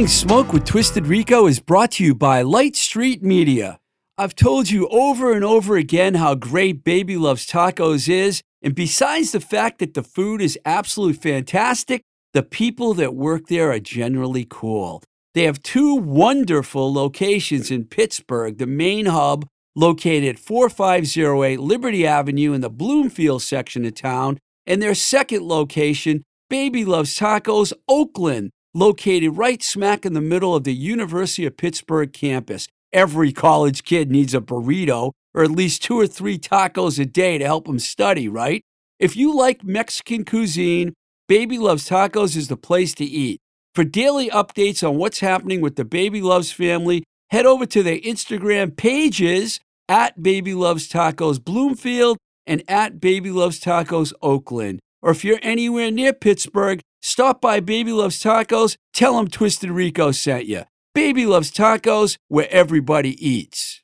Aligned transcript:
Blowing 0.00 0.08
Smoke 0.08 0.52
with 0.54 0.64
Twisted 0.64 1.06
Rico 1.06 1.46
is 1.46 1.60
brought 1.60 1.90
to 1.92 2.04
you 2.04 2.14
by 2.14 2.40
Light 2.40 2.74
Street 2.74 3.22
Media. 3.22 3.78
I've 4.16 4.34
told 4.34 4.70
you 4.70 4.88
over 4.88 5.34
and 5.34 5.44
over 5.44 5.76
again 5.76 6.14
how 6.14 6.34
great 6.36 6.82
Baby 6.82 7.18
Loves 7.18 7.46
Tacos 7.46 8.08
is, 8.08 8.40
and 8.62 8.74
besides 8.74 9.32
the 9.32 9.40
fact 9.40 9.78
that 9.78 9.92
the 9.92 10.02
food 10.02 10.40
is 10.40 10.58
absolutely 10.64 11.18
fantastic, 11.18 12.00
the 12.32 12.42
people 12.42 12.94
that 12.94 13.14
work 13.14 13.48
there 13.48 13.72
are 13.72 13.78
generally 13.78 14.46
cool. 14.48 15.02
They 15.34 15.42
have 15.42 15.62
two 15.62 15.96
wonderful 15.96 16.90
locations 16.90 17.70
in 17.70 17.84
Pittsburgh, 17.84 18.56
the 18.56 18.66
main 18.66 19.04
hub 19.04 19.46
located 19.76 20.30
at 20.30 20.38
4508 20.38 21.60
Liberty 21.60 22.06
Avenue 22.06 22.54
in 22.54 22.62
the 22.62 22.70
Bloomfield 22.70 23.42
section 23.42 23.84
of 23.84 23.96
town, 23.96 24.38
and 24.66 24.80
their 24.80 24.94
second 24.94 25.42
location, 25.42 26.24
Baby 26.48 26.86
Loves 26.86 27.18
Tacos, 27.18 27.74
Oakland, 27.86 28.50
located 28.74 29.36
right 29.36 29.62
smack 29.62 30.04
in 30.04 30.12
the 30.12 30.20
middle 30.20 30.54
of 30.54 30.64
the 30.64 30.74
University 30.74 31.46
of 31.46 31.56
Pittsburgh 31.56 32.12
campus. 32.12 32.66
Every 32.92 33.32
college 33.32 33.84
kid 33.84 34.10
needs 34.10 34.34
a 34.34 34.40
burrito 34.40 35.12
or 35.34 35.44
at 35.44 35.50
least 35.50 35.82
two 35.82 35.98
or 35.98 36.06
three 36.06 36.38
tacos 36.38 36.98
a 36.98 37.06
day 37.06 37.38
to 37.38 37.44
help 37.44 37.66
them 37.66 37.78
study, 37.78 38.28
right? 38.28 38.62
If 38.98 39.16
you 39.16 39.34
like 39.34 39.64
Mexican 39.64 40.24
cuisine, 40.24 40.94
Baby 41.28 41.58
Loves 41.58 41.88
Tacos 41.88 42.36
is 42.36 42.48
the 42.48 42.56
place 42.56 42.94
to 42.94 43.04
eat. 43.04 43.40
For 43.74 43.84
daily 43.84 44.28
updates 44.30 44.86
on 44.86 44.96
what's 44.96 45.20
happening 45.20 45.60
with 45.60 45.76
the 45.76 45.84
Baby 45.84 46.20
Loves 46.20 46.50
family, 46.50 47.04
head 47.30 47.46
over 47.46 47.66
to 47.66 47.82
their 47.82 47.98
Instagram 47.98 48.76
pages 48.76 49.60
at 49.88 50.22
Baby 50.22 50.54
Loves 50.54 50.88
Tacos 50.88 51.42
Bloomfield 51.42 52.18
and 52.46 52.64
at 52.68 53.00
Baby 53.00 53.30
Loves 53.30 53.60
Tacos 53.60 54.12
Oakland. 54.20 54.80
Or 55.02 55.12
if 55.12 55.24
you're 55.24 55.38
anywhere 55.40 55.90
near 55.90 56.12
Pittsburgh, 56.12 56.80
stop 57.00 57.40
by 57.40 57.60
Baby 57.60 57.92
Loves 57.92 58.22
Tacos, 58.22 58.76
tell 58.92 59.16
them 59.16 59.28
Twisted 59.28 59.70
Rico 59.70 60.12
sent 60.12 60.46
you. 60.46 60.64
Baby 60.94 61.26
Loves 61.26 61.52
Tacos, 61.52 62.16
where 62.28 62.48
everybody 62.50 63.14
eats. 63.26 63.80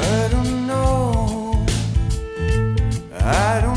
I 0.00 0.28
don't 0.30 0.66
know. 0.66 1.66
I 3.20 3.60
don't 3.60 3.67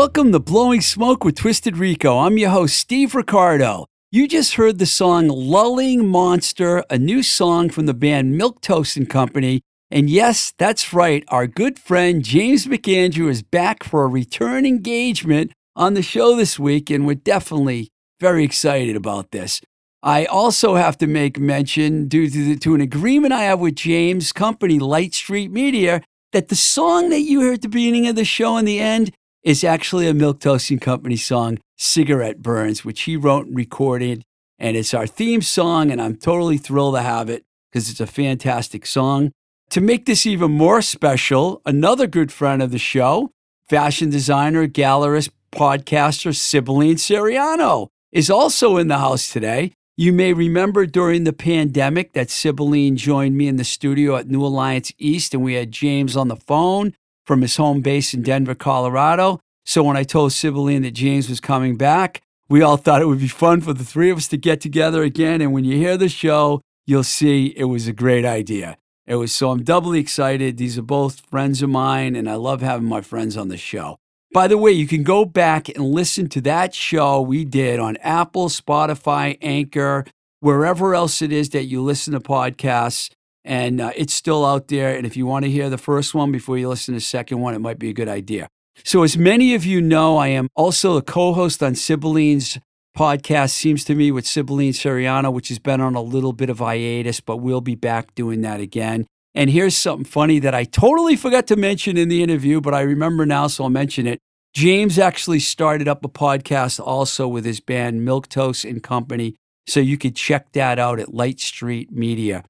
Welcome 0.00 0.32
to 0.32 0.38
Blowing 0.38 0.80
Smoke 0.80 1.24
with 1.24 1.34
Twisted 1.34 1.76
Rico. 1.76 2.20
I'm 2.20 2.38
your 2.38 2.48
host, 2.48 2.78
Steve 2.78 3.14
Ricardo. 3.14 3.84
You 4.10 4.26
just 4.26 4.54
heard 4.54 4.78
the 4.78 4.86
song 4.86 5.28
Lulling 5.28 6.08
Monster, 6.08 6.82
a 6.88 6.96
new 6.96 7.22
song 7.22 7.68
from 7.68 7.84
the 7.84 7.92
band 7.92 8.34
Milk 8.34 8.62
Toast 8.62 8.96
and 8.96 9.10
Company. 9.10 9.60
And 9.90 10.08
yes, 10.08 10.54
that's 10.56 10.94
right, 10.94 11.22
our 11.28 11.46
good 11.46 11.78
friend 11.78 12.24
James 12.24 12.64
McAndrew 12.64 13.28
is 13.28 13.42
back 13.42 13.84
for 13.84 14.02
a 14.02 14.08
return 14.08 14.64
engagement 14.64 15.52
on 15.76 15.92
the 15.92 16.02
show 16.02 16.34
this 16.34 16.58
week, 16.58 16.88
and 16.88 17.06
we're 17.06 17.14
definitely 17.16 17.90
very 18.20 18.42
excited 18.42 18.96
about 18.96 19.32
this. 19.32 19.60
I 20.02 20.24
also 20.24 20.76
have 20.76 20.96
to 20.96 21.06
make 21.06 21.38
mention, 21.38 22.08
due 22.08 22.30
to, 22.30 22.44
the, 22.44 22.56
to 22.56 22.74
an 22.74 22.80
agreement 22.80 23.34
I 23.34 23.42
have 23.42 23.60
with 23.60 23.76
James' 23.76 24.32
company, 24.32 24.78
Light 24.78 25.12
Street 25.12 25.50
Media, 25.50 26.00
that 26.32 26.48
the 26.48 26.56
song 26.56 27.10
that 27.10 27.20
you 27.20 27.42
heard 27.42 27.56
at 27.56 27.62
the 27.62 27.68
beginning 27.68 28.06
of 28.06 28.16
the 28.16 28.24
show 28.24 28.56
and 28.56 28.66
the 28.66 28.80
end 28.80 29.12
is 29.42 29.64
actually 29.64 30.06
a 30.06 30.14
Milk 30.14 30.40
Toast 30.40 30.70
and 30.70 30.80
Company 30.80 31.16
song, 31.16 31.58
Cigarette 31.78 32.42
Burns, 32.42 32.84
which 32.84 33.02
he 33.02 33.16
wrote 33.16 33.46
and 33.46 33.56
recorded. 33.56 34.22
And 34.58 34.76
it's 34.76 34.92
our 34.92 35.06
theme 35.06 35.42
song, 35.42 35.90
and 35.90 36.00
I'm 36.00 36.16
totally 36.16 36.58
thrilled 36.58 36.94
to 36.94 37.02
have 37.02 37.30
it 37.30 37.44
because 37.70 37.88
it's 37.88 38.00
a 38.00 38.06
fantastic 38.06 38.84
song. 38.84 39.32
To 39.70 39.80
make 39.80 40.04
this 40.04 40.26
even 40.26 40.50
more 40.50 40.82
special, 40.82 41.62
another 41.64 42.06
good 42.06 42.32
friend 42.32 42.60
of 42.60 42.70
the 42.70 42.78
show, 42.78 43.30
fashion 43.68 44.10
designer, 44.10 44.66
gallerist, 44.66 45.30
podcaster, 45.52 46.36
Sibylline 46.36 46.96
Seriano, 46.96 47.88
is 48.12 48.30
also 48.30 48.76
in 48.76 48.88
the 48.88 48.98
house 48.98 49.32
today. 49.32 49.72
You 49.96 50.12
may 50.12 50.32
remember 50.32 50.86
during 50.86 51.24
the 51.24 51.32
pandemic 51.32 52.12
that 52.12 52.30
Sibylline 52.30 52.96
joined 52.96 53.36
me 53.36 53.48
in 53.48 53.56
the 53.56 53.64
studio 53.64 54.16
at 54.16 54.28
New 54.28 54.44
Alliance 54.44 54.92
East, 54.98 55.34
and 55.34 55.42
we 55.42 55.54
had 55.54 55.70
James 55.70 56.16
on 56.16 56.28
the 56.28 56.36
phone 56.36 56.94
from 57.24 57.42
his 57.42 57.56
home 57.56 57.80
base 57.80 58.14
in 58.14 58.22
Denver, 58.22 58.54
Colorado. 58.54 59.40
So 59.64 59.82
when 59.82 59.96
I 59.96 60.02
told 60.02 60.32
Sibylline 60.32 60.82
that 60.82 60.92
James 60.92 61.28
was 61.28 61.40
coming 61.40 61.76
back, 61.76 62.22
we 62.48 62.62
all 62.62 62.76
thought 62.76 63.02
it 63.02 63.06
would 63.06 63.20
be 63.20 63.28
fun 63.28 63.60
for 63.60 63.72
the 63.72 63.84
three 63.84 64.10
of 64.10 64.18
us 64.18 64.28
to 64.28 64.36
get 64.36 64.60
together 64.60 65.02
again. 65.02 65.40
And 65.40 65.52
when 65.52 65.64
you 65.64 65.76
hear 65.76 65.96
the 65.96 66.08
show, 66.08 66.60
you'll 66.86 67.04
see 67.04 67.54
it 67.56 67.64
was 67.64 67.86
a 67.86 67.92
great 67.92 68.24
idea. 68.24 68.76
It 69.06 69.16
was 69.16 69.32
so 69.32 69.50
I'm 69.50 69.62
doubly 69.62 70.00
excited. 70.00 70.56
These 70.56 70.78
are 70.78 70.82
both 70.82 71.20
friends 71.30 71.62
of 71.62 71.70
mine, 71.70 72.16
and 72.16 72.28
I 72.28 72.34
love 72.34 72.62
having 72.62 72.88
my 72.88 73.00
friends 73.00 73.36
on 73.36 73.48
the 73.48 73.56
show. 73.56 73.96
By 74.32 74.46
the 74.46 74.58
way, 74.58 74.70
you 74.70 74.86
can 74.86 75.02
go 75.02 75.24
back 75.24 75.68
and 75.68 75.84
listen 75.84 76.28
to 76.28 76.40
that 76.42 76.74
show 76.74 77.20
we 77.20 77.44
did 77.44 77.80
on 77.80 77.96
Apple, 77.98 78.48
Spotify, 78.48 79.36
Anchor, 79.40 80.04
wherever 80.38 80.94
else 80.94 81.22
it 81.22 81.32
is 81.32 81.50
that 81.50 81.64
you 81.64 81.82
listen 81.82 82.12
to 82.12 82.20
podcasts. 82.20 83.10
And 83.44 83.80
uh, 83.80 83.92
it's 83.96 84.12
still 84.12 84.44
out 84.44 84.68
there. 84.68 84.94
And 84.96 85.06
if 85.06 85.16
you 85.16 85.26
want 85.26 85.44
to 85.44 85.50
hear 85.50 85.70
the 85.70 85.78
first 85.78 86.14
one 86.14 86.30
before 86.30 86.58
you 86.58 86.68
listen 86.68 86.94
to 86.94 86.98
the 86.98 87.04
second 87.04 87.40
one, 87.40 87.54
it 87.54 87.60
might 87.60 87.78
be 87.78 87.88
a 87.88 87.94
good 87.94 88.08
idea. 88.08 88.48
So, 88.84 89.02
as 89.02 89.16
many 89.16 89.54
of 89.54 89.66
you 89.66 89.80
know, 89.80 90.16
I 90.16 90.28
am 90.28 90.48
also 90.54 90.96
a 90.96 91.02
co 91.02 91.32
host 91.32 91.62
on 91.62 91.74
Sibylline's 91.74 92.58
podcast, 92.96 93.50
Seems 93.50 93.84
to 93.84 93.94
Me, 93.94 94.10
with 94.10 94.26
Sibylline 94.26 94.72
Seriano, 94.72 95.32
which 95.32 95.48
has 95.48 95.58
been 95.58 95.80
on 95.80 95.94
a 95.94 96.02
little 96.02 96.32
bit 96.32 96.50
of 96.50 96.58
hiatus, 96.58 97.20
but 97.20 97.38
we'll 97.38 97.60
be 97.60 97.74
back 97.74 98.14
doing 98.14 98.40
that 98.42 98.60
again. 98.60 99.06
And 99.34 99.50
here's 99.50 99.76
something 99.76 100.04
funny 100.04 100.38
that 100.40 100.54
I 100.54 100.64
totally 100.64 101.16
forgot 101.16 101.46
to 101.48 101.56
mention 101.56 101.96
in 101.96 102.08
the 102.08 102.22
interview, 102.22 102.60
but 102.60 102.74
I 102.74 102.80
remember 102.80 103.24
now, 103.26 103.46
so 103.46 103.64
I'll 103.64 103.70
mention 103.70 104.06
it. 104.06 104.18
James 104.52 104.98
actually 104.98 105.38
started 105.38 105.86
up 105.86 106.04
a 106.04 106.08
podcast 106.08 106.80
also 106.80 107.28
with 107.28 107.44
his 107.44 107.60
band 107.60 108.04
Milk 108.04 108.28
Toast 108.28 108.64
and 108.64 108.82
Company. 108.82 109.36
So 109.68 109.78
you 109.78 109.96
could 109.96 110.16
check 110.16 110.52
that 110.52 110.80
out 110.80 110.98
at 110.98 111.14
Light 111.14 111.38
Street 111.38 111.92
Media. 111.92 112.44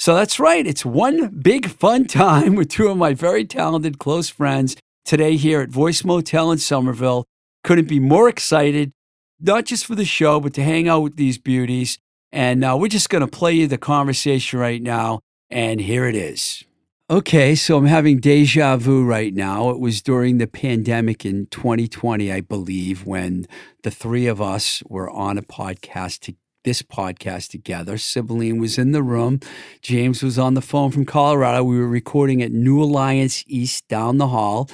So 0.00 0.14
that's 0.14 0.40
right. 0.40 0.66
It's 0.66 0.82
one 0.82 1.28
big 1.28 1.68
fun 1.68 2.06
time 2.06 2.54
with 2.56 2.70
two 2.70 2.88
of 2.88 2.96
my 2.96 3.12
very 3.12 3.44
talented 3.44 3.98
close 3.98 4.30
friends 4.30 4.74
today 5.04 5.36
here 5.36 5.60
at 5.60 5.68
Voice 5.68 6.04
Motel 6.04 6.50
in 6.52 6.56
Somerville. 6.56 7.26
Couldn't 7.64 7.86
be 7.86 8.00
more 8.00 8.26
excited, 8.26 8.92
not 9.38 9.66
just 9.66 9.84
for 9.84 9.94
the 9.94 10.06
show, 10.06 10.40
but 10.40 10.54
to 10.54 10.62
hang 10.62 10.88
out 10.88 11.00
with 11.00 11.16
these 11.16 11.36
beauties. 11.36 11.98
And 12.32 12.64
uh, 12.64 12.78
we're 12.80 12.88
just 12.88 13.10
going 13.10 13.20
to 13.20 13.30
play 13.30 13.52
you 13.52 13.66
the 13.66 13.76
conversation 13.76 14.58
right 14.58 14.80
now. 14.80 15.20
And 15.50 15.82
here 15.82 16.06
it 16.06 16.16
is. 16.16 16.64
Okay, 17.10 17.54
so 17.54 17.76
I'm 17.76 17.84
having 17.84 18.20
deja 18.20 18.78
vu 18.78 19.04
right 19.04 19.34
now. 19.34 19.68
It 19.68 19.80
was 19.80 20.00
during 20.00 20.38
the 20.38 20.46
pandemic 20.46 21.26
in 21.26 21.44
2020, 21.48 22.32
I 22.32 22.40
believe, 22.40 23.04
when 23.04 23.44
the 23.82 23.90
three 23.90 24.26
of 24.26 24.40
us 24.40 24.82
were 24.88 25.10
on 25.10 25.36
a 25.36 25.42
podcast 25.42 26.20
to 26.20 26.36
this 26.64 26.82
podcast 26.82 27.50
together. 27.50 27.96
Sibylline 27.96 28.58
was 28.58 28.78
in 28.78 28.92
the 28.92 29.02
room. 29.02 29.40
James 29.80 30.22
was 30.22 30.38
on 30.38 30.54
the 30.54 30.60
phone 30.60 30.90
from 30.90 31.04
Colorado. 31.04 31.64
We 31.64 31.78
were 31.78 31.88
recording 31.88 32.42
at 32.42 32.52
New 32.52 32.82
Alliance 32.82 33.44
East 33.46 33.88
down 33.88 34.18
the 34.18 34.28
hall. 34.28 34.68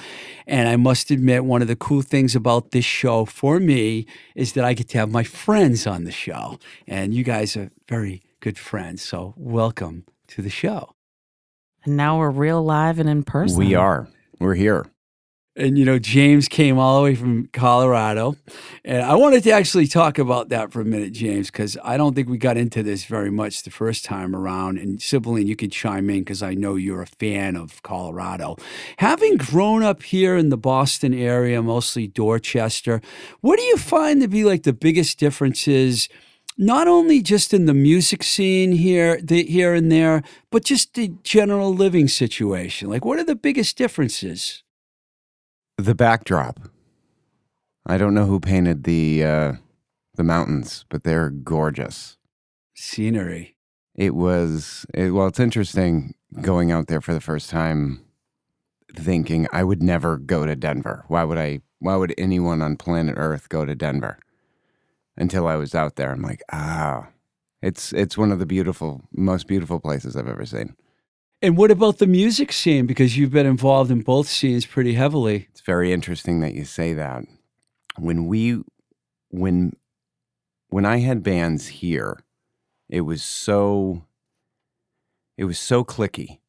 And 0.45 0.67
I 0.67 0.75
must 0.75 1.11
admit, 1.11 1.45
one 1.45 1.61
of 1.61 1.67
the 1.67 1.75
cool 1.75 2.01
things 2.01 2.35
about 2.35 2.71
this 2.71 2.85
show 2.85 3.25
for 3.25 3.59
me 3.59 4.05
is 4.35 4.53
that 4.53 4.65
I 4.65 4.73
get 4.73 4.89
to 4.89 4.97
have 4.97 5.09
my 5.09 5.23
friends 5.23 5.87
on 5.87 6.03
the 6.03 6.11
show. 6.11 6.59
And 6.87 7.13
you 7.13 7.23
guys 7.23 7.55
are 7.55 7.71
very 7.87 8.21
good 8.39 8.57
friends. 8.57 9.01
So 9.01 9.33
welcome 9.37 10.05
to 10.29 10.41
the 10.41 10.49
show. 10.49 10.93
And 11.85 11.95
now 11.95 12.19
we're 12.19 12.31
real 12.31 12.61
live 12.63 12.99
and 12.99 13.07
in 13.07 13.23
person. 13.23 13.57
We 13.57 13.75
are. 13.75 14.09
We're 14.39 14.55
here. 14.55 14.85
And 15.57 15.75
you 15.75 15.85
know, 15.85 15.97
James 15.97 16.47
came 16.47 16.77
all 16.77 16.97
the 16.97 17.03
way 17.03 17.15
from 17.15 17.49
Colorado. 17.51 18.35
And 18.85 19.01
I 19.01 19.15
wanted 19.15 19.43
to 19.45 19.51
actually 19.51 19.87
talk 19.87 20.19
about 20.19 20.49
that 20.49 20.71
for 20.71 20.81
a 20.81 20.85
minute, 20.85 21.13
James, 21.13 21.49
because 21.49 21.77
I 21.83 21.97
don't 21.97 22.13
think 22.13 22.29
we 22.29 22.37
got 22.37 22.57
into 22.57 22.83
this 22.83 23.05
very 23.05 23.31
much 23.31 23.63
the 23.63 23.71
first 23.71 24.05
time 24.05 24.35
around. 24.35 24.77
And 24.77 25.01
Sibylline, 25.01 25.47
you 25.47 25.55
could 25.55 25.71
chime 25.71 26.11
in 26.11 26.19
because 26.19 26.43
I 26.43 26.53
know 26.53 26.75
you're 26.75 27.01
a 27.01 27.07
fan 27.07 27.55
of 27.55 27.81
Colorado. 27.81 28.57
Having 28.97 29.37
grown 29.37 29.81
up 29.81 30.03
here 30.03 30.37
in 30.37 30.49
the 30.49 30.57
Boston 30.57 31.11
area, 31.11 31.61
mostly 31.63 32.07
Dorchester, 32.07 33.01
what 33.41 33.57
do 33.57 33.65
you 33.65 33.77
find 33.77 34.21
to 34.21 34.27
be 34.27 34.43
like 34.43 34.61
the 34.61 34.73
biggest 34.73 35.17
differences? 35.17 36.07
Not 36.55 36.87
only 36.87 37.21
just 37.21 37.51
in 37.51 37.65
the 37.65 37.73
music 37.73 38.23
scene 38.23 38.73
here, 38.73 39.19
the, 39.21 39.43
here 39.43 39.73
and 39.73 39.91
there, 39.91 40.21
but 40.51 40.63
just 40.63 40.93
the 40.93 41.13
general 41.23 41.73
living 41.73 42.07
situation. 42.07 42.89
Like, 42.89 43.05
what 43.05 43.17
are 43.17 43.23
the 43.23 43.35
biggest 43.35 43.75
differences? 43.75 44.63
The 45.77 45.93
backdrop. 45.93 46.59
I 47.85 47.97
don't 47.99 48.15
know 48.15 48.25
who 48.25 48.39
painted 48.39 48.83
the 48.83 49.23
uh, 49.23 49.53
the 50.15 50.23
mountains, 50.23 50.85
but 50.89 51.03
they're 51.03 51.29
gorgeous. 51.29 52.17
Scenery. 52.73 53.55
It 53.93 54.15
was 54.15 54.87
it, 54.93 55.11
well. 55.11 55.27
It's 55.27 55.39
interesting 55.39 56.15
going 56.41 56.71
out 56.71 56.87
there 56.87 56.99
for 56.99 57.13
the 57.13 57.21
first 57.21 57.49
time, 57.51 58.03
thinking 58.95 59.47
I 59.53 59.63
would 59.63 59.83
never 59.83 60.17
go 60.17 60.47
to 60.47 60.55
Denver. 60.55 61.05
Why 61.09 61.23
would 61.23 61.37
I? 61.37 61.61
Why 61.79 61.95
would 61.95 62.15
anyone 62.17 62.63
on 62.63 62.75
planet 62.75 63.13
Earth 63.17 63.47
go 63.47 63.63
to 63.63 63.75
Denver? 63.75 64.17
Until 65.15 65.47
I 65.47 65.55
was 65.55 65.75
out 65.75 65.95
there, 65.95 66.11
I'm 66.11 66.21
like, 66.23 66.41
ah, 66.51 67.07
it's 67.61 67.93
it's 67.93 68.17
one 68.17 68.31
of 68.31 68.39
the 68.39 68.45
beautiful, 68.47 69.03
most 69.11 69.47
beautiful 69.47 69.79
places 69.79 70.15
I've 70.15 70.27
ever 70.27 70.45
seen. 70.45 70.75
And 71.41 71.55
what 71.55 71.69
about 71.69 71.99
the 71.99 72.07
music 72.07 72.51
scene? 72.51 72.87
Because 72.87 73.17
you've 73.17 73.31
been 73.31 73.45
involved 73.45 73.91
in 73.91 74.01
both 74.01 74.27
scenes 74.27 74.65
pretty 74.65 74.93
heavily. 74.93 75.47
It's 75.51 75.61
very 75.61 75.93
interesting 75.93 76.39
that 76.39 76.55
you 76.55 76.65
say 76.65 76.93
that. 76.93 77.23
When 77.97 78.25
we 78.25 78.61
when 79.29 79.73
when 80.69 80.85
I 80.85 80.97
had 80.97 81.23
bands 81.23 81.67
here, 81.67 82.23
it 82.89 83.01
was 83.01 83.23
so 83.23 84.03
it 85.37 85.45
was 85.45 85.59
so 85.59 85.83
cliquey. 85.83 86.39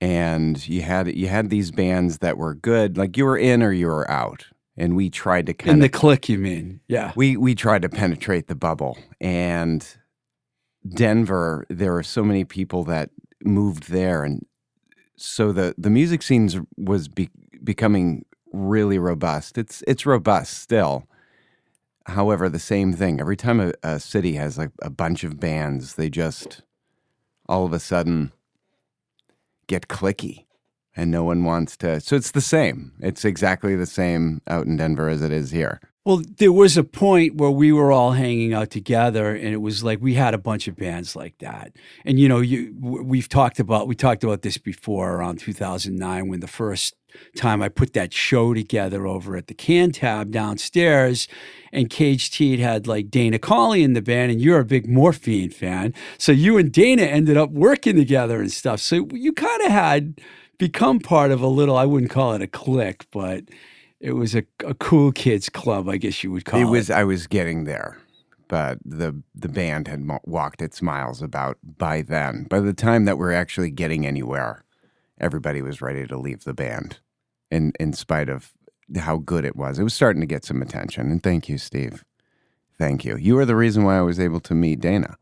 And 0.00 0.66
you 0.68 0.82
had 0.82 1.14
you 1.16 1.28
had 1.28 1.48
these 1.48 1.70
bands 1.70 2.18
that 2.18 2.36
were 2.36 2.54
good, 2.54 2.98
like 2.98 3.16
you 3.16 3.24
were 3.24 3.38
in 3.38 3.62
or 3.62 3.72
you 3.72 3.86
were 3.86 4.10
out. 4.10 4.46
And 4.76 4.96
we 4.96 5.08
tried 5.08 5.46
to 5.46 5.54
kind 5.54 5.74
In 5.74 5.78
the 5.78 5.88
clique, 5.88 6.28
you 6.28 6.36
mean? 6.36 6.80
Yeah. 6.88 7.12
we 7.16 7.36
we 7.36 7.54
tried 7.54 7.82
to 7.82 7.88
penetrate 7.88 8.48
the 8.48 8.56
bubble. 8.56 8.98
And 9.20 9.86
Denver, 10.86 11.64
there 11.70 11.96
are 11.96 12.02
so 12.02 12.22
many 12.22 12.44
people 12.44 12.84
that 12.84 13.10
moved 13.44 13.90
there 13.90 14.24
and 14.24 14.46
so 15.16 15.52
the 15.52 15.74
the 15.78 15.90
music 15.90 16.22
scenes 16.22 16.58
was 16.76 17.08
be, 17.08 17.30
becoming 17.62 18.24
really 18.52 18.98
robust. 18.98 19.58
It's 19.58 19.82
it's 19.86 20.06
robust 20.06 20.58
still. 20.58 21.08
However, 22.06 22.48
the 22.48 22.58
same 22.58 22.92
thing. 22.92 23.20
Every 23.20 23.36
time 23.36 23.60
a, 23.60 23.72
a 23.82 23.98
city 23.98 24.34
has 24.34 24.58
like 24.58 24.70
a 24.82 24.90
bunch 24.90 25.24
of 25.24 25.40
bands, 25.40 25.94
they 25.94 26.10
just 26.10 26.62
all 27.48 27.64
of 27.64 27.72
a 27.72 27.78
sudden 27.78 28.32
get 29.66 29.88
cliquey 29.88 30.44
and 30.96 31.10
no 31.10 31.24
one 31.24 31.44
wants 31.44 31.76
to. 31.78 32.00
So 32.00 32.16
it's 32.16 32.30
the 32.30 32.40
same. 32.40 32.92
It's 33.00 33.24
exactly 33.24 33.74
the 33.76 33.86
same 33.86 34.42
out 34.46 34.66
in 34.66 34.76
Denver 34.76 35.08
as 35.08 35.22
it 35.22 35.32
is 35.32 35.50
here. 35.50 35.80
Well, 36.04 36.20
there 36.36 36.52
was 36.52 36.76
a 36.76 36.84
point 36.84 37.36
where 37.36 37.50
we 37.50 37.72
were 37.72 37.90
all 37.90 38.12
hanging 38.12 38.52
out 38.52 38.70
together, 38.70 39.34
and 39.34 39.48
it 39.48 39.62
was 39.62 39.82
like 39.82 40.02
we 40.02 40.12
had 40.14 40.34
a 40.34 40.38
bunch 40.38 40.68
of 40.68 40.76
bands 40.76 41.16
like 41.16 41.38
that. 41.38 41.72
And 42.04 42.20
you 42.20 42.28
know, 42.28 42.40
you 42.40 42.74
we've 42.78 43.28
talked 43.28 43.58
about 43.58 43.88
we 43.88 43.94
talked 43.94 44.22
about 44.22 44.42
this 44.42 44.58
before 44.58 45.14
around 45.14 45.38
2009 45.38 46.28
when 46.28 46.40
the 46.40 46.46
first 46.46 46.94
time 47.36 47.62
I 47.62 47.70
put 47.70 47.94
that 47.94 48.12
show 48.12 48.52
together 48.52 49.06
over 49.06 49.34
at 49.34 49.46
the 49.46 49.54
Cantab 49.54 50.30
downstairs, 50.30 51.26
and 51.72 51.88
Cage 51.88 52.30
Teed 52.30 52.58
had 52.58 52.86
like 52.86 53.10
Dana 53.10 53.38
Colley 53.38 53.82
in 53.82 53.94
the 53.94 54.02
band, 54.02 54.30
and 54.30 54.42
you're 54.42 54.60
a 54.60 54.64
big 54.64 54.86
Morphine 54.86 55.50
fan, 55.50 55.94
so 56.18 56.32
you 56.32 56.58
and 56.58 56.70
Dana 56.70 57.02
ended 57.04 57.38
up 57.38 57.50
working 57.50 57.96
together 57.96 58.40
and 58.40 58.52
stuff. 58.52 58.80
So 58.80 59.08
you 59.12 59.32
kind 59.32 59.62
of 59.62 59.70
had 59.70 60.20
become 60.58 60.98
part 61.00 61.30
of 61.30 61.40
a 61.40 61.46
little 61.48 61.78
I 61.78 61.86
wouldn't 61.86 62.12
call 62.12 62.34
it 62.34 62.42
a 62.42 62.46
clique, 62.46 63.06
but 63.10 63.44
it 64.04 64.12
was 64.12 64.34
a, 64.34 64.44
a 64.66 64.74
cool 64.74 65.12
kids 65.12 65.48
club, 65.48 65.88
I 65.88 65.96
guess 65.96 66.22
you 66.22 66.30
would 66.30 66.44
call 66.44 66.60
it. 66.60 66.64
it 66.64 66.66
was 66.66 66.90
I 66.90 67.04
was 67.04 67.26
getting 67.26 67.64
there, 67.64 67.96
but 68.48 68.78
the 68.84 69.22
the 69.34 69.48
band 69.48 69.88
had 69.88 70.00
mo- 70.00 70.20
walked 70.24 70.60
its 70.60 70.82
miles 70.82 71.22
about 71.22 71.56
by 71.64 72.02
then. 72.02 72.44
By 72.50 72.60
the 72.60 72.74
time 72.74 73.06
that 73.06 73.16
we're 73.16 73.32
actually 73.32 73.70
getting 73.70 74.06
anywhere, 74.06 74.62
everybody 75.18 75.62
was 75.62 75.80
ready 75.80 76.06
to 76.06 76.18
leave 76.18 76.44
the 76.44 76.52
band. 76.52 76.98
In 77.50 77.72
in 77.80 77.94
spite 77.94 78.28
of 78.28 78.52
how 78.98 79.16
good 79.16 79.46
it 79.46 79.56
was, 79.56 79.78
it 79.78 79.84
was 79.84 79.94
starting 79.94 80.20
to 80.20 80.26
get 80.26 80.44
some 80.44 80.60
attention. 80.60 81.10
And 81.10 81.22
thank 81.22 81.48
you, 81.48 81.56
Steve. 81.56 82.04
Thank 82.78 83.06
you. 83.06 83.16
You 83.16 83.36
were 83.36 83.46
the 83.46 83.56
reason 83.56 83.84
why 83.84 83.96
I 83.96 84.02
was 84.02 84.20
able 84.20 84.40
to 84.40 84.54
meet 84.54 84.80
Dana. 84.80 85.16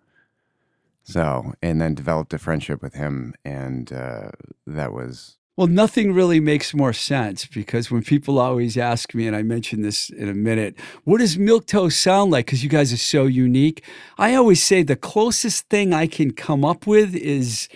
So, 1.05 1.53
and 1.63 1.81
then 1.81 1.95
developed 1.95 2.33
a 2.33 2.39
friendship 2.39 2.83
with 2.83 2.95
him, 2.95 3.35
and 3.45 3.93
uh, 3.93 4.31
that 4.67 4.93
was 4.93 5.37
Well, 5.55 5.67
nothing 5.67 6.15
really 6.15 6.41
makes 6.41 6.73
more 6.73 6.95
sense 6.95 7.45
because 7.45 7.91
when 7.91 8.03
people 8.03 8.39
always 8.39 8.79
ask 8.79 9.15
me, 9.15 9.27
and 9.27 9.37
I 9.37 9.43
mention 9.43 9.83
this 9.83 10.09
in 10.09 10.31
a 10.31 10.35
minute, 10.35 10.75
what 11.05 11.19
does 11.19 11.37
milk 11.37 11.67
toast 11.67 12.01
sound 12.01 12.31
like? 12.31 12.47
Because 12.47 12.65
you 12.65 12.71
guys 12.71 12.91
are 12.91 12.97
so 12.97 13.27
unique. 13.27 13.85
I 14.17 14.35
always 14.35 14.63
say 14.63 14.83
the 14.83 14.97
closest 14.97 15.69
thing 15.69 15.93
I 15.93 16.07
can 16.07 16.31
come 16.33 16.65
up 16.65 16.87
with 16.87 17.15
is, 17.15 17.69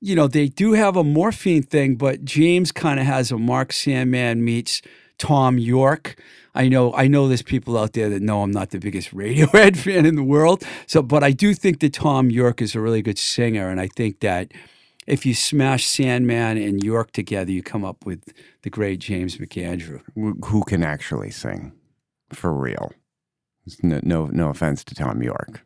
you 0.00 0.14
know, 0.14 0.28
they 0.28 0.46
do 0.46 0.74
have 0.74 0.96
a 0.96 1.02
morphine 1.02 1.64
thing, 1.64 1.96
but 1.96 2.24
James 2.24 2.70
kind 2.70 3.00
of 3.00 3.06
has 3.06 3.32
a 3.32 3.38
Mark 3.38 3.72
Sandman 3.72 4.44
meets 4.44 4.80
Thom 5.18 5.58
Yorke. 5.58 6.16
I 6.54 6.68
know 6.68 6.94
I 6.94 7.08
know 7.08 7.26
there's 7.26 7.42
people 7.42 7.76
out 7.76 7.92
there 7.94 8.08
that 8.08 8.22
know 8.22 8.42
I'm 8.42 8.52
not 8.52 8.70
the 8.70 8.78
biggest 8.78 9.10
Radiohead 9.14 9.76
fan 9.76 10.06
in 10.06 10.14
the 10.14 10.22
world. 10.22 10.62
So, 10.86 11.02
but 11.02 11.24
I 11.24 11.32
do 11.32 11.54
think 11.54 11.80
that 11.80 11.92
Thom 11.92 12.30
Yorke 12.30 12.62
is 12.62 12.76
a 12.76 12.80
really 12.80 13.02
good 13.02 13.18
singer, 13.18 13.68
and 13.68 13.80
I 13.80 13.88
think 13.88 14.20
that 14.20 14.52
if 15.06 15.24
you 15.26 15.34
smash 15.34 15.86
Sandman 15.86 16.56
and 16.58 16.82
Yorke 16.82 17.12
together, 17.12 17.50
you 17.50 17.62
come 17.62 17.84
up 17.84 18.04
with 18.06 18.32
the 18.62 18.70
great 18.70 18.98
James 19.00 19.36
McAndrew. 19.38 20.00
who 20.14 20.62
can 20.64 20.82
actually 20.82 21.30
sing 21.30 21.72
for 22.32 22.52
real. 22.52 22.92
No, 23.82 24.00
no, 24.02 24.26
no 24.26 24.48
offense 24.50 24.84
to 24.84 24.94
Thom 24.94 25.22
Yorke. 25.22 25.62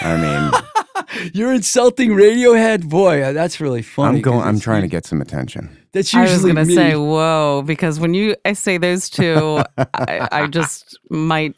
I 0.00 0.16
mean, 0.16 0.62
You're 1.34 1.52
insulting 1.52 2.10
Radiohead, 2.10 2.88
boy. 2.88 3.22
uh, 3.22 3.32
That's 3.32 3.60
really 3.60 3.82
funny. 3.82 4.16
I'm 4.16 4.22
going. 4.22 4.38
'cause 4.40 4.46
I'm 4.48 4.60
trying 4.60 4.82
to 4.82 4.88
get 4.88 5.04
some 5.06 5.20
attention. 5.20 5.76
That's 5.92 6.12
usually. 6.12 6.30
I 6.30 6.34
was 6.34 6.44
gonna 6.44 6.64
say, 6.66 6.96
whoa, 6.96 7.62
because 7.66 8.00
when 8.00 8.14
you 8.14 8.34
I 8.44 8.52
say 8.54 8.78
those 8.78 9.08
two, 9.10 9.62
I, 9.78 10.28
I 10.32 10.46
just 10.48 10.98
might, 11.10 11.54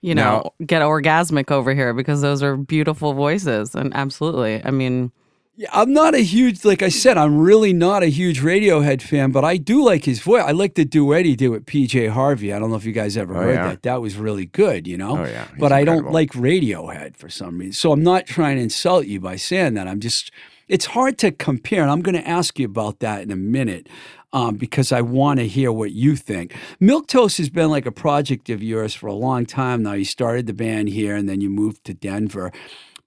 you 0.00 0.14
know, 0.14 0.52
get 0.66 0.82
orgasmic 0.82 1.50
over 1.52 1.74
here 1.74 1.92
because 1.94 2.20
those 2.22 2.42
are 2.42 2.56
beautiful 2.56 3.12
voices, 3.12 3.74
and 3.74 3.94
absolutely, 3.94 4.64
I 4.64 4.70
mean, 4.70 5.12
Yeah, 5.60 5.68
I'm 5.74 5.92
not 5.92 6.14
a 6.14 6.20
huge, 6.20 6.64
like 6.64 6.82
I 6.82 6.88
said, 6.88 7.18
I'm 7.18 7.36
really 7.38 7.74
not 7.74 8.02
a 8.02 8.06
huge 8.06 8.40
Radiohead 8.40 9.02
fan, 9.02 9.30
but 9.30 9.44
I 9.44 9.58
do 9.58 9.84
like 9.84 10.06
his 10.06 10.18
voice. 10.20 10.42
I 10.42 10.52
like 10.52 10.74
the 10.74 10.86
duet 10.86 11.26
he 11.26 11.36
did 11.36 11.48
with 11.48 11.66
PJ 11.66 12.08
Harvey. 12.08 12.50
I 12.54 12.58
don't 12.58 12.70
know 12.70 12.76
if 12.76 12.86
you 12.86 12.92
guys 12.92 13.14
ever 13.14 13.36
Oh, 13.36 13.42
heard 13.42 13.54
yeah. 13.56 13.68
that. 13.68 13.82
That 13.82 14.00
was 14.00 14.16
really 14.16 14.46
good, 14.46 14.86
you 14.86 14.96
know? 14.96 15.18
Oh, 15.18 15.24
yeah. 15.26 15.48
He's 15.48 15.58
But 15.60 15.72
I 15.72 15.84
don't 15.84 16.10
like 16.12 16.30
Radiohead 16.30 17.14
for 17.14 17.28
some 17.28 17.58
reason. 17.58 17.74
So 17.74 17.92
I'm 17.92 18.02
not 18.02 18.24
trying 18.24 18.56
to 18.56 18.62
insult 18.62 19.04
you 19.04 19.20
by 19.20 19.36
saying 19.36 19.74
that. 19.74 19.86
I'm 19.86 20.00
just, 20.00 20.30
it's 20.66 20.86
hard 20.86 21.18
to 21.18 21.30
compare. 21.30 21.82
And 21.82 21.90
I'm 21.90 22.00
going 22.00 22.14
to 22.16 22.26
ask 22.26 22.58
you 22.58 22.64
about 22.64 23.00
that 23.00 23.20
in 23.20 23.30
a 23.30 23.36
minute 23.36 23.86
um, 24.32 24.54
because 24.56 24.92
I 24.92 25.02
want 25.02 25.40
to 25.40 25.46
hear 25.46 25.70
what 25.70 25.92
you 25.92 26.16
think. 26.16 26.54
Milk 26.80 27.06
Toast 27.06 27.36
has 27.36 27.50
been 27.50 27.68
like 27.68 27.84
a 27.84 27.92
project 27.92 28.48
of 28.48 28.62
yours 28.62 28.94
for 28.94 29.08
a 29.08 29.12
long 29.12 29.44
time 29.44 29.82
now. 29.82 29.92
You 29.92 30.06
started 30.06 30.46
the 30.46 30.54
band 30.54 30.88
here 30.88 31.14
and 31.14 31.28
then 31.28 31.42
you 31.42 31.50
moved 31.50 31.84
to 31.84 31.92
Denver. 31.92 32.50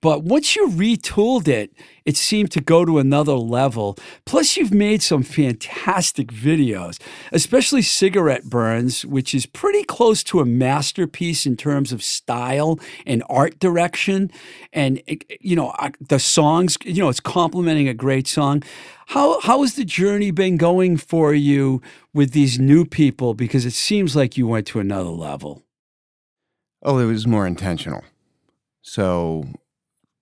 But 0.04 0.24
once 0.24 0.54
you 0.54 0.68
retooled 0.68 1.48
it, 1.48 1.72
it 2.04 2.18
seemed 2.18 2.52
to 2.52 2.60
go 2.60 2.84
to 2.84 3.00
another 3.00 3.36
level. 3.36 3.98
Plus, 4.26 4.58
you've 4.58 4.74
made 4.74 5.02
some 5.02 5.24
fantastic 5.24 6.28
videos, 6.28 7.02
especially 7.32 7.84
Cigarette 7.84 8.44
Burns, 8.44 9.06
which 9.06 9.34
is 9.34 9.46
pretty 9.46 9.86
close 9.86 10.22
to 10.26 10.42
a 10.42 10.46
masterpiece 10.46 11.46
in 11.46 11.56
terms 11.56 11.94
of 11.94 12.04
style 12.04 12.82
and 13.06 13.24
art 13.30 13.60
direction. 13.60 14.30
And, 14.74 15.02
you 15.40 15.56
know, 15.56 15.74
the 16.02 16.20
songs, 16.20 16.78
you 16.84 17.02
know, 17.02 17.08
it's 17.08 17.22
complementing 17.22 17.88
a 17.88 17.94
great 17.94 18.28
song. 18.28 18.62
How, 19.06 19.40
how 19.40 19.62
has 19.62 19.76
the 19.76 19.86
journey 19.86 20.32
been 20.32 20.58
going 20.58 20.98
for 20.98 21.34
you 21.34 21.82
with 22.14 22.32
these 22.32 22.60
new 22.60 22.84
people? 22.84 23.36
Because 23.36 23.66
it 23.66 23.72
seems 23.72 24.18
like 24.18 24.38
you 24.38 24.48
went 24.48 24.68
to 24.68 24.82
another 24.82 25.12
level. 25.12 25.64
Oh, 26.82 26.98
it 26.98 27.06
was 27.06 27.26
more 27.26 27.48
intentional. 27.48 28.04
So, 28.82 29.46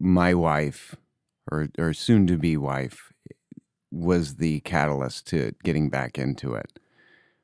my 0.01 0.33
wife, 0.33 0.95
or 1.51 1.69
or 1.77 1.93
soon 1.93 2.25
to 2.27 2.37
be 2.37 2.57
wife, 2.57 3.13
was 3.91 4.35
the 4.37 4.59
catalyst 4.61 5.27
to 5.27 5.53
getting 5.63 5.89
back 5.89 6.17
into 6.17 6.53
it. 6.55 6.79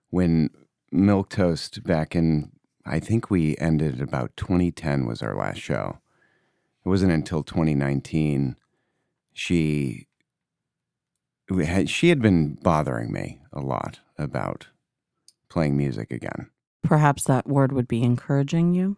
When 0.09 0.49
Milk 0.91 1.29
Toast 1.29 1.83
back 1.83 2.15
in, 2.15 2.51
I 2.85 2.99
think 2.99 3.29
we 3.29 3.55
ended 3.57 4.01
about 4.01 4.35
2010 4.37 5.05
was 5.05 5.21
our 5.21 5.35
last 5.35 5.59
show. 5.59 5.99
It 6.85 6.89
wasn't 6.89 7.11
until 7.11 7.43
2019 7.43 8.55
she 9.33 10.07
had, 11.63 11.89
she 11.89 12.09
had 12.09 12.21
been 12.21 12.55
bothering 12.55 13.11
me 13.11 13.39
a 13.53 13.59
lot 13.59 13.99
about 14.17 14.67
playing 15.49 15.77
music 15.77 16.11
again. 16.11 16.49
perhaps 16.83 17.23
that 17.25 17.45
word 17.47 17.71
would 17.71 17.87
be 17.87 18.01
encouraging 18.03 18.73
you, 18.73 18.97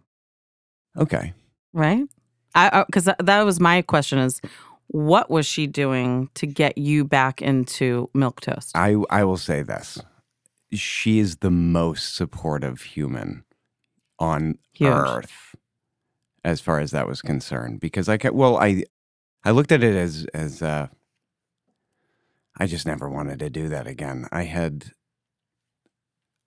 Okay. 0.96 1.34
right? 1.74 2.08
I 2.56 2.84
because 2.86 3.06
that, 3.06 3.42
was 3.44 3.60
my 3.60 3.82
question: 3.82 4.20
is 4.20 4.42
what 4.88 5.30
was 5.30 5.46
she 5.46 5.68
doing 5.68 6.30
to 6.34 6.48
get 6.48 6.78
you 6.78 7.06
back 7.06 7.42
into 7.42 8.10
milk 8.14 8.42
toast? 8.42 8.72
I 8.76 8.96
I 9.10 9.24
will 9.24 9.38
say 9.38 9.62
this. 9.62 10.00
She 10.72 11.20
is 11.20 11.38
the 11.38 11.52
most 11.52 12.16
supportive 12.16 12.82
human 12.82 13.44
on 14.20 14.58
Huge. 14.74 14.90
earth 14.92 15.56
as 16.44 16.62
far 16.62 16.80
as 16.80 16.92
that 16.92 17.08
was 17.08 17.22
concerned 17.22 17.80
because 17.80 18.10
I 18.10 18.18
well 18.32 18.58
I 18.58 18.84
I 19.44 19.52
looked 19.52 19.72
at 19.72 19.84
it 19.84 19.96
as 19.96 20.26
as 20.34 20.62
uh 20.62 20.88
I 22.58 22.68
just 22.68 22.86
never 22.86 23.10
wanted 23.10 23.40
to 23.40 23.50
do 23.50 23.70
that 23.70 23.88
again. 23.88 24.28
I 24.32 24.44
had 24.44 24.92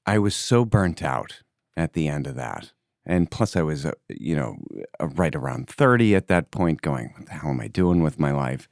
I 0.05 0.19
was 0.19 0.35
so 0.35 0.65
burnt 0.65 1.03
out 1.03 1.43
at 1.77 1.95
the 1.95 2.09
end 2.09 2.27
of 2.27 2.35
that. 2.35 2.73
And 3.05 3.31
plus 3.31 3.57
I 3.57 3.63
was 3.63 3.85
uh, 3.87 3.93
you 4.09 4.37
know 4.37 4.57
uh, 5.01 5.09
right 5.09 5.35
around 5.35 5.69
30 5.69 6.15
at 6.15 6.29
that 6.29 6.51
point 6.51 6.83
going 6.83 7.13
what 7.17 7.27
the 7.27 7.33
hell 7.33 7.51
am 7.51 7.61
I 7.61 7.69
doing 7.69 8.03
with 8.03 8.19
my 8.19 8.33
life? 8.33 8.69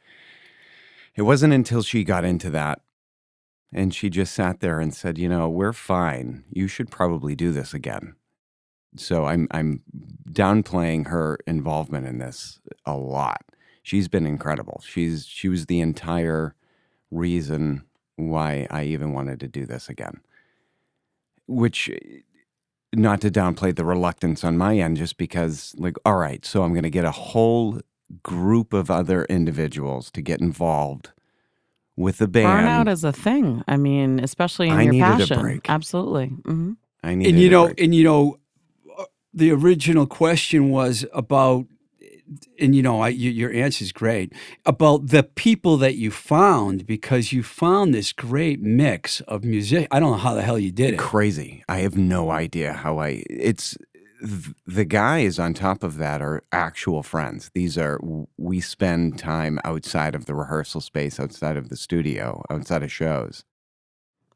It 1.16 1.22
wasn't 1.22 1.52
until 1.52 1.82
she 1.82 2.04
got 2.04 2.24
into 2.24 2.50
that 2.50 2.80
and 3.72 3.94
she 3.94 4.10
just 4.10 4.34
sat 4.34 4.60
there 4.60 4.80
and 4.80 4.94
said, 4.94 5.18
"You 5.18 5.28
know, 5.28 5.48
we're 5.48 5.72
fine. 5.72 6.44
You 6.50 6.68
should 6.68 6.90
probably 6.90 7.34
do 7.34 7.52
this 7.52 7.72
again." 7.74 8.14
So 8.96 9.26
I'm 9.26 9.46
I'm 9.52 9.82
downplaying 10.30 11.08
her 11.08 11.38
involvement 11.46 12.06
in 12.06 12.18
this 12.18 12.60
a 12.84 12.96
lot. 12.96 13.42
She's 13.82 14.08
been 14.08 14.26
incredible. 14.26 14.82
She's 14.84 15.26
she 15.26 15.48
was 15.48 15.66
the 15.66 15.80
entire 15.80 16.54
reason 17.10 17.84
why 18.16 18.66
I 18.70 18.84
even 18.84 19.12
wanted 19.12 19.40
to 19.40 19.48
do 19.48 19.66
this 19.66 19.88
again. 19.88 20.20
Which 21.46 21.90
not 22.94 23.20
to 23.20 23.30
downplay 23.30 23.74
the 23.74 23.84
reluctance 23.84 24.42
on 24.44 24.56
my 24.58 24.76
end 24.76 24.96
just 24.96 25.16
because 25.16 25.74
like 25.78 25.96
all 26.04 26.16
right, 26.16 26.44
so 26.44 26.62
I'm 26.62 26.72
going 26.72 26.82
to 26.84 26.90
get 26.90 27.04
a 27.04 27.10
whole 27.12 27.80
group 28.22 28.72
of 28.72 28.90
other 28.90 29.24
individuals 29.26 30.10
to 30.12 30.22
get 30.22 30.40
involved 30.40 31.10
with 31.96 32.18
the 32.18 32.26
band. 32.28 32.66
Burnout 32.88 32.92
is 32.92 33.04
a 33.04 33.12
thing. 33.12 33.62
I 33.68 33.76
mean, 33.76 34.18
especially 34.20 34.68
in 34.68 34.74
I 34.74 34.82
your 34.84 34.92
needed 34.92 35.06
a 35.08 35.18
passion. 35.18 35.40
break. 35.40 35.70
Absolutely. 35.70 36.26
hmm 36.26 36.72
I 37.04 37.14
needed 37.14 37.34
and 37.34 37.40
you 37.40 37.48
a 37.48 37.50
know, 37.50 37.64
break. 37.66 37.80
and 37.80 37.94
you 37.94 38.04
know, 38.04 38.38
uh, 38.98 39.04
the 39.32 39.52
original 39.52 40.06
question 40.06 40.70
was 40.70 41.06
about, 41.14 41.66
and 42.58 42.74
you 42.74 42.82
know, 42.82 43.00
I, 43.00 43.08
you, 43.08 43.30
your 43.30 43.52
answer 43.52 43.84
is 43.84 43.92
great 43.92 44.32
about 44.64 45.08
the 45.08 45.22
people 45.22 45.76
that 45.78 45.96
you 45.96 46.10
found 46.10 46.86
because 46.86 47.32
you 47.32 47.42
found 47.42 47.94
this 47.94 48.12
great 48.12 48.60
mix 48.60 49.20
of 49.22 49.44
music. 49.44 49.88
I 49.90 50.00
don't 50.00 50.12
know 50.12 50.16
how 50.16 50.34
the 50.34 50.42
hell 50.42 50.58
you 50.58 50.70
did 50.72 50.94
it. 50.94 50.98
crazy. 50.98 51.64
I 51.68 51.78
have 51.78 51.96
no 51.96 52.30
idea 52.30 52.72
how 52.72 52.98
I. 52.98 53.22
It's 53.28 53.76
the 54.66 54.84
guys 54.84 55.38
on 55.38 55.54
top 55.54 55.82
of 55.82 55.96
that 55.96 56.20
are 56.20 56.42
actual 56.52 57.02
friends. 57.02 57.50
These 57.54 57.78
are 57.78 57.98
we 58.36 58.60
spend 58.60 59.18
time 59.18 59.58
outside 59.64 60.14
of 60.14 60.26
the 60.26 60.34
rehearsal 60.34 60.80
space, 60.80 61.18
outside 61.18 61.56
of 61.56 61.68
the 61.68 61.76
studio, 61.76 62.42
outside 62.50 62.82
of 62.82 62.92
shows. 62.92 63.44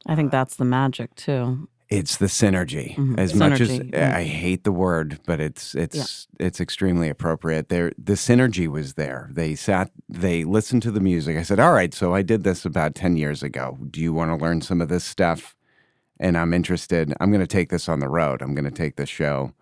I 0.07 0.15
think 0.15 0.31
that's 0.31 0.57
the 0.57 0.65
magic 0.65 1.15
too. 1.15 1.69
It's 1.95 2.17
the 2.17 2.27
synergy. 2.27 2.97
Mhm. 2.97 3.19
As 3.19 3.35
much 3.35 3.61
as 3.61 3.69
Synergy, 3.71 3.91
mm. 3.93 4.15
I 4.15 4.25
hate 4.25 4.65
the 4.65 4.73
word, 4.73 5.21
but 5.27 5.41
it's 5.41 5.75
it's 5.77 6.27
it's 6.41 6.61
extremely 6.61 7.09
appropriate. 7.09 7.69
There, 7.69 7.93
the 7.97 8.15
synergy 8.15 8.67
was 8.67 8.95
there. 8.95 9.31
They 9.33 9.55
sat, 9.55 9.91
they 10.09 10.43
listened 10.43 10.83
to 10.83 10.91
the 10.91 11.01
music. 11.01 11.37
I 11.37 11.43
said, 11.43 11.61
"All 11.61 11.73
right, 11.73 11.95
so 11.95 12.13
I 12.15 12.23
did 12.23 12.43
this 12.43 12.65
about 12.65 12.95
ten 12.97 13.17
years 13.17 13.43
ago. 13.45 13.79
Do 13.91 14.01
you 14.01 14.13
want 14.13 14.31
to 14.31 14.45
learn 14.45 14.61
some 14.61 14.81
of 14.81 14.89
this 14.89 15.05
stuff?" 15.05 15.55
And 16.19 16.37
I'm 16.37 16.53
interested. 16.53 17.13
I'm 17.21 17.31
going 17.31 17.41
to 17.41 17.47
take 17.47 17.71
this 17.71 17.89
on 17.89 18.01
the 18.01 18.09
road. 18.09 18.43
I'm 18.43 18.55
going 18.55 18.65
to 18.65 18.71
take 18.83 18.97
this 18.97 19.09
show 19.09 19.53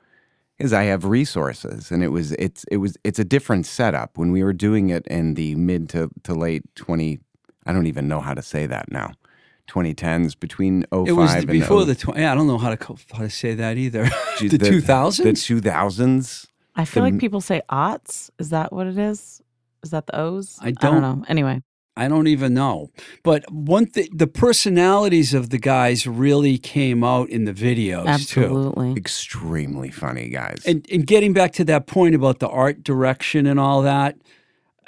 is 0.59 0.73
I 0.73 0.85
have 0.85 1.05
resources, 1.05 1.91
and 1.91 2.03
it 2.03 2.09
was 2.09 2.33
it's 2.33 2.65
it 2.71 2.79
was 2.79 2.97
it's 3.05 3.19
a 3.19 3.25
different 3.25 3.67
setup 3.67 4.17
when 4.17 4.33
we 4.33 4.43
were 4.43 4.53
doing 4.53 4.91
it 4.91 5.07
in 5.09 5.35
the 5.35 5.55
mid 5.57 5.89
to 5.91 6.09
to 6.23 6.35
late 6.35 6.62
twenty. 6.77 7.21
I 7.67 7.73
don't 7.73 7.87
even 7.87 8.09
know 8.09 8.21
how 8.21 8.35
to 8.35 8.43
say 8.43 8.67
that 8.67 8.91
now. 8.91 9.12
2010s 9.69 10.38
between 10.38 10.85
05 10.92 11.09
It 11.09 11.12
was 11.12 11.35
and 11.35 11.47
before 11.47 11.85
0 11.85 11.85
the. 11.85 11.95
Tw- 11.95 12.16
yeah, 12.19 12.33
I 12.33 12.35
don't 12.35 12.47
know 12.47 12.59
how 12.59 12.71
to 12.71 12.76
co- 12.76 12.97
how 13.12 13.21
to 13.23 13.31
say 13.31 13.54
that 13.54 13.76
either. 13.76 14.09
Gee, 14.38 14.49
the 14.49 14.59
two 14.59 14.81
The 14.81 14.87
2000s. 14.87 16.47
I 16.75 16.85
feel 16.85 17.02
The- 17.04 17.11
like 17.11 17.21
people 17.21 17.40
say 17.40 17.62
aughts. 17.71 18.31
Is 18.38 18.50
that 18.50 18.73
what 18.73 18.87
it 18.87 18.99
is? 18.99 19.40
Is 19.83 19.90
that 19.90 20.07
the 20.07 20.19
O's? 20.19 20.59
I 20.61 20.71
don't 20.73 21.00
don't- 21.00 21.19
know. 21.21 21.25
Anyway, 21.28 21.62
I 21.97 22.09
don't 22.09 22.26
even 22.26 22.54
know. 22.54 22.90
But 23.23 23.45
one 23.52 23.87
thing, 23.87 24.09
the 24.12 24.26
personalities 24.26 25.35
of 25.35 25.50
the 25.50 25.59
guys 25.59 26.07
really 26.07 26.57
came 26.59 27.04
out 27.04 27.28
in 27.31 27.45
the 27.45 27.52
videos 27.52 28.04
too. 28.28 28.40
Absolutely. 28.45 28.95
Extremely 28.97 29.90
funny 29.90 30.28
guys. 30.28 30.62
And 30.66 30.87
and 30.90 31.07
getting 31.07 31.33
back 31.33 31.52
to 31.54 31.64
that 31.64 31.87
point 31.87 32.14
about 32.14 32.38
the 32.38 32.49
art 32.49 32.83
direction 32.83 33.47
and 33.47 33.61
all 33.61 33.83
that, 33.83 34.16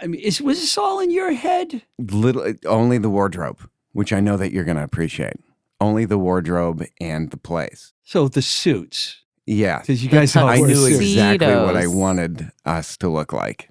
I 0.01 0.07
mean, 0.07 0.21
is 0.21 0.41
was 0.41 0.61
this 0.61 0.79
all 0.79 0.99
in 1.01 1.11
your 1.11 1.33
head? 1.33 1.83
little 1.99 2.55
only 2.67 2.99
the 2.99 3.11
wardrobe, 3.11 3.61
which 3.95 4.13
I 4.13 4.21
know 4.21 4.37
that 4.37 4.53
you're 4.53 4.65
going 4.65 4.77
to 4.77 4.83
appreciate. 4.85 5.37
Only 5.81 6.05
the 6.05 6.19
wardrobe 6.19 6.85
and 7.01 7.31
the 7.31 7.37
place. 7.39 7.93
So 8.03 8.29
the 8.29 8.43
suits, 8.43 9.23
Yeah. 9.47 9.81
because 9.81 10.05
you 10.05 10.11
guys 10.11 10.37
all 10.37 10.49
I 10.49 10.59
knew 10.59 10.85
exactly 10.87 11.47
what 11.49 11.77
I 11.77 11.87
wanted 11.87 12.51
us 12.67 12.97
to 12.99 13.09
look 13.09 13.33
like. 13.33 13.71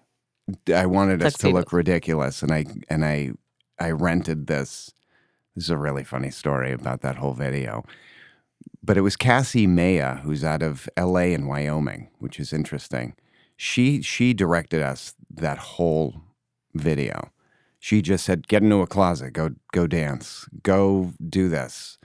I 0.74 0.86
wanted 0.88 1.24
us 1.24 1.36
to 1.38 1.50
look 1.50 1.72
ridiculous, 1.72 2.42
and 2.44 2.52
I 2.52 2.66
and 2.90 3.06
I 3.06 3.32
I 3.80 3.92
rented 3.92 4.48
this. 4.48 4.92
This 5.56 5.66
is 5.66 5.70
a 5.70 5.78
really 5.78 6.04
funny 6.04 6.32
story 6.32 6.74
about 6.74 7.02
that 7.02 7.16
whole 7.16 7.34
video. 7.34 7.86
But 8.84 8.98
it 8.98 9.02
was 9.02 9.16
Cassie 9.16 9.68
Maya, 9.68 10.16
who's 10.18 10.44
out 10.44 10.62
of 10.62 10.90
L.A. 10.98 11.34
and 11.34 11.48
Wyoming, 11.48 12.10
which 12.20 12.40
is 12.40 12.52
interesting. 12.52 13.14
She 13.56 14.02
she 14.02 14.34
directed 14.34 14.82
us 14.82 15.14
that 15.30 15.58
whole 15.58 16.22
video. 16.74 17.32
She 17.86 18.02
just 18.02 18.24
said, 18.24 18.48
"Get 18.48 18.64
into 18.64 18.78
a 18.78 18.88
closet, 18.88 19.34
go 19.34 19.50
go 19.74 19.88
dance, 19.88 20.48
go 20.64 21.12
do 21.30 21.50
this, 21.50 21.98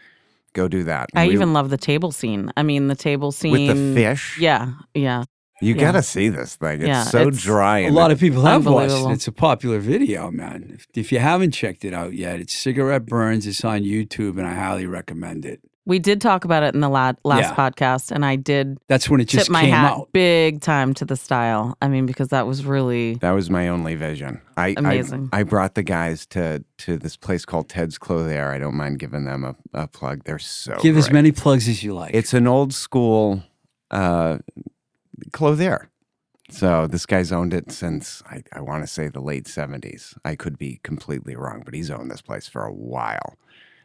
go 0.53 0.67
do 0.67 0.83
that." 0.83 1.09
I 1.15 1.29
We- 1.29 1.35
even 1.35 1.53
love 1.53 1.71
the 1.71 1.77
table 1.77 2.11
scene. 2.11 2.51
I 2.57 2.65
mean, 2.65 2.89
the 2.89 2.97
table 2.97 3.31
scene 3.31 3.53
with 3.53 3.69
the 3.77 3.95
fish. 3.95 4.39
Yeah, 4.41 4.73
yeah. 4.93 5.23
You 5.61 5.75
Yeah. 5.75 5.81
got 5.81 5.93
to 5.93 6.03
see 6.03 6.29
this 6.31 6.57
thing. 6.57 6.81
It's 6.81 6.89
Yeah, 6.89 7.05
so 7.05 7.21
it's- 7.29 7.43
dry. 7.45 7.79
A 7.79 7.87
and 7.87 7.95
lot 7.95 8.11
of 8.11 8.19
people 8.19 8.43
have 8.43 8.67
watched 8.67 8.93
it. 8.93 9.13
It's 9.13 9.29
a 9.29 9.33
popular 9.33 9.79
video, 9.79 10.33
man. 10.33 10.71
If, 10.75 10.87
if 10.97 11.13
you 11.13 11.21
haven't 11.21 11.53
checked 11.53 11.85
it 11.85 11.95
out 11.95 12.13
yet, 12.15 12.41
it's 12.41 12.55
Cigarette 12.55 13.07
Burns. 13.07 13.47
It's 13.47 13.65
on 13.65 13.83
YouTube, 13.83 14.37
and 14.39 14.49
I 14.49 14.55
highly 14.55 14.87
recommend 14.87 15.45
it. 15.45 15.61
We 15.89 15.99
did 15.99 16.21
talk 16.21 16.45
about 16.45 16.63
it 16.63 16.75
in 16.75 16.81
the 16.81 16.89
la- 16.89 17.15
last 17.25 17.41
Yeah. 17.41 17.55
podcast, 17.55 18.13
and 18.13 18.25
I 18.25 18.37
did 18.37 18.79
That's 18.89 19.09
when 19.11 19.21
it 19.21 19.25
just 19.29 19.47
tip 19.47 19.53
my 19.53 19.63
came 19.63 19.71
hat 19.73 19.93
out. 19.93 20.09
big 20.13 20.61
time 20.61 20.93
to 20.95 21.05
the 21.05 21.17
style. 21.17 21.77
I 21.83 21.89
mean, 21.89 22.07
because 22.07 22.29
that 22.29 22.47
was 22.47 22.65
really 22.65 23.15
That 23.17 23.33
was 23.33 23.49
my 23.51 23.69
only 23.69 23.95
vision. 23.97 24.41
I 24.57 24.75
Amazing. 24.77 25.31
I, 25.33 25.41
I 25.41 25.43
brought 25.45 25.75
the 25.75 25.83
guys 25.83 26.27
to 26.27 26.63
to 26.79 26.99
this 26.99 27.17
place 27.17 27.45
called 27.45 27.69
Ted's 27.69 27.99
Clothier. 27.99 28.51
I 28.53 28.59
don't 28.59 28.77
mind 28.77 28.99
giving 29.01 29.25
them 29.25 29.43
a, 29.43 29.57
a 29.73 29.89
plug. 29.89 30.25
They're 30.25 30.39
so 30.39 30.77
Give 30.81 30.97
as 30.97 31.11
many 31.11 31.33
plugs 31.33 31.67
as 31.69 31.83
you 31.83 31.95
like. 31.95 32.15
It's 32.15 32.35
an 32.35 32.47
old 32.47 32.73
school 32.75 33.43
uh, 33.91 34.39
clothier. 35.33 35.89
So 36.51 36.87
this 36.87 37.05
guy's 37.05 37.31
owned 37.31 37.53
it 37.53 37.71
since 37.71 38.23
I, 38.27 38.43
I 38.55 38.61
want 38.63 38.83
to 38.83 38.87
say 38.87 39.09
the 39.09 39.21
late 39.21 39.47
seventies. 39.47 40.15
I 40.25 40.35
could 40.35 40.57
be 40.57 40.81
completely 40.83 41.37
wrong, 41.37 41.63
but 41.65 41.75
he's 41.75 41.91
owned 41.91 42.11
this 42.11 42.23
place 42.23 42.49
for 42.49 42.65
a 42.65 42.73
while. 42.73 43.37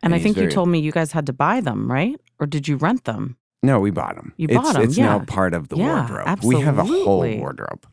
And 0.04 0.14
I 0.14 0.18
he's 0.18 0.24
think 0.24 0.38
you 0.38 0.50
told 0.50 0.70
me 0.70 0.80
you 0.80 0.92
guys 0.92 1.12
had 1.12 1.26
to 1.28 1.34
buy 1.34 1.62
them, 1.62 1.90
right? 1.92 2.20
Or 2.40 2.46
did 2.46 2.68
you 2.68 2.76
rent 2.76 3.06
them? 3.06 3.38
No, 3.64 3.80
we 3.80 3.92
bought 3.92 4.16
them. 4.16 4.34
You 4.36 4.48
it's, 4.50 4.58
bought 4.58 4.76
'em, 4.76 4.82
It's 4.84 4.98
now 4.98 5.20
part 5.20 5.54
of 5.54 5.70
the 5.70 5.78
Yeah, 5.78 6.08
wardrobe. 6.10 6.44
We 6.44 6.60
have 6.60 6.78
a 6.78 6.84
whole 6.84 7.38
wardrobe. 7.38 7.88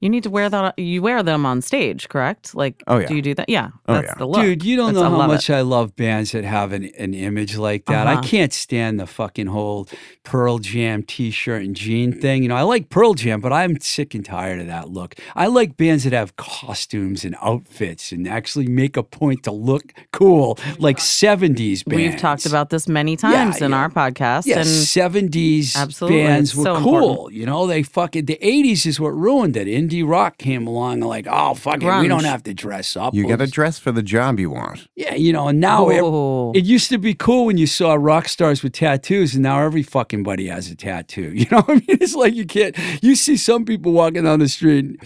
You 0.00 0.08
need 0.08 0.22
to 0.22 0.30
wear 0.30 0.48
that. 0.48 0.78
You 0.78 1.02
wear 1.02 1.22
them 1.22 1.44
on 1.44 1.60
stage, 1.60 2.08
correct? 2.08 2.54
Like, 2.54 2.82
Oh, 2.86 2.98
yeah. 2.98 3.06
do 3.06 3.14
you 3.16 3.20
do 3.22 3.34
that? 3.34 3.50
Yeah, 3.50 3.68
Oh, 3.86 3.94
that's 3.94 4.06
yeah. 4.08 4.14
the 4.16 4.26
look. 4.26 4.40
Dude, 4.42 4.64
you 4.64 4.74
don't 4.76 4.94
That's- 4.94 5.02
know 5.04 5.10
how 5.10 5.18
love 5.18 5.28
much 5.30 5.50
it. 5.50 5.54
I 5.54 5.60
love 5.60 5.94
bands 5.94 6.32
that 6.32 6.42
have 6.44 6.72
an, 6.72 6.86
an 6.98 7.12
image 7.12 7.58
like 7.58 7.84
that. 7.84 8.06
I 8.06 8.14
Uh-huh. 8.14 8.22
can't 8.22 8.52
stand 8.52 8.98
the 8.98 9.06
fucking 9.06 9.48
whole 9.48 9.86
Pearl 10.24 10.58
Jam 10.58 11.02
t 11.02 11.30
shirt 11.30 11.62
and 11.64 11.76
jean 11.76 12.12
thing. 12.18 12.42
You 12.42 12.48
know, 12.48 12.56
I 12.56 12.62
like 12.62 12.88
Pearl 12.88 13.12
Jam, 13.12 13.40
but 13.42 13.52
I'm 13.52 13.78
sick 13.80 14.14
and 14.14 14.24
tired 14.24 14.60
of 14.60 14.66
that 14.68 14.88
look. 14.88 15.16
I 15.36 15.48
like 15.48 15.76
bands 15.76 16.04
that 16.04 16.14
have 16.14 16.34
costumes 16.36 17.24
and 17.24 17.36
outfits 17.42 18.10
and 18.10 18.26
actually 18.26 18.68
make 18.68 18.96
a 18.96 19.02
point 19.02 19.42
to 19.42 19.52
look 19.52 19.92
cool, 20.12 20.58
like 20.78 20.98
70s 20.98 21.82
bands. 21.84 22.02
We've 22.02 22.16
talked 22.16 22.46
about 22.46 22.70
this 22.70 22.88
many 22.88 23.16
times 23.16 23.60
in 23.60 23.72
yeah. 23.72 23.76
our 23.76 23.90
podcast, 23.90 24.46
Yeah, 24.46 24.60
and 24.60 24.66
70s 24.66 25.76
Absolutely, 25.76 26.22
bands 26.24 26.54
were 26.56 26.64
so 26.64 26.76
cool. 26.76 26.94
important. 26.98 27.38
You 27.38 27.46
know, 27.46 27.66
they 27.66 27.82
fucking, 27.82 28.24
the 28.26 28.38
80s 28.42 28.86
is 28.86 28.98
what 28.98 29.10
ruined 29.10 29.56
it. 29.56 29.68
Indie 29.90 30.08
rock 30.08 30.38
came 30.38 30.66
along 30.66 31.00
like, 31.00 31.26
oh, 31.28 31.54
fuck 31.54 31.82
it, 31.82 32.00
we 32.00 32.08
don't 32.08 32.24
have 32.24 32.42
to 32.44 32.54
dress 32.54 32.96
up. 32.96 33.14
You 33.14 33.26
We'll 33.26 33.36
got 33.36 33.44
to 33.44 33.50
dress 33.50 33.78
for 33.78 33.92
the 33.92 34.02
job 34.02 34.38
you 34.38 34.50
want. 34.50 34.88
Yeah, 34.96 35.14
you 35.14 35.32
know, 35.32 35.48
and 35.48 35.60
now 35.60 35.88
it, 35.88 36.58
it 36.58 36.64
used 36.64 36.88
to 36.90 36.98
be 36.98 37.14
cool 37.14 37.46
when 37.46 37.58
you 37.58 37.66
saw 37.66 37.94
rock 37.94 38.28
stars 38.28 38.62
with 38.62 38.72
tattoos, 38.72 39.34
and 39.34 39.42
now 39.42 39.60
every 39.62 39.82
fucking 39.82 40.22
buddy 40.22 40.46
has 40.46 40.70
a 40.70 40.76
tattoo. 40.76 41.32
You 41.40 41.46
know 41.50 41.58
what 41.62 41.70
I 41.70 41.74
mean? 41.74 41.98
It's 42.00 42.14
like 42.14 42.34
you 42.34 42.44
can't. 42.46 42.76
You 43.02 43.14
see 43.16 43.36
some 43.36 43.64
people 43.64 43.92
walking 43.92 44.24
down 44.24 44.40
the 44.40 44.48
street. 44.48 45.00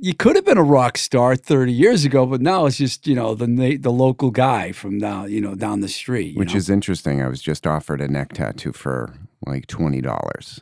You 0.00 0.14
could 0.14 0.36
have 0.36 0.44
been 0.44 0.58
a 0.58 0.62
rock 0.62 0.96
star 0.98 1.36
30 1.36 1.72
years 1.72 2.04
ago, 2.04 2.26
but 2.26 2.40
now 2.40 2.66
it's 2.66 2.76
just 2.76 3.06
you 3.06 3.14
know 3.14 3.34
the 3.34 3.76
the 3.76 3.90
local 3.92 4.30
guy 4.30 4.72
from 4.72 4.98
down 4.98 5.30
you 5.30 5.40
know 5.40 5.54
down 5.54 5.80
the 5.80 5.88
street. 5.88 6.32
you 6.34 6.38
Which 6.38 6.52
know? 6.54 6.58
is 6.58 6.70
interesting. 6.70 7.22
I 7.22 7.28
was 7.28 7.40
just 7.42 7.66
offered 7.66 8.00
a 8.00 8.08
neck 8.08 8.32
tattoo 8.34 8.72
for 8.72 9.14
like 9.46 9.66
twenty 9.66 10.00
dollars, 10.00 10.60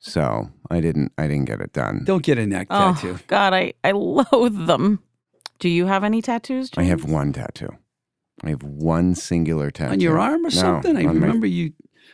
so 0.00 0.48
I 0.70 0.80
didn't. 0.80 1.12
I 1.18 1.26
didn't 1.28 1.44
get 1.44 1.60
it 1.60 1.72
done. 1.72 2.02
don't 2.04 2.22
get 2.24 2.38
a 2.38 2.46
neck 2.46 2.66
oh 2.70 2.94
tattoo. 2.94 3.18
God, 3.28 3.52
I 3.54 3.74
I 3.84 3.92
loathe 3.92 4.66
them. 4.66 5.00
Do 5.58 5.68
you 5.68 5.86
have 5.86 6.02
any 6.04 6.22
tattoos? 6.22 6.70
I 6.76 6.84
have 6.84 7.04
one 7.04 7.32
tattoo. 7.32 7.68
I 8.42 8.48
have 8.50 8.62
one 8.62 9.14
singular 9.14 9.70
tattoo 9.70 9.92
on 9.92 10.00
your 10.00 10.18
arm 10.18 10.40
or 10.40 10.44
No, 10.44 10.48
something? 10.50 10.96
I 10.96 11.00
on 11.00 11.06
my- 11.18 11.26
remember 11.26 11.46
you. 11.46 11.72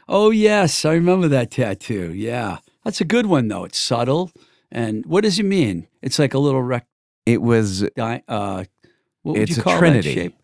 Oh 0.08 0.30
yes, 0.30 0.84
I 0.84 0.92
remember 0.94 1.28
that 1.28 1.50
tattoo. 1.52 2.12
Yeah, 2.12 2.58
that's 2.84 3.00
a 3.00 3.04
good 3.04 3.26
one 3.26 3.48
though. 3.48 3.64
It's 3.64 3.78
subtle, 3.78 4.30
and 4.70 5.06
what 5.06 5.22
does 5.24 5.38
it 5.38 5.44
mean? 5.44 5.86
It's 6.02 6.18
like 6.18 6.34
a 6.34 6.38
little 6.38 6.62
rec. 6.62 6.86
It 7.24 7.40
was. 7.42 7.80
Di- 7.96 8.22
uh, 8.28 8.64
what 9.22 9.32
would 9.34 9.42
It's 9.42 9.56
you 9.56 9.60
a 9.60 9.64
call 9.64 9.78
trinity. 9.78 10.08
that 10.14 10.20
shape? 10.20 10.36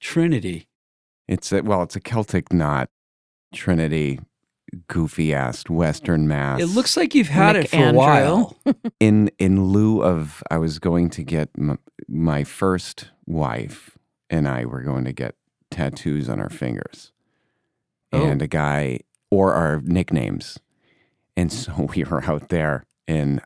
Trinity. 0.00 0.68
It's 1.28 1.52
a, 1.52 1.62
well. 1.62 1.82
It's 1.82 1.96
a 1.96 2.00
Celtic 2.00 2.52
knot. 2.52 2.88
Trinity, 3.54 4.20
goofy 4.88 5.34
ass 5.34 5.64
Western 5.68 6.26
Mass. 6.28 6.60
It 6.60 6.66
looks 6.66 6.96
like 6.96 7.14
you've 7.14 7.28
had 7.28 7.56
Nick 7.56 7.64
it 7.66 7.70
for 7.70 7.76
Andrew. 7.76 8.00
a 8.00 8.04
while. 8.04 8.56
in 9.00 9.30
in 9.38 9.64
lieu 9.66 10.02
of 10.02 10.42
I 10.50 10.58
was 10.58 10.78
going 10.78 11.10
to 11.10 11.22
get 11.24 11.48
m- 11.58 11.78
my 12.08 12.44
first 12.44 13.10
wife 13.26 13.96
and 14.28 14.46
I 14.48 14.64
were 14.64 14.82
going 14.82 15.04
to 15.04 15.12
get 15.12 15.34
tattoos 15.70 16.28
on 16.28 16.40
our 16.40 16.50
fingers, 16.50 17.12
Oh. 18.12 18.24
and 18.24 18.42
a 18.42 18.46
guy 18.48 19.00
or 19.30 19.54
our 19.54 19.80
nicknames, 19.84 20.58
and 21.36 21.52
so 21.52 21.88
we 21.94 22.04
were 22.04 22.24
out 22.24 22.48
there 22.48 22.84
in 23.06 23.40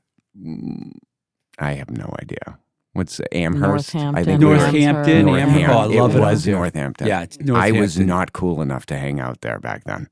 I 1.58 1.72
have 1.74 1.90
no 1.90 2.12
idea 2.20 2.58
what's 2.94 3.20
Amherst. 3.32 3.94
I 3.94 4.24
think 4.24 4.40
we 4.40 4.46
were- 4.46 4.56
Northampton, 4.56 5.26
Northampton. 5.26 5.62
Amherst. 5.62 5.68
Oh, 5.70 5.78
I 5.78 5.86
love 5.86 6.14
it. 6.14 6.18
it 6.18 6.20
was. 6.20 6.46
Northampton. 6.46 7.06
Yeah, 7.06 7.22
it's 7.22 7.38
I 7.50 7.70
was 7.72 7.98
not 7.98 8.32
cool 8.32 8.60
enough 8.62 8.86
to 8.86 8.96
hang 8.98 9.20
out 9.20 9.40
there 9.42 9.58
back 9.60 9.84
then. 9.84 10.08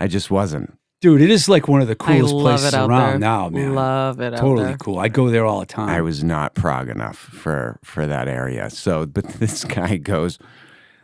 I 0.00 0.08
just 0.08 0.30
wasn't. 0.30 0.76
Dude, 1.00 1.22
it 1.22 1.30
is 1.30 1.48
like 1.48 1.66
one 1.68 1.80
of 1.80 1.88
the 1.88 1.94
coolest 1.94 2.34
places 2.34 2.74
out 2.74 2.90
around 2.90 3.10
there. 3.10 3.18
now, 3.20 3.48
man. 3.48 3.74
Love 3.74 4.20
it. 4.20 4.34
out 4.34 4.40
totally 4.40 4.66
there. 4.66 4.76
cool. 4.76 4.98
I 4.98 5.08
go 5.08 5.30
there 5.30 5.46
all 5.46 5.60
the 5.60 5.66
time. 5.66 5.88
I 5.88 6.00
was 6.02 6.22
not 6.24 6.54
prog 6.54 6.88
enough 6.90 7.16
for 7.16 7.78
for 7.84 8.06
that 8.06 8.28
area. 8.28 8.68
So, 8.70 9.06
but 9.16 9.24
this 9.24 9.64
guy 9.64 9.96
goes, 9.96 10.38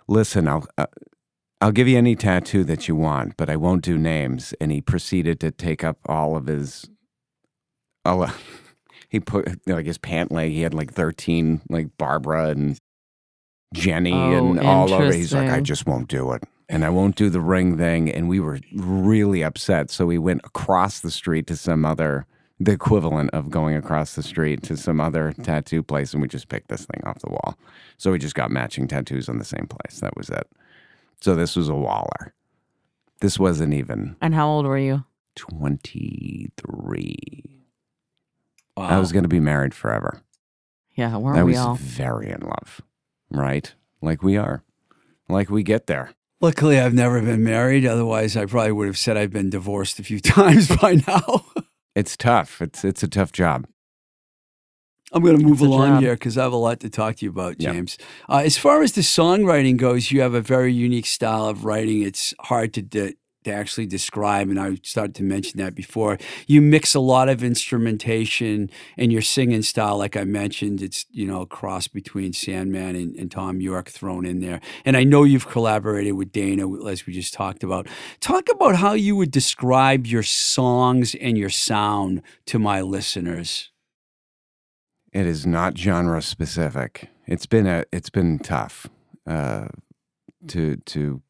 "Listen, 0.08 0.48
I'll 0.48 0.66
uh, 0.76 0.86
I'll 1.62 1.72
give 1.72 1.88
you 1.88 1.96
any 1.96 2.14
tattoo 2.14 2.62
that 2.64 2.88
you 2.88 2.96
want, 2.96 3.36
but 3.38 3.48
I 3.48 3.56
won't 3.56 3.82
do 3.82 3.96
names." 3.96 4.52
And 4.60 4.70
he 4.70 4.80
proceeded 4.82 5.40
to 5.40 5.50
take 5.50 5.82
up 5.84 5.98
all 6.06 6.36
of 6.36 6.46
his. 6.46 6.90
All, 8.04 8.22
uh, 8.22 8.32
he 9.08 9.18
put 9.18 9.66
like 9.66 9.86
his 9.86 9.96
pant 9.98 10.30
leg. 10.30 10.52
He 10.52 10.60
had 10.60 10.74
like 10.74 10.92
thirteen, 10.92 11.62
like 11.70 11.96
Barbara 11.96 12.48
and 12.50 12.76
Jenny 13.72 14.12
Oh, 14.12 14.32
and 14.50 14.60
all 14.60 14.92
over. 14.92 15.10
He's 15.12 15.32
like, 15.32 15.48
"I 15.50 15.60
just 15.62 15.86
won't 15.86 16.08
do 16.08 16.32
it." 16.32 16.42
And 16.68 16.84
I 16.84 16.90
won't 16.90 17.14
do 17.16 17.30
the 17.30 17.40
ring 17.40 17.78
thing. 17.78 18.10
And 18.10 18.28
we 18.28 18.40
were 18.40 18.58
really 18.74 19.42
upset. 19.44 19.90
So 19.90 20.06
we 20.06 20.18
went 20.18 20.40
across 20.44 21.00
the 21.00 21.10
street 21.10 21.46
to 21.48 21.56
some 21.56 21.84
other 21.84 22.26
the 22.58 22.72
equivalent 22.72 23.28
of 23.34 23.50
going 23.50 23.76
across 23.76 24.14
the 24.14 24.22
street 24.22 24.62
to 24.62 24.78
some 24.78 24.98
other 24.98 25.34
tattoo 25.42 25.82
place 25.82 26.14
and 26.14 26.22
we 26.22 26.28
just 26.28 26.48
picked 26.48 26.68
this 26.68 26.86
thing 26.86 27.02
off 27.04 27.18
the 27.18 27.28
wall. 27.28 27.54
So 27.98 28.12
we 28.12 28.18
just 28.18 28.34
got 28.34 28.50
matching 28.50 28.88
tattoos 28.88 29.28
on 29.28 29.36
the 29.38 29.44
same 29.44 29.66
place. 29.66 30.00
That 30.00 30.16
was 30.16 30.30
it. 30.30 30.48
So 31.20 31.34
this 31.34 31.54
was 31.54 31.68
a 31.68 31.74
Waller. 31.74 32.32
This 33.20 33.38
wasn't 33.38 33.74
even 33.74 34.16
And 34.22 34.34
how 34.34 34.48
old 34.48 34.64
were 34.64 34.78
you? 34.78 35.04
23. 35.34 37.62
wow. 38.76 38.84
I 38.84 38.98
was 38.98 39.12
going 39.12 39.24
to 39.24 39.28
be 39.28 39.40
married 39.40 39.74
forever. 39.74 40.22
Yeah, 40.94 41.16
weren't 41.18 41.38
I 41.38 41.44
we 41.44 41.52
was 41.52 41.60
all? 41.60 41.74
very 41.74 42.30
in 42.30 42.40
love, 42.40 42.80
right? 43.30 43.74
Like 44.00 44.22
we 44.22 44.38
are, 44.38 44.62
like 45.28 45.50
we 45.50 45.62
get 45.62 45.86
there. 45.86 46.12
Luckily, 46.40 46.78
I've 46.78 46.92
never 46.94 47.20
been 47.22 47.42
married. 47.44 47.86
Otherwise, 47.86 48.36
I 48.36 48.44
probably 48.46 48.72
would 48.72 48.86
have 48.86 48.98
said 48.98 49.16
I've 49.16 49.32
been 49.32 49.50
divorced 49.50 49.98
a 49.98 50.02
few 50.02 50.20
times 50.20 50.68
by 50.76 51.02
now. 51.06 51.46
It's 51.94 52.16
tough. 52.16 52.60
It's 52.60 52.84
it's 52.84 53.02
a 53.02 53.08
tough 53.08 53.32
job. 53.32 53.66
I'm 55.12 55.22
going 55.22 55.38
to 55.38 55.42
move 55.44 55.54
It's 55.58 55.62
along 55.62 56.00
here 56.02 56.14
because 56.14 56.36
I 56.36 56.42
have 56.42 56.52
a 56.52 56.56
lot 56.56 56.80
to 56.80 56.90
talk 56.90 57.16
to 57.16 57.24
you 57.24 57.30
about, 57.30 57.56
Yeah. 57.60 57.72
James. 57.72 57.96
Uh, 58.28 58.42
as 58.44 58.58
far 58.58 58.82
as 58.82 58.92
the 58.92 59.02
songwriting 59.02 59.76
goes, 59.76 60.10
you 60.10 60.20
have 60.20 60.34
a 60.34 60.40
very 60.42 60.72
unique 60.74 61.06
style 61.06 61.46
of 61.46 61.64
writing. 61.64 62.02
It's 62.02 62.34
hard 62.40 62.74
to 62.74 62.82
di- 62.82 63.14
to 63.46 63.52
actually 63.52 63.86
describe, 63.86 64.48
and 64.50 64.58
I 64.58 64.76
started 64.82 65.14
to 65.16 65.22
mention 65.22 65.58
that 65.58 65.74
before. 65.74 66.18
You 66.48 66.60
mix 66.60 66.94
a 66.94 67.00
lot 67.00 67.28
of 67.28 67.44
instrumentation 67.44 68.70
and 68.98 69.12
your 69.12 69.22
singing 69.22 69.62
style, 69.62 69.96
like 69.96 70.16
I 70.16 70.24
mentioned, 70.24 70.82
it's 70.82 71.06
you 71.10 71.26
know 71.26 71.42
a 71.42 71.46
cross 71.46 71.86
between 71.88 72.32
Sandman 72.32 72.96
and, 72.96 73.16
and 73.16 73.30
Thom 73.30 73.60
Yorke 73.60 73.88
thrown 73.88 74.26
in 74.26 74.40
there. 74.40 74.60
And 74.84 74.96
I 74.96 75.04
know 75.04 75.22
you've 75.22 75.48
collaborated 75.48 76.14
with 76.14 76.32
Dana, 76.32 76.66
as 76.86 77.06
we 77.06 77.12
just 77.12 77.32
talked 77.34 77.62
about. 77.62 77.86
Talk 78.20 78.48
about 78.50 78.76
how 78.76 78.92
you 78.92 79.14
would 79.14 79.30
describe 79.30 80.06
your 80.06 80.24
songs 80.24 81.14
and 81.14 81.38
your 81.38 81.50
sound 81.50 82.22
to 82.46 82.58
my 82.58 82.80
listeners. 82.80 83.70
It 85.12 85.26
is 85.26 85.46
not 85.46 85.78
genre 85.78 86.20
specific. 86.20 87.08
It's 87.26 87.46
been 87.46 87.66
a 87.66 87.84
it's 87.92 88.10
been 88.10 88.40
tough 88.40 88.88
uh, 89.24 89.68
to 90.48 90.76
to 90.76 91.22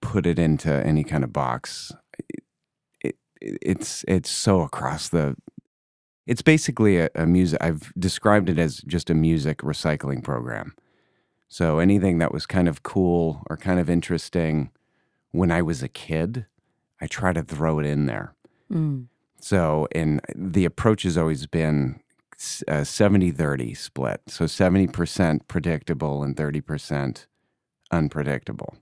put 0.00 0.26
it 0.26 0.38
into 0.38 0.72
any 0.72 1.04
kind 1.04 1.24
of 1.24 1.32
box. 1.32 1.92
It, 2.18 2.44
it, 3.00 3.16
it's 3.40 4.04
it's 4.08 4.30
so 4.30 4.62
across 4.62 5.08
the. 5.08 5.36
It's 6.26 6.42
basically 6.42 6.98
a, 6.98 7.10
a 7.14 7.26
music. 7.26 7.58
I've 7.60 7.92
described 7.98 8.48
it 8.48 8.58
as 8.58 8.82
just 8.82 9.10
a 9.10 9.14
music 9.14 9.58
recycling 9.58 10.22
program. 10.22 10.74
So 11.48 11.80
anything 11.80 12.18
that 12.18 12.32
was 12.32 12.46
kind 12.46 12.68
of 12.68 12.84
cool 12.84 13.42
or 13.50 13.56
kind 13.56 13.80
of 13.80 13.90
interesting 13.90 14.70
when 15.32 15.50
I 15.50 15.62
was 15.62 15.82
a 15.82 15.88
kid, 15.88 16.46
I 17.00 17.06
try 17.06 17.32
to 17.32 17.42
throw 17.42 17.80
it 17.80 17.86
in 17.86 18.06
there. 18.06 18.34
Mm. 18.72 19.06
So, 19.40 19.88
and 19.92 20.20
the 20.34 20.64
approach 20.64 21.02
has 21.02 21.16
always 21.18 21.46
been 21.46 22.00
s- 22.38 22.62
a 22.68 22.84
70 22.84 23.32
30 23.32 23.74
split. 23.74 24.20
So 24.28 24.44
70% 24.44 25.48
predictable 25.48 26.22
and 26.22 26.36
30% 26.36 27.26
unpredictable, 27.90 28.76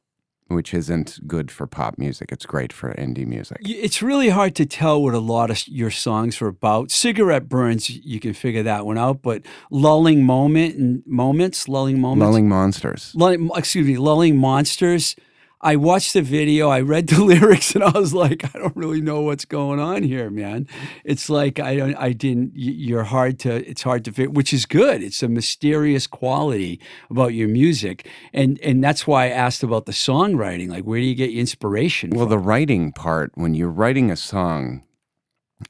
which 0.49 0.73
isn't 0.75 1.21
good 1.27 1.51
for 1.51 1.67
pop 1.67 1.99
music. 1.99 2.33
It's 2.33 2.47
great 2.47 2.73
for 2.73 2.93
indie 2.95 3.27
music. 3.27 3.59
It's 3.61 4.03
really 4.03 4.31
hard 4.31 4.55
to 4.57 4.67
tell 4.67 5.03
what 5.03 5.15
a 5.15 5.19
lot 5.19 5.51
of 5.51 5.67
your 5.69 5.91
songs 5.91 6.41
are 6.43 6.49
about. 6.49 6.91
Cigarette 6.91 7.49
burns, 7.49 7.89
you 7.91 8.19
can 8.19 8.33
figure 8.33 8.63
that 8.63 8.85
one 8.87 8.99
out, 8.99 9.23
but 9.23 9.43
lulling 9.71 10.25
moment 10.25 10.77
and 10.77 11.03
moments, 11.07 11.69
lulling 11.69 12.01
moments, 12.01 12.27
Lulling 12.27 12.49
Monsters. 12.49 13.13
lulling, 13.15 13.51
excuse 13.55 13.87
me, 13.87 13.97
lulling 13.99 14.37
monsters. 14.37 15.15
I 15.61 15.75
watched 15.75 16.13
the 16.13 16.23
video, 16.23 16.69
I 16.69 16.81
read 16.81 17.09
the 17.09 17.23
lyrics, 17.25 17.75
and 17.75 17.83
I 17.83 17.91
was 17.91 18.15
like, 18.15 18.45
I 18.55 18.59
don't 18.59 18.77
really 18.77 19.01
know 19.01 19.23
what's 19.23 19.45
going 19.45 19.81
on 19.81 20.03
here, 20.05 20.31
man. 20.31 20.69
It's 21.05 21.29
like 21.29 21.59
I 21.59 21.77
don't, 21.77 21.95
I 21.97 22.13
didn't. 22.13 22.53
You're 22.55 23.05
hard 23.05 23.39
to, 23.41 23.69
it's 23.69 23.83
hard 23.83 24.05
to 24.05 24.13
fit, 24.13 24.33
which 24.33 24.53
is 24.53 24.67
good. 24.67 25.03
It's 25.03 25.23
a 25.23 25.29
mysterious 25.29 26.07
quality 26.07 26.81
about 27.11 27.35
your 27.35 27.49
music, 27.49 28.09
and 28.33 28.61
and 28.61 28.83
that's 28.83 29.07
why 29.07 29.27
I 29.27 29.31
asked 29.31 29.63
about 29.63 29.87
the 29.87 29.93
songwriting. 29.93 30.71
Like, 30.71 30.85
where 30.85 31.01
do 31.01 31.07
you 31.07 31.15
get 31.15 31.31
your 31.31 31.41
inspiration? 31.41 32.11
Well, 32.11 32.27
from? 32.27 32.31
the 32.31 32.39
writing 32.39 32.93
part, 32.93 33.33
when 33.35 33.55
you're 33.55 33.69
writing 33.69 34.11
a 34.11 34.17
song, 34.17 34.85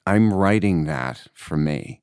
I'm 0.07 0.33
writing 0.33 0.85
that 0.85 1.29
for 1.35 1.57
me. 1.57 2.03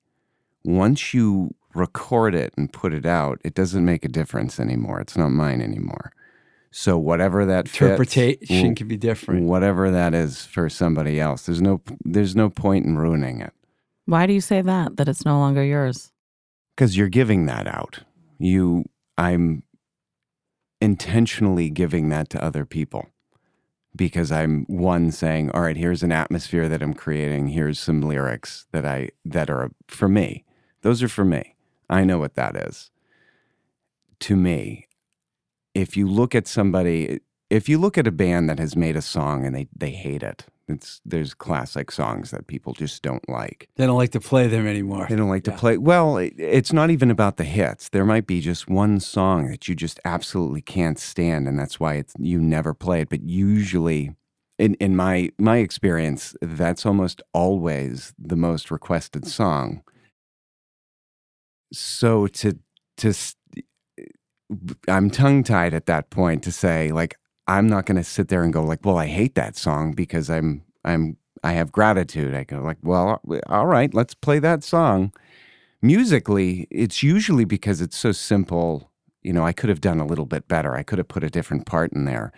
Once 0.64 1.14
you 1.14 1.54
record 1.76 2.34
it 2.34 2.54
and 2.58 2.72
put 2.74 2.94
it 2.94 3.06
out, 3.06 3.40
it 3.44 3.54
doesn't 3.54 3.86
make 3.86 4.04
a 4.04 4.08
difference 4.08 4.60
anymore. 4.60 5.00
It's 5.02 5.18
not 5.18 5.30
mine 5.30 5.62
anymore. 5.62 6.12
So 6.78 6.98
whatever 6.98 7.46
that 7.46 7.68
interpretation 7.68 8.58
w- 8.58 8.76
can 8.76 8.88
be 8.90 8.98
different. 8.98 9.46
whatever 9.46 9.90
that 9.92 10.14
is 10.14 10.46
for 10.46 10.68
somebody 10.70 11.22
else, 11.22 11.46
there's 11.46 11.62
no 11.62 11.82
there's 12.04 12.36
no 12.36 12.50
point 12.50 12.86
in 12.86 12.98
ruining 12.98 13.40
it 13.40 13.54
Why 14.08 14.28
do 14.28 14.34
you 14.34 14.42
say 14.42 14.62
that? 14.62 14.98
That 14.98 15.08
it's 15.08 15.24
no 15.24 15.40
longer 15.40 15.64
yours? 15.64 16.12
because 16.76 16.98
you're 16.98 17.08
giving 17.08 17.46
that 17.46 17.66
out. 17.66 18.00
You, 18.38 18.84
I'm 19.18 19.64
intentionally 20.82 21.70
giving 21.70 22.10
that 22.10 22.30
to 22.32 22.44
other 22.44 22.66
people 22.66 23.08
because 23.96 24.30
I'm 24.30 24.66
one 24.66 25.12
saying, 25.12 25.52
all 25.52 25.62
right, 25.62 25.78
here's 25.78 26.04
an 26.04 26.12
atmosphere 26.12 26.68
that 26.68 26.84
I'm 26.84 26.94
creating. 26.94 27.48
Here's 27.48 27.80
some 27.80 28.02
lyrics 28.02 28.68
that 28.74 28.86
I 28.86 29.12
that 29.24 29.50
are 29.50 29.72
for 29.88 30.10
me. 30.10 30.44
Those 30.82 31.02
are 31.02 31.08
for 31.08 31.24
me. 31.24 31.56
I 31.90 32.04
know 32.04 32.20
what 32.20 32.36
that 32.36 32.58
is. 32.58 32.92
To 34.20 34.36
me, 34.36 34.88
if 35.76 35.96
you 35.96 36.08
look 36.08 36.34
at 36.34 36.48
somebody, 36.48 37.20
if 37.52 37.70
you 37.70 37.78
look 37.78 37.98
at 37.98 38.08
a 38.08 38.12
band 38.12 38.50
that 38.50 38.58
has 38.60 38.76
made 38.76 38.96
a 38.96 39.02
song 39.02 39.46
and 39.46 39.56
they 39.56 39.68
they 39.78 39.92
hate 39.92 40.24
it, 40.24 40.46
it's 40.68 41.00
there's 41.06 41.34
classic 41.36 41.92
songs 41.92 42.32
that 42.32 42.48
people 42.48 42.74
just 42.74 43.04
don't 43.04 43.28
like. 43.30 43.70
They 43.76 43.86
don't 43.86 43.98
like 43.98 44.12
to 44.14 44.20
play 44.20 44.48
them 44.48 44.66
anymore. 44.66 45.06
They 45.08 45.16
don't 45.16 45.30
like 45.30 45.46
Yeah. 45.46 45.54
to 45.54 45.60
play. 45.60 45.78
Well, 45.78 46.18
it- 46.18 46.34
it's 46.40 46.74
not 46.74 46.90
even 46.90 47.12
about 47.12 47.38
the 47.38 47.44
hits. 47.44 47.90
There 47.90 48.06
might 48.06 48.26
be 48.26 48.42
just 48.42 48.68
one 48.68 49.00
song 49.00 49.48
that 49.50 49.68
you 49.68 49.76
just 49.76 50.00
absolutely 50.06 50.62
can't 50.62 50.98
stand, 50.98 51.48
and 51.48 51.60
that's 51.60 51.80
why 51.80 51.96
it's 51.96 52.14
you 52.18 52.40
never 52.42 52.74
play 52.74 53.02
it. 53.02 53.10
But 53.10 53.22
usually, 53.24 54.16
in 54.58 54.74
in 54.76 54.96
my 54.96 55.30
my 55.38 55.58
experience, 55.58 56.36
that's 56.42 56.86
almost 56.86 57.22
always 57.34 58.14
the 58.18 58.38
most 58.38 58.72
requested 58.72 59.28
song. 59.28 59.84
So 61.74 62.28
to 62.28 62.58
to 62.98 63.14
I'm 64.88 65.10
tongue 65.10 65.44
tied 65.44 65.74
at 65.74 65.88
that 65.88 66.10
point 66.10 66.44
to 66.44 66.52
say 66.52 66.92
like 66.92 67.18
I'm 67.48 67.68
not 67.68 67.86
going 67.86 67.98
to 67.98 68.04
sit 68.04 68.28
there 68.30 68.44
and 68.44 68.54
go 68.54 68.64
like, 68.64 68.84
well, 68.84 68.98
I 68.98 69.06
hate 69.08 69.36
that 69.36 69.56
song 69.56 69.94
because 69.94 70.30
I'm 70.30 70.64
I'm 70.84 71.18
I 71.44 71.54
have 71.54 71.72
gratitude. 71.72 72.34
I 72.34 72.44
go 72.44 72.62
like, 72.62 72.78
well, 72.82 73.22
all 73.48 73.68
right, 73.68 73.94
let's 73.94 74.16
play 74.16 74.40
that 74.40 74.64
song. 74.64 75.14
Musically, 75.82 76.68
it's 76.72 77.04
usually 77.04 77.46
because 77.46 77.82
it's 77.82 77.98
so 77.98 78.12
simple. 78.12 78.92
You 79.22 79.34
know, 79.34 79.46
I 79.46 79.54
could 79.54 79.70
have 79.70 79.82
done 79.82 80.00
a 80.00 80.06
little 80.06 80.26
bit 80.26 80.48
better. 80.48 80.76
I 80.76 80.84
could 80.84 80.98
have 80.98 81.08
put 81.08 81.24
a 81.24 81.30
different 81.30 81.66
part 81.66 81.94
in 81.94 82.06
there, 82.06 82.32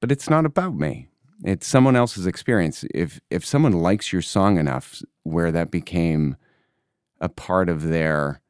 but 0.00 0.10
it's 0.10 0.28
not 0.28 0.44
about 0.44 0.74
me. 0.74 1.08
It's 1.44 1.66
someone 1.66 1.94
else's 1.94 2.26
experience. 2.26 2.84
If 2.92 3.20
if 3.30 3.44
someone 3.44 3.72
likes 3.72 4.12
your 4.12 4.22
song 4.22 4.58
enough, 4.58 5.02
where 5.22 5.52
that 5.52 5.70
became 5.70 6.36
a 7.20 7.28
part 7.28 7.68
of 7.68 7.88
their 7.88 8.40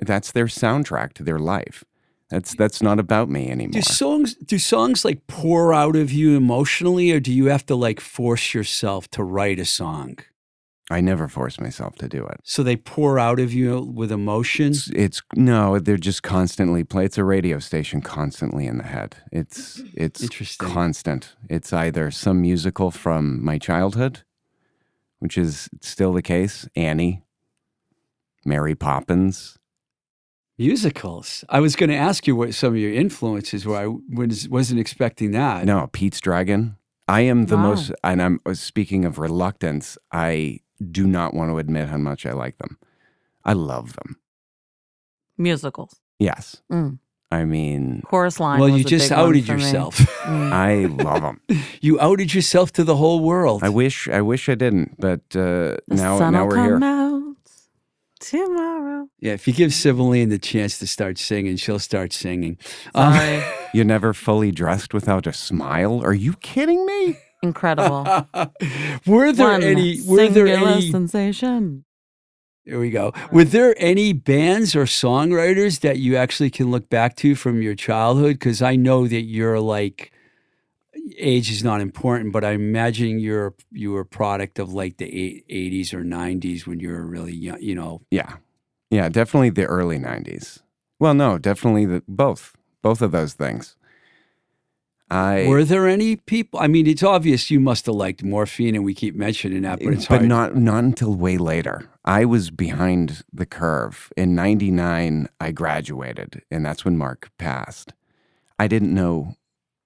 that's 0.00 0.32
their 0.32 0.46
soundtrack 0.46 1.12
to 1.14 1.22
their 1.22 1.38
life. 1.38 1.84
That's 2.30 2.54
that's 2.54 2.80
not 2.80 3.00
about 3.00 3.28
me 3.28 3.50
anymore. 3.50 3.72
Do 3.72 3.82
songs 3.82 4.34
do 4.36 4.58
songs 4.58 5.04
like 5.04 5.26
pour 5.26 5.74
out 5.74 5.96
of 5.96 6.12
you 6.12 6.36
emotionally, 6.36 7.10
or 7.12 7.18
do 7.20 7.32
you 7.32 7.46
have 7.46 7.66
to 7.66 7.74
like 7.74 8.00
force 8.00 8.54
yourself 8.54 9.08
to 9.10 9.24
write 9.24 9.58
a 9.58 9.64
song? 9.64 10.18
I 10.92 11.00
never 11.00 11.28
force 11.28 11.60
myself 11.60 11.94
to 11.96 12.08
do 12.08 12.26
it. 12.26 12.40
So 12.42 12.64
they 12.64 12.76
pour 12.76 13.16
out 13.18 13.38
of 13.38 13.52
you 13.52 13.80
with 13.80 14.10
emotions. 14.10 14.88
It's, 14.88 15.18
it's 15.18 15.22
no, 15.36 15.78
they're 15.78 15.96
just 15.96 16.24
constantly 16.24 16.82
play. 16.82 17.04
It's 17.04 17.18
a 17.18 17.24
radio 17.24 17.60
station 17.60 18.00
constantly 18.00 18.66
in 18.66 18.78
the 18.78 18.84
head. 18.84 19.16
It's 19.30 19.82
it's 19.94 20.22
Interesting. 20.22 20.68
constant. 20.68 21.36
It's 21.48 21.72
either 21.72 22.10
some 22.10 22.40
musical 22.40 22.90
from 22.90 23.44
my 23.44 23.56
childhood, 23.58 24.24
which 25.20 25.38
is 25.38 25.68
still 25.80 26.12
the 26.12 26.22
case, 26.22 26.68
Annie, 26.74 27.22
Mary 28.44 28.74
Poppins. 28.74 29.58
Musicals. 30.60 31.42
I 31.48 31.58
was 31.60 31.74
going 31.74 31.88
to 31.90 31.96
ask 31.96 32.26
you 32.26 32.36
what 32.36 32.52
some 32.54 32.74
of 32.74 32.78
your 32.78 32.92
influences 32.92 33.64
were. 33.64 33.76
I 33.76 33.86
was, 34.14 34.46
wasn't 34.48 34.78
expecting 34.78 35.30
that. 35.32 35.64
No, 35.64 35.88
Pete's 35.92 36.20
Dragon. 36.20 36.76
I 37.08 37.22
am 37.22 37.46
the 37.46 37.56
Wow. 37.56 37.70
most, 37.70 37.92
and 38.04 38.20
I'm 38.22 38.40
uh, 38.44 38.52
speaking 38.52 39.06
of 39.06 39.18
reluctance. 39.18 39.96
I 40.12 40.60
do 40.92 41.06
not 41.06 41.32
want 41.32 41.50
to 41.50 41.56
admit 41.58 41.88
how 41.88 41.96
much 41.96 42.26
I 42.26 42.32
like 42.32 42.58
them. 42.58 42.76
I 43.42 43.54
love 43.54 43.94
them. 43.94 44.16
Musicals. 45.38 45.98
Yes, 46.18 46.60
Mm. 46.70 46.98
I 47.32 47.44
mean, 47.44 48.02
Chorus 48.06 48.38
line. 48.40 48.58
Well, 48.60 48.70
was 48.70 48.80
you 48.80 48.86
a 48.86 48.90
just 48.90 49.08
big 49.10 49.18
outed 49.18 49.48
yourself. 49.48 49.96
Mm. 50.24 50.52
I 50.52 50.74
love 51.04 51.22
them. 51.22 51.40
you 51.80 51.98
outed 52.00 52.34
yourself 52.34 52.70
to 52.72 52.84
the 52.84 52.96
whole 52.96 53.20
world. 53.20 53.62
I 53.62 53.68
wish, 53.70 54.08
I 54.08 54.20
wish 54.20 54.48
I 54.48 54.56
didn't, 54.56 54.96
but 54.98 55.20
uh, 55.34 55.78
The 55.88 55.94
now, 56.04 56.18
sun 56.18 56.32
now 56.34 56.42
will 56.42 56.48
we're 56.56 56.64
here. 56.64 56.74
out 56.74 56.80
tomorrow. 58.20 59.08
yeah, 59.20 59.32
if 59.32 59.46
you 59.48 59.52
give 59.52 59.72
Sibylline 59.74 60.28
the 60.28 60.38
chance 60.38 60.78
to 60.78 60.86
start 60.86 61.18
singing, 61.18 61.56
she'll 61.56 61.78
start 61.78 62.12
singing. 62.12 62.58
Um, 62.94 63.42
You're 63.74 63.84
never 63.84 64.12
fully 64.14 64.52
dressed 64.52 64.94
without 64.94 65.26
a 65.26 65.32
smile. 65.32 66.00
Are 66.04 66.14
you 66.14 66.34
kidding 66.34 66.84
me? 66.86 67.16
Incredible. 67.42 68.04
were 69.06 69.32
there 69.32 69.48
One 69.48 69.62
any? 69.62 70.00
Were 70.06 70.28
there 70.28 70.46
any? 70.46 70.90
sensation. 70.90 71.84
There 72.66 72.78
we 72.78 72.90
go. 72.90 73.12
Were 73.32 73.44
there 73.44 73.74
any 73.78 74.12
bands 74.12 74.76
or 74.76 74.84
songwriters 74.84 75.80
that 75.80 75.98
you 75.98 76.16
actually 76.16 76.50
can 76.50 76.70
look 76.70 76.90
back 76.90 77.16
to 77.16 77.34
from 77.34 77.62
your 77.62 77.74
childhood? 77.74 78.38
Because 78.38 78.60
I 78.60 78.76
know 78.76 79.08
that 79.08 79.22
you're 79.22 79.58
like, 79.58 80.12
age 81.16 81.50
is 81.50 81.62
not 81.64 81.80
important, 81.80 82.32
but 82.32 82.44
I 82.44 82.52
imagine 82.52 83.18
you're 83.18 83.54
you 83.70 83.92
were 83.92 84.00
a 84.00 84.06
product 84.06 84.58
of 84.58 84.72
like 84.72 84.96
the 84.98 85.06
eight- 85.06 85.44
80s 85.48 85.92
or 85.94 86.02
90s 86.04 86.66
when 86.66 86.80
you 86.80 86.90
were 86.90 87.04
really 87.06 87.34
young. 87.34 87.60
You 87.60 87.74
know, 87.74 88.02
Yeah, 88.10 88.36
yeah, 88.90 89.08
definitely 89.08 89.50
the 89.50 89.66
early 89.66 89.98
'90s. 89.98 90.60
Well, 90.98 91.14
no, 91.14 91.38
definitely 91.38 91.86
the 91.86 92.02
both, 92.06 92.56
both 92.82 93.00
of 93.02 93.10
those 93.12 93.34
things. 93.34 93.76
I 95.12 95.46
were 95.48 95.64
there 95.64 95.88
any 95.88 96.16
people? 96.16 96.60
I 96.60 96.68
mean, 96.68 96.86
it's 96.86 97.02
obvious 97.02 97.50
you 97.50 97.58
must 97.58 97.86
have 97.86 97.96
liked 97.96 98.22
morphine, 98.22 98.76
and 98.76 98.84
we 98.84 98.94
keep 98.94 99.16
mentioning 99.16 99.62
that, 99.62 99.80
but 99.80 99.92
it's 99.92 100.06
hard. 100.06 100.28
not 100.28 100.56
not 100.56 100.84
until 100.84 101.14
way 101.14 101.36
later. 101.36 101.88
I 102.04 102.24
was 102.24 102.50
behind 102.50 103.24
the 103.32 103.46
curve. 103.46 104.12
In 104.16 104.36
'99, 104.36 105.28
I 105.40 105.50
graduated, 105.50 106.42
and 106.50 106.64
that's 106.64 106.84
when 106.84 106.96
Mark 106.96 107.30
passed. 107.38 107.92
I 108.58 108.68
didn't 108.68 108.94
know 108.94 109.34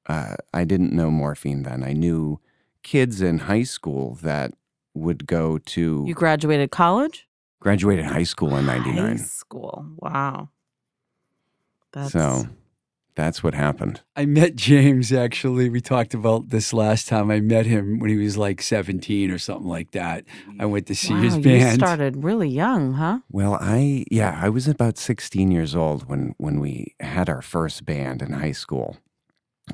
uh, 0.06 0.36
I 0.52 0.64
didn't 0.64 0.92
know 0.92 1.10
morphine 1.10 1.62
then. 1.62 1.82
I 1.84 1.92
knew 1.92 2.40
kids 2.82 3.22
in 3.22 3.38
high 3.38 3.62
school 3.62 4.18
that 4.22 4.52
would 4.94 5.26
go 5.26 5.58
to 5.58 6.04
You 6.06 6.14
graduated 6.14 6.70
college? 6.70 7.26
graduated 7.60 8.04
high 8.04 8.24
school 8.24 8.54
in 8.56 8.66
99. 8.66 9.16
High 9.16 9.24
school. 9.24 9.86
Wow. 9.96 10.50
That's 11.92 12.12
So 12.12 12.46
that's 13.14 13.42
what 13.42 13.54
happened. 13.54 14.02
I 14.16 14.26
met 14.26 14.54
James 14.56 15.12
actually. 15.12 15.70
We 15.70 15.80
talked 15.80 16.12
about 16.14 16.50
this 16.50 16.72
last 16.72 17.08
time. 17.08 17.30
I 17.30 17.40
met 17.40 17.64
him 17.64 18.00
when 18.00 18.10
he 18.10 18.16
was 18.16 18.36
like 18.36 18.60
17 18.60 19.30
or 19.30 19.38
something 19.38 19.66
like 19.66 19.92
that. 19.92 20.24
I 20.58 20.66
went 20.66 20.86
to 20.88 20.94
see 20.94 21.14
wow, 21.14 21.20
his 21.20 21.36
you 21.38 21.70
started 21.70 22.22
really 22.22 22.48
young, 22.48 22.94
huh? 22.94 23.20
Well, 23.30 23.56
I 23.60 24.04
yeah, 24.10 24.38
I 24.40 24.48
was 24.48 24.68
about 24.68 24.98
16 24.98 25.50
years 25.50 25.74
old 25.74 26.08
when 26.08 26.34
when 26.38 26.60
we 26.60 26.94
had 27.00 27.28
our 27.28 27.42
first 27.42 27.86
band 27.86 28.20
in 28.20 28.32
high 28.32 28.52
school. 28.52 28.98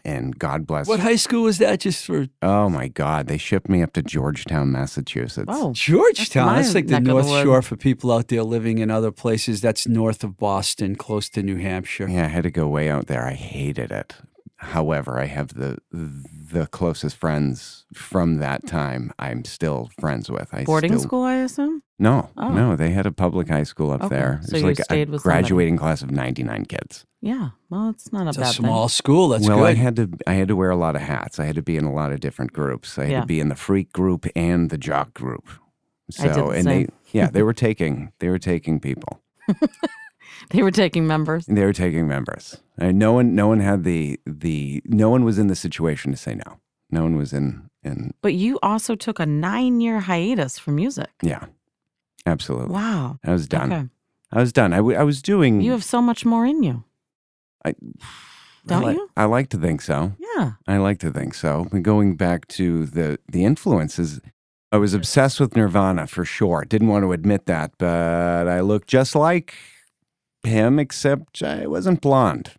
And 0.04 0.38
God 0.38 0.66
bless. 0.66 0.86
What 0.86 1.00
high 1.00 1.16
school 1.16 1.42
was 1.42 1.58
that? 1.58 1.80
Just 1.80 2.06
for 2.06 2.28
oh 2.42 2.68
my 2.68 2.86
God, 2.88 3.26
they 3.26 3.36
shipped 3.38 3.68
me 3.68 3.82
up 3.82 3.92
to 3.94 4.02
Georgetown, 4.02 4.70
Massachusetts. 4.70 5.46
Oh, 5.48 5.72
Georgetown. 5.72 6.46
my 6.46 6.62
That's, 6.62 6.74
like 6.74 6.86
the 6.86 7.00
neck 7.00 7.00
of 7.00 7.24
the 7.24 7.30
North. 7.30 7.42
Shore 7.42 7.62
for 7.62 7.76
people 7.76 8.12
out 8.12 8.28
there 8.28 8.44
living 8.44 8.78
in 8.78 8.90
other 8.90 9.10
places. 9.10 9.60
That's 9.60 9.88
north 9.88 10.22
of 10.22 10.36
Boston, 10.38 10.94
close 10.94 11.28
to 11.30 11.42
New 11.42 11.56
Hampshire. 11.56 12.08
Yeah, 12.08 12.26
I 12.26 12.28
had 12.28 12.44
to 12.44 12.50
go 12.52 12.68
way 12.68 12.88
out 12.88 13.08
there. 13.08 13.24
I 13.26 13.32
hated 13.32 13.90
it. 13.90 14.14
However, 14.56 15.18
I 15.18 15.24
have 15.24 15.54
the 15.54 15.78
the 15.90 16.66
closest 16.66 17.16
friends 17.16 17.86
from 17.94 18.36
that 18.38 18.66
time. 18.66 19.10
I'm 19.18 19.44
still 19.44 19.90
friends 19.98 20.30
with. 20.30 20.52
I 20.52 20.64
boarding 20.64 20.92
still, 20.92 21.02
school, 21.02 21.22
I 21.24 21.36
assume? 21.36 21.82
No, 21.98 22.30
Oh. 22.36 22.50
no, 22.50 22.76
they 22.76 22.90
had 22.90 23.06
a 23.06 23.12
public 23.12 23.48
high 23.48 23.62
school 23.64 23.90
up 23.90 24.02
Okay, 24.02 24.14
there. 24.14 24.40
so 24.42 24.50
There's 24.52 24.62
you 24.62 24.68
like 24.68 24.78
stayed 24.84 25.08
a 25.08 25.12
with 25.12 25.22
somebody. 25.22 25.42
graduating 25.42 25.76
class 25.78 26.02
of 26.02 26.10
99 26.10 26.66
kids. 26.66 27.06
Yeah. 27.22 27.50
Well, 27.68 27.90
it's 27.90 28.12
not 28.12 28.26
a 28.26 28.30
It's 28.30 28.38
bad 28.38 28.46
a 28.50 28.52
small 28.52 28.88
thing. 28.88 28.94
school. 28.94 29.28
That's 29.28 29.46
well, 29.46 29.58
good. 29.58 29.66
I 29.68 29.74
had 29.74 29.96
to 29.96 30.08
I 30.26 30.32
had 30.34 30.48
to 30.48 30.56
wear 30.56 30.70
a 30.70 30.76
lot 30.76 30.96
of 30.96 31.02
hats. 31.02 31.38
I 31.38 31.44
had 31.44 31.54
to 31.56 31.62
be 31.62 31.76
in 31.76 31.84
a 31.84 31.92
lot 31.92 32.12
of 32.12 32.20
different 32.20 32.52
groups. 32.52 32.98
I 32.98 33.02
had 33.04 33.10
Yeah. 33.10 33.20
to 33.20 33.26
be 33.26 33.40
in 33.40 33.48
the 33.48 33.54
freak 33.56 33.92
group 33.92 34.26
and 34.34 34.70
the 34.70 34.78
jock 34.78 35.12
group. 35.14 35.48
So 36.10 36.24
I 36.24 36.26
did 36.28 36.36
the 36.36 36.44
and 36.48 36.64
same. 36.64 36.86
they 36.86 37.18
yeah, 37.18 37.28
they 37.30 37.42
were 37.48 37.52
taking 37.52 38.12
they 38.20 38.28
were 38.28 38.38
taking 38.38 38.80
people. 38.80 39.20
They 40.50 40.62
were 40.62 40.70
taking 40.70 41.06
members. 41.06 41.44
They 41.46 41.64
were 41.64 41.72
taking 41.74 42.08
members. 42.08 42.56
And 42.78 42.98
no 42.98 43.12
one 43.12 43.34
no 43.34 43.46
one 43.46 43.60
had 43.60 43.84
the 43.84 44.18
the 44.26 44.80
no 44.86 45.10
one 45.10 45.22
was 45.24 45.38
in 45.38 45.48
the 45.48 45.54
situation 45.54 46.12
to 46.12 46.16
say 46.16 46.34
no. 46.34 46.58
No 46.90 47.02
one 47.02 47.16
was 47.16 47.32
in 47.32 47.68
in 47.84 48.14
But 48.22 48.34
you 48.34 48.58
also 48.62 48.94
took 48.96 49.18
a 49.20 49.26
nine 49.26 49.80
year 49.82 50.00
hiatus 50.00 50.58
from 50.58 50.76
music. 50.76 51.10
yeah. 51.22 51.44
Absolutely. 52.26 52.72
Wow. 52.74 53.18
I 53.24 53.32
was 53.32 53.46
done. 53.46 53.72
Okay. 53.72 53.88
I 54.32 54.40
was 54.40 54.52
done. 54.52 54.72
I, 54.72 54.76
w- 54.76 54.96
I 54.98 55.02
was 55.02 55.20
doing 55.22 55.60
You 55.60 55.72
have 55.72 55.84
so 55.84 56.00
much 56.02 56.24
more 56.24 56.46
in 56.46 56.62
you. 56.62 56.84
I, 57.64 57.74
Don't 58.66 58.84
I 58.84 58.86
li- 58.88 58.94
you? 58.94 59.10
I 59.16 59.24
like 59.24 59.48
to 59.50 59.58
think 59.58 59.82
so. 59.82 60.12
Yeah. 60.36 60.52
I 60.66 60.78
like 60.78 60.98
to 61.00 61.10
think 61.10 61.34
so. 61.34 61.64
Going 61.82 62.16
back 62.16 62.48
to 62.48 62.86
the 62.86 63.18
the 63.30 63.44
influences, 63.44 64.20
I 64.72 64.76
was 64.78 64.94
obsessed 64.94 65.40
with 65.40 65.56
Nirvana 65.56 66.06
for 66.06 66.24
sure. 66.24 66.64
Didn't 66.64 66.88
want 66.88 67.04
to 67.04 67.12
admit 67.12 67.46
that, 67.46 67.72
but 67.78 68.48
I 68.48 68.60
looked 68.60 68.88
just 68.88 69.14
like 69.14 69.54
him, 70.42 70.78
except 70.78 71.42
I 71.42 71.66
wasn't 71.66 72.00
blonde. 72.00 72.52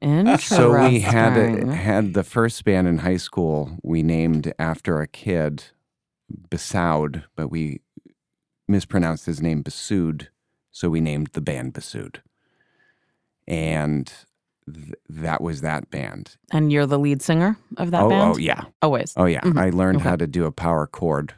Interesting. 0.00 0.56
So 0.58 0.88
we 0.88 1.00
had 1.00 1.36
a, 1.36 1.74
had 1.74 2.14
the 2.14 2.22
first 2.22 2.64
band 2.64 2.86
in 2.86 2.98
high 2.98 3.16
school. 3.16 3.78
We 3.82 4.02
named 4.02 4.52
after 4.58 5.00
a 5.00 5.08
kid, 5.08 5.64
Basoud, 6.50 7.24
but 7.34 7.48
we 7.50 7.80
mispronounced 8.68 9.26
his 9.26 9.40
name 9.42 9.64
Basood, 9.64 10.28
so 10.70 10.88
we 10.90 11.00
named 11.00 11.30
the 11.32 11.40
band 11.40 11.74
Basood. 11.74 12.20
And 13.48 14.12
th- 14.72 14.94
that 15.08 15.40
was 15.40 15.62
that 15.62 15.90
band. 15.90 16.36
and 16.52 16.70
you're 16.70 16.86
the 16.86 16.98
lead 16.98 17.22
singer 17.22 17.56
of 17.78 17.90
that 17.90 18.02
oh, 18.02 18.08
band? 18.10 18.34
oh 18.34 18.38
yeah, 18.38 18.62
Always. 18.82 19.14
oh 19.16 19.24
yeah. 19.24 19.40
Mhm. 19.40 19.58
I 19.58 19.70
learned 19.70 20.00
Okay. 20.00 20.08
how 20.10 20.16
to 20.16 20.26
do 20.26 20.44
a 20.44 20.52
power 20.52 20.86
chord. 20.86 21.34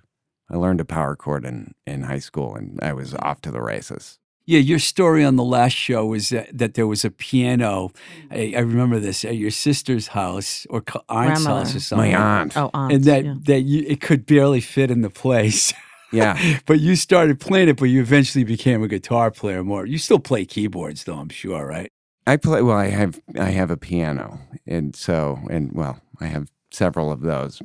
I 0.51 0.57
learned 0.57 0.81
a 0.81 0.85
power 0.85 1.15
chord 1.17 1.45
in 1.45 1.73
in 1.87 2.03
high 2.03 2.19
school, 2.19 2.57
and 2.57 2.79
I 2.83 2.93
was 2.93 3.15
off 3.15 3.41
to 3.43 3.51
the 3.53 3.63
races. 3.63 4.19
Yeah, 4.47 4.59
your 4.59 4.81
story 4.81 5.25
on 5.25 5.37
the 5.37 5.45
last 5.45 5.75
show 5.77 6.05
was 6.07 6.31
that, 6.31 6.49
that 6.59 6.75
there 6.75 6.89
was 6.89 7.05
a 7.05 7.11
piano. 7.11 7.93
I, 8.33 8.55
I 8.57 8.61
remember 8.61 8.99
this 8.99 9.25
at 9.25 9.37
your 9.37 9.53
sister's 9.53 10.09
house 10.09 10.67
or 10.71 10.83
aunt's 11.09 11.45
Grandmother. 11.45 11.59
house 11.61 11.77
or 11.77 11.81
something. 11.81 12.13
My 12.13 12.41
aunt. 12.41 12.57
Oh, 12.57 12.71
aunt. 12.75 12.93
and 12.93 13.05
that 13.05 13.25
yeah. 13.25 13.35
that 13.45 13.61
you 13.61 13.85
it 13.87 14.01
could 14.01 14.27
barely 14.27 14.61
fit 14.61 14.91
in 14.91 15.03
the 15.03 15.11
place. 15.11 15.73
Yeah. 16.13 16.37
but 16.67 16.81
you 16.81 16.97
started 16.97 17.39
playing 17.39 17.69
it, 17.69 17.77
but 17.77 17.85
you 17.85 18.01
eventually 18.01 18.43
became 18.43 18.83
a 18.83 18.89
guitar 18.89 19.31
player 19.31 19.63
more. 19.63 19.87
You 19.87 19.97
still 19.97 20.19
play 20.19 20.45
keyboards 20.45 21.05
though, 21.05 21.15
I'm 21.15 21.29
sure, 21.29 21.65
right? 21.65 21.93
I 22.27 22.37
play 22.37 22.63
well. 22.63 22.77
I 22.77 22.89
have 22.89 23.21
I 23.39 23.51
have 23.51 23.71
a 23.71 23.77
piano, 23.77 24.39
and 24.67 24.95
so 24.95 25.39
and 25.51 25.73
well, 25.73 26.01
I 26.21 26.27
have 26.27 26.49
several 26.71 27.11
of 27.11 27.23
those 27.23 27.61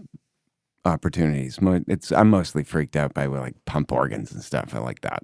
opportunities. 0.86 1.58
It's 1.88 2.12
I'm 2.12 2.30
mostly 2.30 2.64
freaked 2.64 2.96
out 2.96 3.14
by 3.14 3.26
like 3.26 3.56
pump 3.66 3.92
organs 3.92 4.32
and 4.32 4.44
stuff. 4.44 4.74
I 4.74 4.80
like 4.80 5.02
that, 5.02 5.24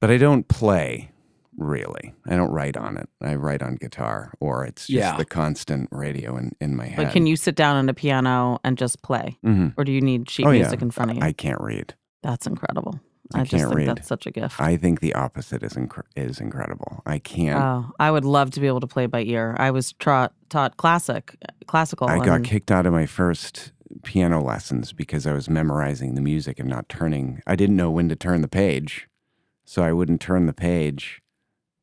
but 0.00 0.10
I 0.10 0.16
don't 0.16 0.48
play 0.48 1.10
really. 1.56 2.14
I 2.26 2.36
don't 2.36 2.50
write 2.52 2.76
on 2.76 2.96
it. 2.96 3.08
I 3.20 3.34
write 3.34 3.62
on 3.62 3.76
guitar, 3.76 4.32
or 4.40 4.64
it's 4.64 4.82
just 4.86 4.90
Yeah. 4.90 5.16
the 5.16 5.24
constant 5.26 5.88
radio 5.92 6.36
in 6.36 6.52
in 6.60 6.74
my 6.76 6.86
head. 6.86 6.96
But 7.04 7.12
can 7.12 7.26
you 7.26 7.36
sit 7.36 7.54
down 7.54 7.76
on 7.76 7.88
a 7.88 7.94
piano 7.94 8.58
and 8.64 8.78
just 8.78 9.02
play? 9.02 9.36
Mhm. 9.44 9.74
Or 9.76 9.84
do 9.84 9.92
you 9.92 10.00
need 10.00 10.30
sheet 10.30 10.46
Oh, 10.46 10.50
yeah. 10.50 10.62
music 10.62 10.80
in 10.82 10.90
front 10.90 11.10
of 11.10 11.16
you? 11.18 11.22
I 11.22 11.32
can't 11.32 11.60
read. 11.60 11.94
that's 12.22 12.46
incredible. 12.46 13.00
I 13.34 13.40
I, 13.40 13.42
just 13.44 13.50
can't 13.52 13.68
think 13.68 13.76
read. 13.78 13.88
that's 13.88 14.08
such 14.08 14.26
a 14.26 14.30
gift. 14.30 14.60
I 14.60 14.76
think 14.76 15.00
the 15.00 15.14
opposite 15.14 15.62
is 15.62 15.74
inc- 15.74 16.02
is 16.16 16.40
incredible. 16.40 17.02
I 17.06 17.18
can't. 17.18 17.62
Oh, 17.62 17.92
I 17.98 18.10
would 18.10 18.24
love 18.24 18.50
to 18.52 18.60
be 18.60 18.66
able 18.66 18.80
to 18.80 18.86
play 18.86 19.06
by 19.06 19.22
ear. 19.22 19.56
I 19.58 19.70
was 19.70 19.92
tra- 19.92 20.30
taught 20.48 20.76
classic, 20.76 21.36
classical. 21.66 22.08
I 22.08 22.24
got 22.24 22.42
kicked 22.44 22.70
out 22.70 22.86
of 22.86 22.92
my 22.92 23.06
first 23.06 23.72
piano 24.04 24.42
lessons 24.42 24.92
because 24.92 25.26
I 25.26 25.32
was 25.32 25.48
memorizing 25.48 26.14
the 26.14 26.20
music 26.20 26.58
and 26.58 26.68
not 26.68 26.88
turning. 26.88 27.42
I 27.46 27.56
didn't 27.56 27.76
know 27.76 27.90
when 27.90 28.08
to 28.08 28.16
turn 28.16 28.40
the 28.40 28.48
page, 28.48 29.08
so 29.64 29.82
I 29.82 29.92
wouldn't 29.92 30.20
turn 30.20 30.46
the 30.46 30.52
page 30.52 31.22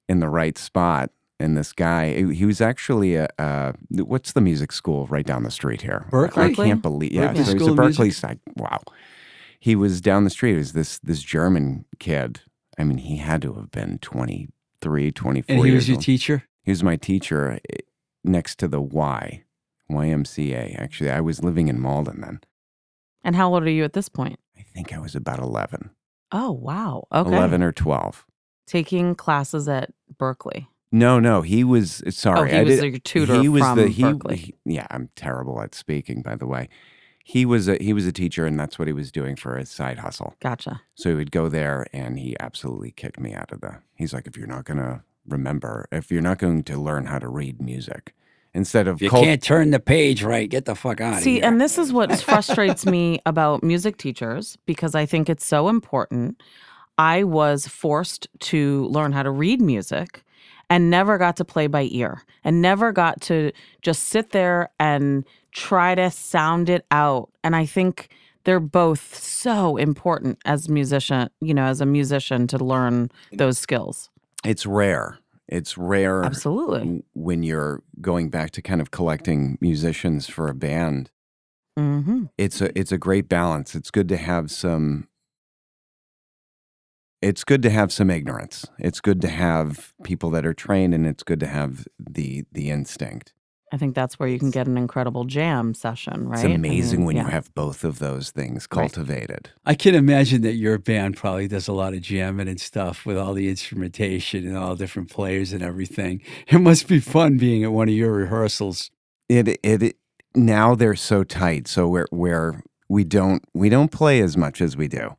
in 0.09 0.19
the 0.19 0.29
right 0.29 0.57
spot. 0.57 1.11
And 1.39 1.55
this 1.55 1.71
guy, 1.71 2.31
he 2.33 2.45
was 2.45 2.61
actually 2.61 3.13
a, 3.13 3.27
uh, 3.37 3.73
what's 3.91 4.33
the 4.33 4.41
music 4.41 4.71
school 4.71 5.05
right 5.05 5.25
down 5.25 5.43
the 5.43 5.51
street 5.51 5.83
here? 5.83 6.07
Berklee? 6.11 6.37
I 6.37 6.53
can't 6.53 6.81
believe. 6.81 7.11
Yeah, 7.11 7.31
Berklee 7.31 7.45
so 7.45 7.53
he's 7.53 7.67
a 7.67 7.71
Berklee. 7.71 8.13
Side. 8.13 8.39
Wow. 8.55 8.81
He 9.59 9.75
was 9.75 10.01
down 10.01 10.23
the 10.23 10.29
street. 10.29 10.53
It 10.55 10.57
was 10.59 10.73
this 10.73 10.99
this 10.99 11.21
German 11.21 11.85
kid. 11.99 12.41
I 12.77 12.83
mean, 12.83 12.99
he 12.99 13.17
had 13.17 13.41
to 13.41 13.53
have 13.53 13.71
been 13.71 13.97
23, 13.99 15.11
24 15.11 15.53
And 15.55 15.65
he 15.65 15.71
years 15.71 15.81
was 15.83 15.87
your 15.89 15.95
old. 15.97 16.03
teacher? 16.03 16.43
He 16.63 16.71
was 16.71 16.83
my 16.83 16.95
teacher 16.95 17.59
eh, 17.71 17.77
next 18.23 18.59
to 18.59 18.67
the 18.67 18.79
Y, 18.81 19.43
YMCA. 19.91 20.79
Actually, 20.79 21.09
I 21.09 21.21
was 21.21 21.43
living 21.43 21.67
in 21.69 21.79
Malden 21.79 22.21
then. 22.21 22.39
And 23.23 23.35
how 23.35 23.53
old 23.53 23.63
are 23.63 23.69
you 23.69 23.83
at 23.83 23.93
this 23.93 24.09
point? 24.09 24.39
I 24.57 24.61
think 24.61 24.93
I 24.93 24.99
was 24.99 25.15
about 25.15 25.39
11, 25.39 25.89
Oh, 26.31 26.51
wow. 26.51 27.07
Okay. 27.11 27.29
11 27.35 27.63
or 27.63 27.71
12. 27.71 28.25
Taking 28.67 29.15
classes 29.15 29.67
at 29.67 29.91
Berklee. 30.19 30.67
No, 30.91 31.19
no, 31.19 31.41
he 31.41 31.63
was 31.63 32.03
sorry. 32.09 32.39
oh, 32.51 32.53
he 32.53 32.57
I 32.57 32.63
was 32.63 32.79
did- 32.79 32.91
your 32.91 32.99
tutor 32.99 33.41
he 33.41 33.49
was 33.49 33.61
from 33.63 33.77
the 33.77 33.87
he, 33.87 34.03
Berklee. 34.03 34.35
he- 34.35 34.55
Yeah, 34.65 34.87
I'm 34.91 35.09
terrible 35.15 35.61
at 35.61 35.73
speaking, 35.73 36.21
by 36.21 36.35
the 36.35 36.45
way. 36.47 36.69
He 37.29 37.45
was 37.45 37.67
a 37.67 37.75
he 37.83 37.91
was 37.91 38.05
a 38.05 38.13
teacher, 38.13 38.45
and 38.45 38.57
that's 38.57 38.79
what 38.79 38.87
he 38.87 38.93
was 38.93 39.11
doing 39.11 39.35
for 39.35 39.57
his 39.57 39.69
side 39.69 39.99
hustle. 39.99 40.35
Gotcha. 40.39 40.79
So 40.95 41.09
he 41.09 41.15
would 41.15 41.29
go 41.31 41.49
there, 41.49 41.85
and 41.91 42.17
he 42.17 42.37
absolutely 42.39 42.91
kicked 42.91 43.19
me 43.19 43.33
out 43.33 43.51
of 43.51 43.59
the. 43.59 43.79
He's 43.95 44.13
like, 44.13 44.27
if 44.27 44.37
you're 44.37 44.47
not 44.47 44.63
gonna 44.63 45.03
remember, 45.27 45.89
if 45.91 46.09
you're 46.09 46.21
not 46.21 46.37
going 46.37 46.63
to 46.63 46.77
learn 46.77 47.07
how 47.07 47.19
to 47.19 47.27
read 47.27 47.61
music, 47.61 48.15
instead 48.53 48.87
of 48.87 49.01
You 49.01 49.09
cult- 49.09 49.25
can't 49.25 49.43
turn 49.43 49.71
the 49.71 49.79
page 49.81 50.23
right. 50.23 50.49
Get 50.49 50.63
the 50.63 50.73
fuck 50.73 51.01
out 51.01 51.15
of 51.17 51.19
See, 51.19 51.41
and 51.41 51.59
this 51.59 51.77
is 51.77 51.91
what 51.91 52.17
frustrates 52.21 52.85
me 52.85 53.19
about 53.25 53.61
music 53.61 53.97
teachers 53.97 54.57
because 54.65 54.95
I 54.95 55.05
think 55.05 55.29
it's 55.29 55.45
so 55.45 55.67
important. 55.67 56.41
I 56.97 57.25
was 57.25 57.67
forced 57.67 58.29
to 58.39 58.85
learn 58.85 59.11
how 59.11 59.23
to 59.23 59.31
read 59.31 59.59
music 59.59 60.23
and 60.69 60.89
never 60.89 61.17
got 61.17 61.35
to 61.37 61.43
play 61.45 61.67
by 61.67 61.89
ear 61.91 62.21
and 62.45 62.61
never 62.61 62.93
got 62.93 63.19
to 63.23 63.51
just 63.81 64.03
sit 64.03 64.31
there 64.31 64.69
and 64.79 65.25
try 65.57 65.95
to 65.95 66.11
sound 66.11 66.69
it 66.69 66.85
out. 66.91 67.29
And 67.43 67.55
I 67.55 67.65
think 67.65 68.09
they're 68.43 68.59
both 68.59 69.15
so 69.15 69.75
important 69.77 70.37
as 70.45 70.69
musician, 70.69 71.29
you 71.41 71.53
know, 71.53 71.65
as 71.65 71.81
a 71.81 71.85
musician 71.85 72.45
to 72.47 72.57
learn 72.63 73.09
those 73.33 73.57
skills. 73.57 74.09
it's 74.45 74.65
rare. 74.65 75.17
It's 75.47 75.77
rare. 75.77 76.23
Absolutely. 76.23 77.03
when 77.13 77.41
you're 77.41 77.81
going 78.01 78.29
back 78.29 78.51
to 78.51 78.61
kind 78.61 78.81
of 78.81 78.91
collecting 78.91 79.57
musicians 79.61 80.27
for 80.29 80.47
a 80.47 80.53
band 80.53 81.09
hmm 81.77 82.25
it's 82.39 82.59
a 82.59 82.67
it's 82.77 82.91
a 82.91 82.97
great 82.97 83.29
balance 83.29 83.75
it's 83.75 83.91
good 83.91 84.09
to 84.09 84.17
have 84.17 84.49
some 84.49 85.07
it's 87.21 87.43
good 87.43 87.61
to 87.63 87.69
have 87.69 87.91
some 87.91 88.09
ignorance 88.09 88.65
it's 88.79 88.99
good 88.99 89.21
to 89.21 89.27
have 89.27 89.93
people 90.03 90.31
that 90.31 90.43
are 90.45 90.55
trained 90.55 90.93
and 90.95 91.05
it's 91.05 91.23
good 91.23 91.39
to 91.39 91.45
have 91.47 91.87
the 91.99 92.43
the 92.51 92.69
instinct 92.71 93.33
I 93.71 93.75
think 93.77 93.95
that's 93.95 94.17
where 94.17 94.29
you 94.29 94.39
can 94.39 94.49
get 94.49 94.65
an 94.67 94.77
incredible 94.77 95.25
jam 95.25 95.73
session, 95.73 96.29
right? 96.29 96.45
It's 96.45 96.55
amazing 96.55 97.03
when 97.03 97.17
you 97.17 97.25
have 97.25 97.53
both 97.53 97.83
of 97.83 97.99
those 97.99 98.31
things 98.31 98.65
Right. 98.71 98.89
cultivated. 98.91 99.49
I 99.65 99.73
can 99.75 99.93
imagine 99.93 100.41
that 100.43 100.53
your 100.53 100.77
band 100.77 101.17
probably 101.17 101.49
does 101.49 101.67
a 101.67 101.73
lot 101.73 101.93
of 101.93 101.99
jamming 102.01 102.47
and 102.47 102.61
stuff 102.61 103.05
with 103.05 103.17
all 103.17 103.33
the 103.33 103.49
instrumentation 103.49 104.47
and 104.47 104.55
all 104.55 104.75
different 104.77 105.09
players 105.09 105.51
and 105.51 105.61
everything. 105.61 106.21
It 106.47 106.59
must 106.59 106.87
be 106.87 106.99
fun 107.01 107.37
being 107.37 107.63
at 107.65 107.73
one 107.73 107.89
of 107.89 107.93
your 107.93 108.13
rehearsals. 108.13 108.89
It 109.27 109.47
it, 109.61 109.83
it 109.83 109.97
now 110.33 110.73
they're 110.75 110.95
so 110.95 111.23
tight, 111.25 111.67
so 111.67 111.89
we're 111.89 112.07
where 112.09 112.63
we 112.87 113.03
don't 113.03 113.43
we 113.53 113.67
don't 113.67 113.91
play 113.91 114.21
as 114.21 114.37
much 114.37 114.61
as 114.61 114.77
we 114.77 114.87
do. 114.87 115.17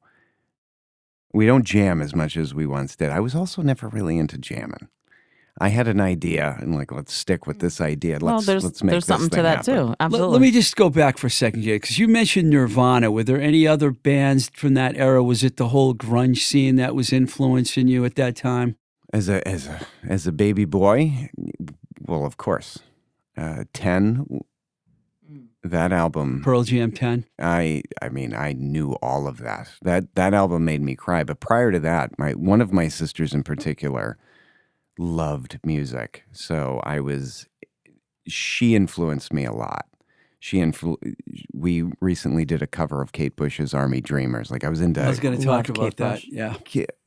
We 1.35 1.45
don't 1.45 1.65
jam 1.67 2.01
as 2.01 2.15
much 2.15 2.39
as 2.39 2.55
we 2.55 2.67
once 2.67 2.97
did. 2.97 3.11
I 3.11 3.21
was 3.21 3.35
also 3.35 3.61
never 3.61 3.89
really 3.89 4.17
into 4.17 4.39
jamming. 4.39 4.89
I 5.61 5.69
had 5.69 5.89
an 5.89 6.01
idea 6.01 6.57
and 6.61 6.75
like 6.75 6.93
let's 6.93 7.13
stick 7.13 7.47
with 7.47 7.59
this 7.59 7.81
idea. 7.81 8.15
Let's 8.15 8.23
well, 8.23 8.41
there's 8.41 8.65
let's 8.65 8.83
make 8.83 8.93
there's 8.93 9.07
something 9.07 9.31
to 9.31 9.43
that 9.43 9.67
happen. 9.67 9.75
too. 9.75 9.83
Let, 9.89 9.97
Absolutely. 10.01 10.33
let 10.33 10.41
me 10.41 10.51
just 10.53 10.77
go 10.77 10.89
back 10.89 11.19
for 11.19 11.27
a 11.27 11.31
second 11.31 11.63
here 11.63 11.77
because 11.77 11.99
you 11.99 12.07
mentioned 12.07 12.51
Nirvana. 12.51 13.11
Were 13.11 13.25
there 13.25 13.41
any 13.41 13.67
other 13.67 13.91
bands 13.91 14.51
from 14.55 14.75
that 14.75 14.97
era? 14.97 15.23
Was 15.23 15.43
it 15.43 15.57
the 15.57 15.69
whole 15.69 15.95
grunge 15.95 16.39
scene 16.39 16.77
that 16.77 16.95
was 16.95 17.13
influencing 17.13 17.89
you 17.89 18.05
at 18.05 18.15
that 18.15 18.37
time? 18.37 18.77
As 19.13 19.29
a 19.29 19.47
as 19.47 19.67
a 19.67 19.81
as 20.07 20.27
a 20.27 20.33
baby 20.33 20.65
boy, 20.65 21.31
well, 22.07 22.25
of 22.25 22.37
course, 22.37 22.79
uh, 23.37 23.65
ten. 23.73 24.43
That 25.65 25.93
album, 25.93 26.41
Pearl 26.43 26.63
Jam 26.63 26.93
10? 26.93 27.27
I 27.41 27.83
I 28.01 28.09
mean, 28.11 28.33
I 28.33 28.53
knew 28.53 28.93
all 29.03 29.27
of 29.27 29.39
that. 29.39 29.69
That 29.83 30.15
that 30.15 30.33
album 30.33 30.65
made 30.65 30.81
me 30.81 30.95
cry. 30.95 31.25
But 31.25 31.41
prior 31.41 31.73
to 31.73 31.81
that, 31.81 32.17
my 32.17 32.31
one 32.33 32.61
of 32.61 32.73
my 32.73 32.87
sisters 32.87 33.35
in 33.35 33.43
particular 33.43 34.17
loved 34.99 35.59
music, 35.65 36.25
so 36.33 36.81
I 36.85 37.01
was. 37.01 37.47
She 38.27 38.75
influenced 38.75 39.33
me 39.33 39.45
a 39.45 39.53
lot. 39.53 39.87
She 40.41 40.59
influ- 40.59 40.97
We 41.53 41.83
recently 42.01 42.45
did 42.45 42.63
a 42.63 42.67
cover 42.69 43.03
of 43.03 43.11
Kate 43.11 43.35
Bush's 43.35 43.75
"Army 43.75 44.01
Dreamers." 44.01 44.53
Like 44.53 44.63
I 44.63 44.69
was 44.69 44.81
into 44.81 45.03
I 45.03 45.09
was 45.09 45.19
going 45.19 45.37
to 45.37 45.45
talk 45.45 45.69
about 45.69 45.83
Kate 45.83 45.97
that. 45.97 46.15
Bush. 46.15 46.27
Yeah. 46.29 46.55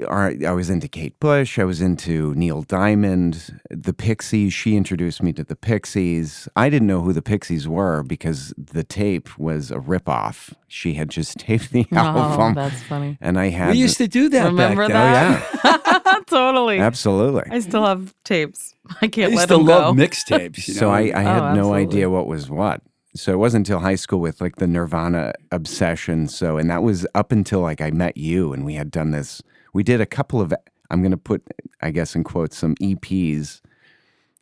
All 0.09 0.17
right, 0.17 0.43
I 0.43 0.51
was 0.51 0.69
into 0.69 0.89
Kate 0.89 1.17
Bush. 1.21 1.57
I 1.57 1.63
was 1.63 1.81
into 1.81 2.33
Neil 2.35 2.61
Diamond, 2.63 3.57
the 3.69 3.93
Pixies. 3.93 4.51
She 4.53 4.75
introduced 4.75 5.23
me 5.23 5.31
to 5.33 5.45
the 5.45 5.55
Pixies. 5.55 6.49
I 6.57 6.69
didn't 6.69 6.87
know 6.89 7.01
who 7.01 7.13
the 7.13 7.21
Pixies 7.21 7.69
were 7.69 8.03
because 8.03 8.53
the 8.57 8.83
tape 8.83 9.37
was 9.39 9.71
a 9.71 9.77
ripoff. 9.77 10.53
She 10.67 10.95
had 10.95 11.09
just 11.09 11.37
taped 11.39 11.71
the 11.71 11.85
oh, 11.93 11.95
album, 11.97 12.55
that's 12.55 12.83
funny. 12.83 13.17
and 13.21 13.39
I 13.39 13.47
had 13.47 13.71
We 13.71 13.77
used 13.77 13.97
to 13.99 14.07
do 14.09 14.27
that 14.29 14.45
Remember 14.47 14.87
back 14.89 15.41
then. 15.41 15.61
that? 15.63 16.01
Oh, 16.05 16.23
totally. 16.27 16.79
absolutely. 16.79 17.43
I 17.49 17.59
still 17.59 17.85
have 17.85 18.13
tapes. 18.25 18.75
I 18.89 18.95
I 19.03 19.07
can't 19.07 19.31
used 19.31 19.39
let 19.39 19.47
to 19.49 19.53
them 19.55 19.65
love 19.67 19.95
go. 19.95 20.03
mixtapes. 20.03 20.67
You 20.67 20.73
know? 20.73 20.79
so 20.81 20.89
I, 20.89 21.11
I 21.17 21.21
had 21.21 21.43
Oh, 21.43 21.55
no 21.55 21.73
idea 21.73 22.09
what 22.09 22.27
was 22.27 22.49
what. 22.49 22.81
So 23.13 23.33
it 23.33 23.37
wasn't 23.37 23.67
until 23.67 23.79
high 23.79 23.95
school 23.95 24.19
with 24.19 24.39
like 24.39 24.57
the 24.57 24.67
Nirvana 24.67 25.33
obsession. 25.51 26.27
So 26.27 26.57
and 26.57 26.69
that 26.69 26.83
was 26.83 27.07
up 27.13 27.31
until 27.31 27.59
like 27.59 27.81
I 27.81 27.91
met 27.91 28.17
you 28.17 28.53
and 28.53 28.65
we 28.65 28.75
had 28.75 28.91
done 28.91 29.11
this. 29.11 29.41
We 29.73 29.83
did 29.83 29.99
a 29.99 30.05
couple 30.05 30.39
of 30.41 30.53
I'm 30.89 31.03
gonna 31.03 31.17
put 31.17 31.43
I 31.81 31.91
guess 31.91 32.15
in 32.15 32.23
quotes 32.23 32.57
some 32.57 32.75
EPs, 32.75 33.59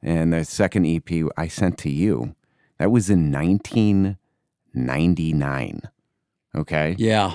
and 0.01 0.33
the 0.33 0.45
second 0.45 0.85
EP 0.85 1.09
I 1.37 1.47
sent 1.47 1.77
to 1.79 1.89
you. 1.89 2.35
That 2.77 2.91
was 2.91 3.09
in 3.09 3.31
1999. 3.31 5.81
Okay, 6.55 6.95
yeah, 6.97 7.33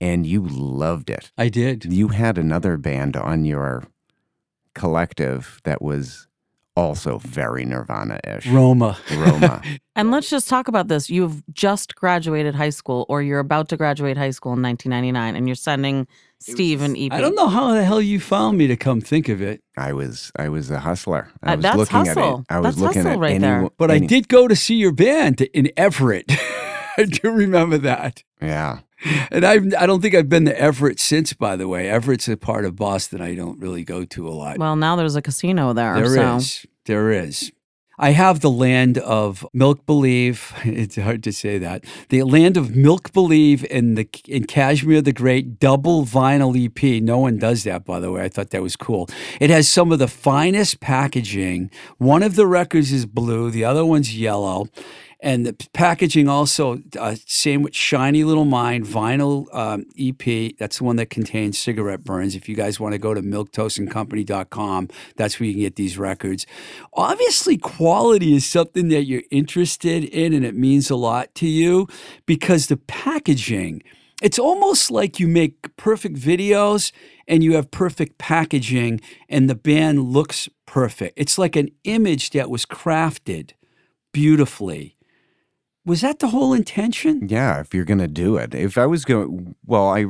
and 0.00 0.26
you 0.26 0.42
loved 0.42 1.10
it. 1.10 1.30
I 1.38 1.48
did. 1.48 1.92
You 1.92 2.08
had 2.08 2.38
another 2.38 2.76
band 2.76 3.16
on 3.16 3.44
your 3.44 3.84
collective 4.74 5.60
that 5.64 5.80
was 5.80 6.26
also 6.76 7.18
very 7.18 7.64
Nirvana-ish. 7.64 8.46
Roma. 8.46 8.96
Roma. 9.12 9.62
And 9.98 10.10
let's 10.10 10.28
just 10.28 10.46
talk 10.50 10.68
about 10.68 10.88
this. 10.88 11.08
You've 11.08 11.42
just 11.54 11.94
graduated 11.94 12.54
high 12.54 12.68
school, 12.68 13.06
or 13.08 13.22
you're 13.22 13.38
about 13.38 13.70
to 13.70 13.78
graduate 13.78 14.18
high 14.18 14.28
school 14.28 14.52
in 14.52 14.60
1999, 14.60 15.34
and 15.36 15.48
you're 15.48 15.54
sending 15.54 16.06
Steve 16.38 16.82
an 16.82 16.94
E 16.96 17.06
EP. 17.06 17.12
I 17.14 17.22
don't 17.22 17.34
know 17.34 17.48
how 17.48 17.72
the 17.72 17.82
hell 17.82 18.02
you 18.02 18.20
found 18.20 18.58
me 18.58 18.66
to 18.66 18.76
come 18.76 19.00
think 19.00 19.30
of 19.30 19.40
it, 19.40 19.62
I 19.78 19.94
was 19.94 20.30
I 20.38 20.50
was 20.50 20.70
a 20.70 20.80
hustler. 20.80 21.30
I 21.42 21.54
Uh, 21.54 21.56
was 21.56 21.62
that's 21.62 21.76
looking 21.78 21.96
hustle. 21.96 22.22
at 22.22 22.38
it. 22.40 22.44
I 22.50 22.60
was 22.60 22.66
That's 22.76 22.78
looking 22.82 23.02
hustle 23.04 23.12
at 23.12 23.18
right 23.20 23.30
any, 23.36 23.38
there. 23.40 23.70
but 23.78 23.90
I 23.90 23.98
did 24.00 24.28
go 24.28 24.46
to 24.46 24.54
see 24.54 24.74
your 24.74 24.92
band 24.92 25.40
in 25.54 25.70
Everett. 25.78 26.26
I 26.98 27.04
do 27.04 27.30
remember 27.30 27.78
that. 27.78 28.22
Yeah. 28.42 28.80
And 29.30 29.44
I 29.44 29.54
I 29.78 29.86
don't 29.86 30.00
think 30.00 30.14
I've 30.14 30.28
been 30.28 30.44
to 30.46 30.60
Everett 30.60 31.00
since, 31.00 31.32
by 31.32 31.56
the 31.56 31.68
way. 31.68 31.88
Everett's 31.88 32.28
a 32.28 32.36
part 32.36 32.64
of 32.64 32.76
Boston 32.76 33.20
I 33.20 33.34
don't 33.34 33.58
really 33.60 33.84
go 33.84 34.04
to 34.04 34.28
a 34.28 34.30
lot. 34.30 34.58
Well, 34.58 34.76
now 34.76 34.96
there's 34.96 35.16
a 35.16 35.22
casino 35.22 35.72
there. 35.72 35.94
There 35.94 36.36
is, 36.36 36.52
so. 36.52 36.68
There 36.84 37.10
is. 37.10 37.52
I 37.98 38.10
have 38.10 38.40
the 38.40 38.50
land 38.50 38.98
of 38.98 39.46
milk 39.54 39.86
believe. 39.86 40.52
It's 40.64 40.96
hard 40.96 41.22
to 41.24 41.32
say 41.32 41.58
that. 41.58 41.84
The 42.10 42.22
land 42.24 42.56
of 42.56 42.76
milk 42.76 43.12
believe 43.12 43.64
and 43.70 43.96
the 43.96 44.08
in 44.28 44.44
Kashmir 44.44 45.00
the 45.00 45.12
Great 45.12 45.58
double 45.58 46.04
vinyl 46.04 46.52
EP. 46.54 47.02
No 47.02 47.18
one 47.18 47.38
does 47.38 47.64
that, 47.64 47.84
by 47.84 48.00
the 48.00 48.10
way. 48.10 48.24
I 48.24 48.28
thought 48.28 48.50
that 48.50 48.62
was 48.62 48.76
cool. 48.76 49.08
It 49.40 49.48
has 49.48 49.68
some 49.68 49.92
of 49.92 49.98
the 49.98 50.08
finest 50.08 50.80
packaging. 50.80 51.70
One 51.96 52.22
of 52.22 52.34
the 52.34 52.46
records 52.46 52.92
is 52.92 53.06
blue, 53.06 53.50
the 53.50 53.64
other 53.64 53.86
one's 53.86 54.16
yellow. 54.16 54.68
And 55.20 55.46
the 55.46 55.54
packaging 55.72 56.28
also, 56.28 56.82
uh, 56.98 57.16
same 57.26 57.62
with 57.62 57.74
Shiny 57.74 58.22
Little 58.22 58.44
Mind 58.44 58.84
vinyl 58.84 59.46
um, 59.54 59.86
EP. 59.98 60.54
That's 60.58 60.78
the 60.78 60.84
one 60.84 60.96
that 60.96 61.08
contains 61.08 61.58
cigarette 61.58 62.04
burns. 62.04 62.36
If 62.36 62.50
you 62.50 62.54
guys 62.54 62.78
want 62.78 62.92
to 62.92 62.98
go 62.98 63.14
to 63.14 63.22
milktoastandcompany.com, 63.22 64.88
that's 65.16 65.40
where 65.40 65.46
you 65.46 65.54
can 65.54 65.62
get 65.62 65.76
these 65.76 65.96
records. 65.96 66.46
Obviously, 66.92 67.56
quality 67.56 68.34
is 68.34 68.44
something 68.44 68.88
that 68.88 69.04
you're 69.04 69.22
interested 69.30 70.04
in 70.04 70.34
and 70.34 70.44
it 70.44 70.54
means 70.54 70.90
a 70.90 70.96
lot 70.96 71.34
to 71.36 71.46
you 71.46 71.88
because 72.26 72.66
the 72.66 72.76
packaging, 72.76 73.82
it's 74.22 74.38
almost 74.38 74.90
like 74.90 75.18
you 75.18 75.28
make 75.28 75.74
perfect 75.76 76.16
videos 76.16 76.92
and 77.26 77.42
you 77.42 77.54
have 77.54 77.70
perfect 77.70 78.18
packaging 78.18 79.00
and 79.30 79.48
the 79.48 79.54
band 79.54 80.10
looks 80.12 80.46
perfect. 80.66 81.14
It's 81.16 81.38
like 81.38 81.56
an 81.56 81.70
image 81.84 82.30
that 82.30 82.50
was 82.50 82.66
crafted 82.66 83.52
beautifully. 84.12 84.95
Was 85.86 86.00
that 86.02 86.18
the 86.18 86.28
whole 86.28 86.52
intention? 86.52 87.28
Yeah, 87.28 87.60
if 87.60 87.72
you're 87.72 87.84
gonna 87.84 88.08
do 88.08 88.36
it. 88.36 88.54
If 88.54 88.76
I 88.76 88.86
was 88.86 89.04
going 89.04 89.54
well, 89.64 89.88
I 89.88 90.04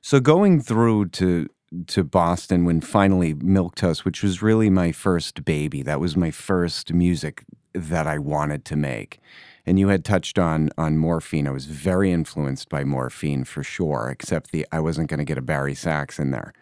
so 0.00 0.20
going 0.20 0.60
through 0.62 1.06
to 1.10 1.48
to 1.88 2.02
Boston 2.04 2.64
when 2.64 2.80
finally 2.80 3.34
Milk 3.34 3.74
Toast, 3.74 4.04
which 4.04 4.22
was 4.22 4.40
really 4.42 4.70
my 4.70 4.92
first 4.92 5.44
baby. 5.44 5.82
That 5.82 6.00
was 6.00 6.16
my 6.16 6.30
first 6.30 6.92
music 6.92 7.44
that 7.74 8.06
I 8.06 8.18
wanted 8.18 8.64
to 8.66 8.76
make. 8.76 9.20
And 9.66 9.78
you 9.78 9.88
had 9.88 10.04
touched 10.04 10.38
on 10.38 10.70
on 10.78 10.96
morphine. 10.96 11.46
I 11.46 11.50
was 11.50 11.66
very 11.66 12.10
influenced 12.12 12.68
by 12.68 12.82
morphine 12.84 13.44
for 13.44 13.62
sure, 13.62 14.08
except 14.10 14.52
the 14.52 14.66
I 14.72 14.80
wasn't 14.80 15.10
gonna 15.10 15.24
get 15.24 15.38
a 15.38 15.42
bari 15.42 15.74
sax 15.74 16.18
in 16.18 16.30
there. 16.30 16.52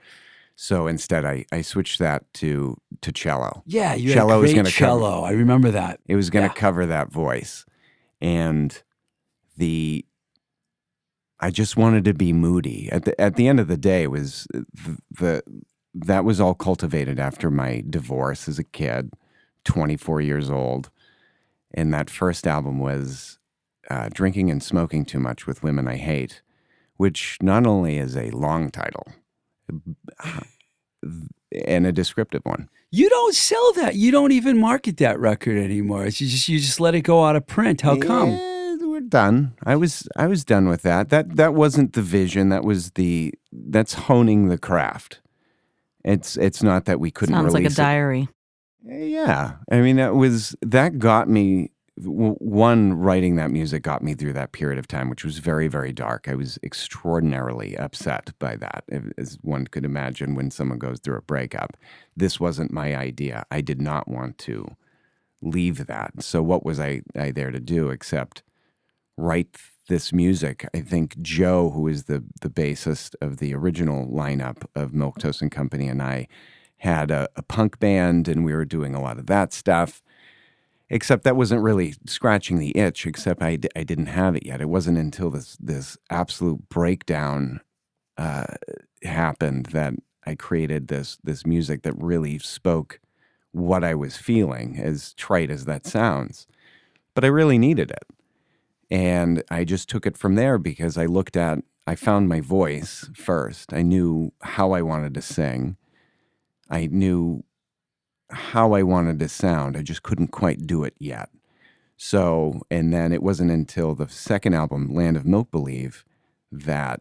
So 0.56 0.86
instead 0.88 1.24
I, 1.24 1.44
I 1.52 1.60
switched 1.62 1.98
that 2.00 2.24
to 2.34 2.76
to 3.02 3.12
cello. 3.12 3.62
Yeah, 3.66 3.94
you 3.94 4.12
Cello 4.12 4.30
had 4.32 4.36
was 4.40 4.50
great 4.52 4.56
gonna 4.56 4.70
cover- 4.70 4.78
cello. 5.00 5.22
I 5.22 5.30
remember 5.32 5.70
that. 5.70 6.00
It 6.06 6.16
was 6.16 6.30
going 6.30 6.48
to 6.48 6.52
Yeah. 6.54 6.60
cover 6.60 6.84
that 6.86 7.12
voice. 7.12 7.64
And 8.20 8.82
the 9.56 10.04
I 11.40 11.50
just 11.50 11.76
wanted 11.76 12.04
to 12.06 12.14
be 12.14 12.32
moody. 12.32 12.88
At 12.90 13.04
the 13.04 13.20
at 13.20 13.36
the 13.36 13.48
end 13.48 13.60
of 13.60 13.68
the 13.68 13.76
day 13.76 14.06
was 14.06 14.46
the, 14.52 14.98
the 15.10 15.42
that 15.94 16.24
was 16.24 16.40
all 16.40 16.54
cultivated 16.54 17.18
after 17.18 17.50
my 17.50 17.82
divorce 17.88 18.48
as 18.48 18.58
a 18.58 18.64
kid, 18.64 19.12
24 19.64 20.20
years 20.20 20.50
old. 20.50 20.90
And 21.72 21.92
that 21.92 22.10
first 22.10 22.46
album 22.46 22.78
was 22.78 23.38
uh, 23.90 24.08
Drinking 24.12 24.50
and 24.50 24.62
Smoking 24.62 25.04
Too 25.04 25.18
Much 25.18 25.46
with 25.46 25.62
Women 25.62 25.88
I 25.88 25.96
Hate, 25.96 26.42
which 26.96 27.38
not 27.42 27.66
only 27.66 27.98
is 27.98 28.16
a 28.16 28.30
long 28.30 28.70
title 28.70 29.06
and 31.66 31.86
a 31.86 31.92
descriptive 31.92 32.42
one. 32.44 32.68
You 32.90 33.08
don't 33.08 33.34
sell 33.34 33.72
that. 33.74 33.96
You 33.96 34.10
don't 34.10 34.32
even 34.32 34.58
market 34.58 34.96
that 34.98 35.18
record 35.18 35.58
anymore. 35.58 36.06
It's 36.06 36.20
you 36.20 36.28
just 36.28 36.48
you 36.48 36.58
just 36.58 36.80
let 36.80 36.94
it 36.94 37.02
go 37.02 37.24
out 37.24 37.36
of 37.36 37.46
print. 37.46 37.82
How 37.82 37.96
come? 37.96 38.30
We're 38.80 39.00
done. 39.00 39.52
I 39.64 39.76
was 39.76 40.08
I 40.16 40.26
was 40.26 40.44
done 40.44 40.68
with 40.68 40.82
that. 40.82 41.10
That 41.10 41.36
that 41.36 41.54
wasn't 41.54 41.92
the 41.92 42.02
vision. 42.02 42.48
That 42.48 42.64
was 42.64 42.92
the 42.92 43.32
that's 43.52 43.92
honing 43.94 44.48
the 44.48 44.58
craft. 44.58 45.20
It's 46.04 46.36
it's 46.36 46.62
not 46.62 46.86
that 46.86 46.98
we 46.98 47.10
couldn't 47.10 47.34
Sounds 47.34 47.52
like 47.52 47.60
a 47.60 47.64
release 47.64 47.78
it. 47.78 47.82
diary. 47.82 48.28
Eh, 48.88 49.04
Yeah, 49.04 49.52
I 49.70 49.80
mean 49.82 49.96
that 49.96 50.14
was 50.14 50.56
that 50.62 50.98
got 50.98 51.28
me. 51.28 51.70
One 52.04 52.94
writing 52.94 53.36
that 53.36 53.50
music 53.50 53.82
got 53.82 54.02
me 54.02 54.14
through 54.14 54.34
that 54.34 54.52
period 54.52 54.78
of 54.78 54.86
time, 54.86 55.10
which 55.10 55.24
was 55.24 55.38
very 55.38 55.68
very 55.68 55.92
dark. 55.92 56.28
I 56.28 56.34
was 56.34 56.58
extraordinarily 56.62 57.76
upset 57.76 58.32
by 58.38 58.56
that, 58.56 58.84
as 59.16 59.38
one 59.42 59.66
could 59.66 59.84
imagine 59.84 60.34
when 60.34 60.50
someone 60.50 60.78
goes 60.78 61.00
through 61.00 61.16
a 61.16 61.22
breakup. 61.22 61.76
This 62.16 62.38
wasn't 62.38 62.72
my 62.72 62.96
idea. 62.96 63.44
I 63.50 63.60
did 63.60 63.80
not 63.80 64.08
want 64.08 64.38
to 64.38 64.76
leave 65.42 65.86
that. 65.86 66.22
So 66.22 66.42
what 66.42 66.64
was 66.64 66.80
I, 66.80 67.02
I 67.16 67.30
there 67.30 67.50
to 67.50 67.60
do 67.60 67.90
except 67.90 68.42
write 69.16 69.56
this 69.88 70.12
music? 70.12 70.68
I 70.74 70.80
think 70.80 71.20
Joe, 71.20 71.70
who 71.70 71.88
is 71.88 72.04
the 72.04 72.24
the 72.40 72.50
bassist 72.50 73.14
of 73.20 73.38
the 73.38 73.54
original 73.54 74.06
lineup 74.06 74.64
of 74.74 74.94
Milk 74.94 75.18
Toast 75.18 75.42
and 75.42 75.50
Company, 75.50 75.88
and 75.88 76.02
I 76.02 76.28
had 76.78 77.10
a, 77.10 77.28
a 77.36 77.42
punk 77.42 77.80
band, 77.80 78.28
and 78.28 78.44
we 78.44 78.54
were 78.54 78.64
doing 78.64 78.94
a 78.94 79.02
lot 79.02 79.18
of 79.18 79.26
that 79.26 79.52
stuff. 79.52 80.02
Except 80.90 81.24
that 81.24 81.36
wasn't 81.36 81.62
really 81.62 81.94
scratching 82.06 82.58
the 82.58 82.76
itch 82.76 83.06
except 83.06 83.42
I, 83.42 83.56
d- 83.56 83.68
I 83.76 83.84
didn't 83.84 84.06
have 84.06 84.36
it 84.36 84.46
yet. 84.46 84.60
It 84.60 84.68
wasn't 84.68 84.98
until 84.98 85.30
this 85.30 85.56
this 85.60 85.96
absolute 86.10 86.68
breakdown 86.68 87.60
uh, 88.16 88.46
happened 89.04 89.66
that 89.66 89.94
i 90.26 90.34
created 90.34 90.88
this 90.88 91.18
this 91.22 91.46
music 91.46 91.82
that 91.82 91.94
really 91.96 92.38
spoke 92.38 93.00
what 93.52 93.84
i 93.84 93.94
was 93.94 94.16
feeling 94.16 94.78
as 94.78 95.14
trite 95.14 95.50
as 95.50 95.64
that 95.66 95.86
sounds. 95.86 96.46
But 97.14 97.24
i 97.24 97.28
really 97.28 97.58
needed 97.58 97.90
it. 97.90 98.04
And 98.90 99.42
i 99.50 99.64
just 99.64 99.88
took 99.88 100.06
it 100.06 100.18
from 100.18 100.34
there 100.34 100.58
because 100.58 100.98
i 100.98 101.06
looked 101.06 101.36
at 101.36 101.60
i 101.86 101.94
found 101.94 102.28
my 102.28 102.40
voice 102.40 103.08
first. 103.14 103.72
I 103.72 103.82
knew 103.82 104.32
how 104.42 104.72
i 104.72 104.82
wanted 104.82 105.14
to 105.14 105.22
sing. 105.22 105.76
I 106.70 106.86
knew 106.86 107.44
how 108.30 108.72
I 108.72 108.82
wanted 108.82 109.18
to 109.20 109.28
sound. 109.28 109.76
I 109.76 109.82
just 109.82 110.02
couldn't 110.02 110.28
quite 110.28 110.66
do 110.66 110.84
it 110.84 110.94
yet. 110.98 111.30
So, 111.96 112.62
and 112.70 112.92
then 112.92 113.12
it 113.12 113.22
wasn't 113.22 113.50
until 113.50 113.94
the 113.94 114.08
second 114.08 114.54
album, 114.54 114.94
Land 114.94 115.16
of 115.16 115.26
Milk 115.26 115.50
Believe, 115.50 116.04
that 116.52 117.00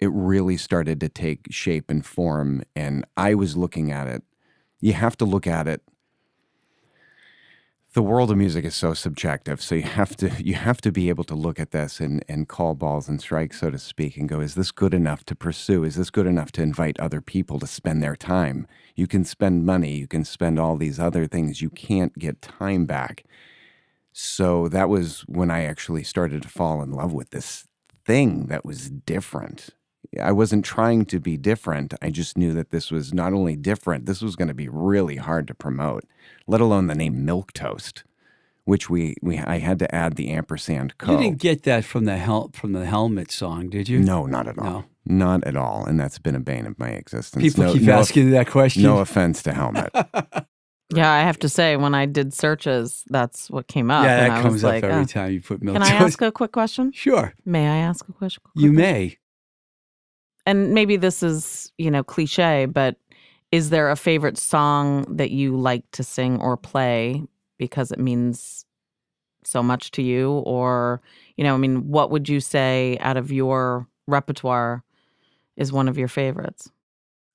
it 0.00 0.10
really 0.12 0.56
started 0.56 1.00
to 1.00 1.08
take 1.08 1.46
shape 1.50 1.90
and 1.90 2.04
form. 2.04 2.62
And 2.76 3.04
I 3.16 3.34
was 3.34 3.56
looking 3.56 3.90
at 3.90 4.06
it. 4.06 4.22
You 4.80 4.92
have 4.92 5.16
to 5.18 5.24
look 5.24 5.46
at 5.46 5.66
it. 5.66 5.82
The 7.94 8.02
world 8.02 8.32
of 8.32 8.36
music 8.36 8.64
is 8.64 8.74
so 8.74 8.92
subjective, 8.92 9.62
so 9.62 9.76
you 9.76 9.82
have 9.82 10.16
to 10.16 10.28
you 10.42 10.54
have 10.54 10.80
to 10.80 10.90
be 10.90 11.08
able 11.10 11.22
to 11.24 11.36
look 11.36 11.60
at 11.60 11.70
this 11.70 12.00
and 12.00 12.24
and 12.28 12.48
call 12.48 12.74
balls 12.74 13.08
and 13.08 13.20
strikes, 13.20 13.60
so 13.60 13.70
to 13.70 13.78
speak, 13.78 14.16
and 14.16 14.28
go, 14.28 14.40
is 14.40 14.56
this 14.56 14.72
good 14.72 14.92
enough 14.92 15.22
to 15.26 15.36
pursue? 15.36 15.84
Is 15.84 15.94
this 15.94 16.10
good 16.10 16.26
enough 16.26 16.50
to 16.52 16.62
invite 16.62 16.98
other 16.98 17.20
people 17.20 17.60
to 17.60 17.68
spend 17.68 18.02
their 18.02 18.16
time? 18.16 18.66
You 18.96 19.06
can 19.06 19.24
spend 19.24 19.64
money, 19.64 19.94
you 19.94 20.08
can 20.08 20.24
spend 20.24 20.58
all 20.58 20.76
these 20.76 20.98
other 20.98 21.28
things. 21.28 21.62
You 21.62 21.70
can't 21.70 22.18
get 22.18 22.42
time 22.42 22.84
back. 22.84 23.26
So 24.12 24.66
that 24.70 24.88
was 24.88 25.20
when 25.28 25.52
I 25.52 25.62
actually 25.62 26.02
started 26.02 26.42
to 26.42 26.48
fall 26.48 26.82
in 26.82 26.90
love 26.90 27.12
with 27.12 27.30
this 27.30 27.68
thing 28.04 28.46
that 28.46 28.64
was 28.64 28.90
different. 28.90 29.70
I 30.20 30.32
wasn't 30.32 30.64
trying 30.64 31.06
to 31.06 31.20
be 31.20 31.36
different. 31.36 31.94
I 32.02 32.10
just 32.10 32.36
knew 32.36 32.52
that 32.54 32.70
this 32.70 32.90
was 32.90 33.12
not 33.12 33.32
only 33.32 33.56
different, 33.56 34.06
this 34.06 34.22
was 34.22 34.36
going 34.36 34.48
to 34.48 34.54
be 34.54 34.68
really 34.68 35.16
hard 35.16 35.46
to 35.48 35.54
promote, 35.54 36.04
let 36.46 36.60
alone 36.60 36.86
the 36.86 36.94
name 36.94 37.24
Milk 37.24 37.52
Toast, 37.52 38.04
which 38.64 38.88
we, 38.88 39.16
we 39.22 39.38
I 39.38 39.58
had 39.58 39.78
to 39.80 39.94
add 39.94 40.16
the 40.16 40.30
ampersand 40.30 40.98
co. 40.98 41.12
You 41.12 41.18
didn't 41.18 41.38
get 41.38 41.62
that 41.64 41.84
from 41.84 42.04
the 42.04 42.16
hel- 42.16 42.50
from 42.52 42.72
the 42.72 42.86
helmet 42.86 43.30
song, 43.30 43.70
did 43.70 43.88
you? 43.88 44.00
No, 44.00 44.26
not 44.26 44.46
at 44.48 44.58
all. 44.58 44.64
No. 44.64 44.84
Not 45.06 45.44
at 45.44 45.54
all. 45.54 45.84
And 45.84 46.00
that's 46.00 46.18
been 46.18 46.34
a 46.34 46.40
bane 46.40 46.66
of 46.66 46.78
my 46.78 46.88
existence. 46.88 47.42
People 47.42 47.64
no, 47.64 47.72
keep 47.74 47.82
no, 47.82 47.92
asking 47.92 48.30
that 48.30 48.48
question. 48.48 48.84
No 48.84 49.00
offense 49.00 49.42
to 49.42 49.52
Helmet. 49.52 49.92
Yeah, 50.92 51.10
I 51.10 51.20
have 51.20 51.38
to 51.40 51.48
say, 51.48 51.76
when 51.76 51.94
I 51.94 52.06
did 52.06 52.34
searches, 52.34 53.04
that's 53.08 53.50
what 53.50 53.66
came 53.66 53.90
up. 53.90 54.04
yeah, 54.04 54.24
and 54.24 54.30
that 54.32 54.38
I 54.38 54.42
comes 54.42 54.54
was 54.54 54.64
up 54.64 54.72
like, 54.72 54.84
every 54.84 55.02
oh. 55.02 55.06
time 55.06 55.32
you 55.32 55.40
put 55.40 55.62
milk. 55.62 55.74
Can 55.74 55.82
I 55.82 55.90
ask 55.90 56.20
a 56.20 56.30
quick 56.30 56.52
question? 56.52 56.92
Sure, 56.92 57.32
May 57.44 57.66
I 57.66 57.78
ask 57.78 58.08
a 58.08 58.12
question? 58.12 58.42
you 58.54 58.72
may. 58.72 59.18
And 60.46 60.72
maybe 60.74 60.96
this 60.96 61.22
is, 61.22 61.72
you 61.78 61.90
know, 61.90 62.02
cliche, 62.04 62.66
but 62.66 62.96
is 63.52 63.70
there 63.70 63.90
a 63.90 63.96
favorite 63.96 64.36
song 64.36 65.04
that 65.16 65.30
you 65.30 65.56
like 65.56 65.90
to 65.92 66.02
sing 66.02 66.40
or 66.40 66.56
play 66.56 67.22
because 67.58 67.90
it 67.92 67.98
means 67.98 68.66
so 69.44 69.62
much 69.62 69.90
to 69.92 70.02
you? 70.02 70.30
Or, 70.32 71.00
you 71.36 71.44
know, 71.44 71.54
I 71.54 71.56
mean, 71.56 71.88
what 71.88 72.10
would 72.10 72.28
you 72.28 72.40
say 72.40 72.98
out 73.00 73.16
of 73.16 73.32
your 73.32 73.88
repertoire 74.06 74.82
is 75.56 75.72
one 75.72 75.88
of 75.88 75.96
your 75.96 76.08
favorites? 76.08 76.70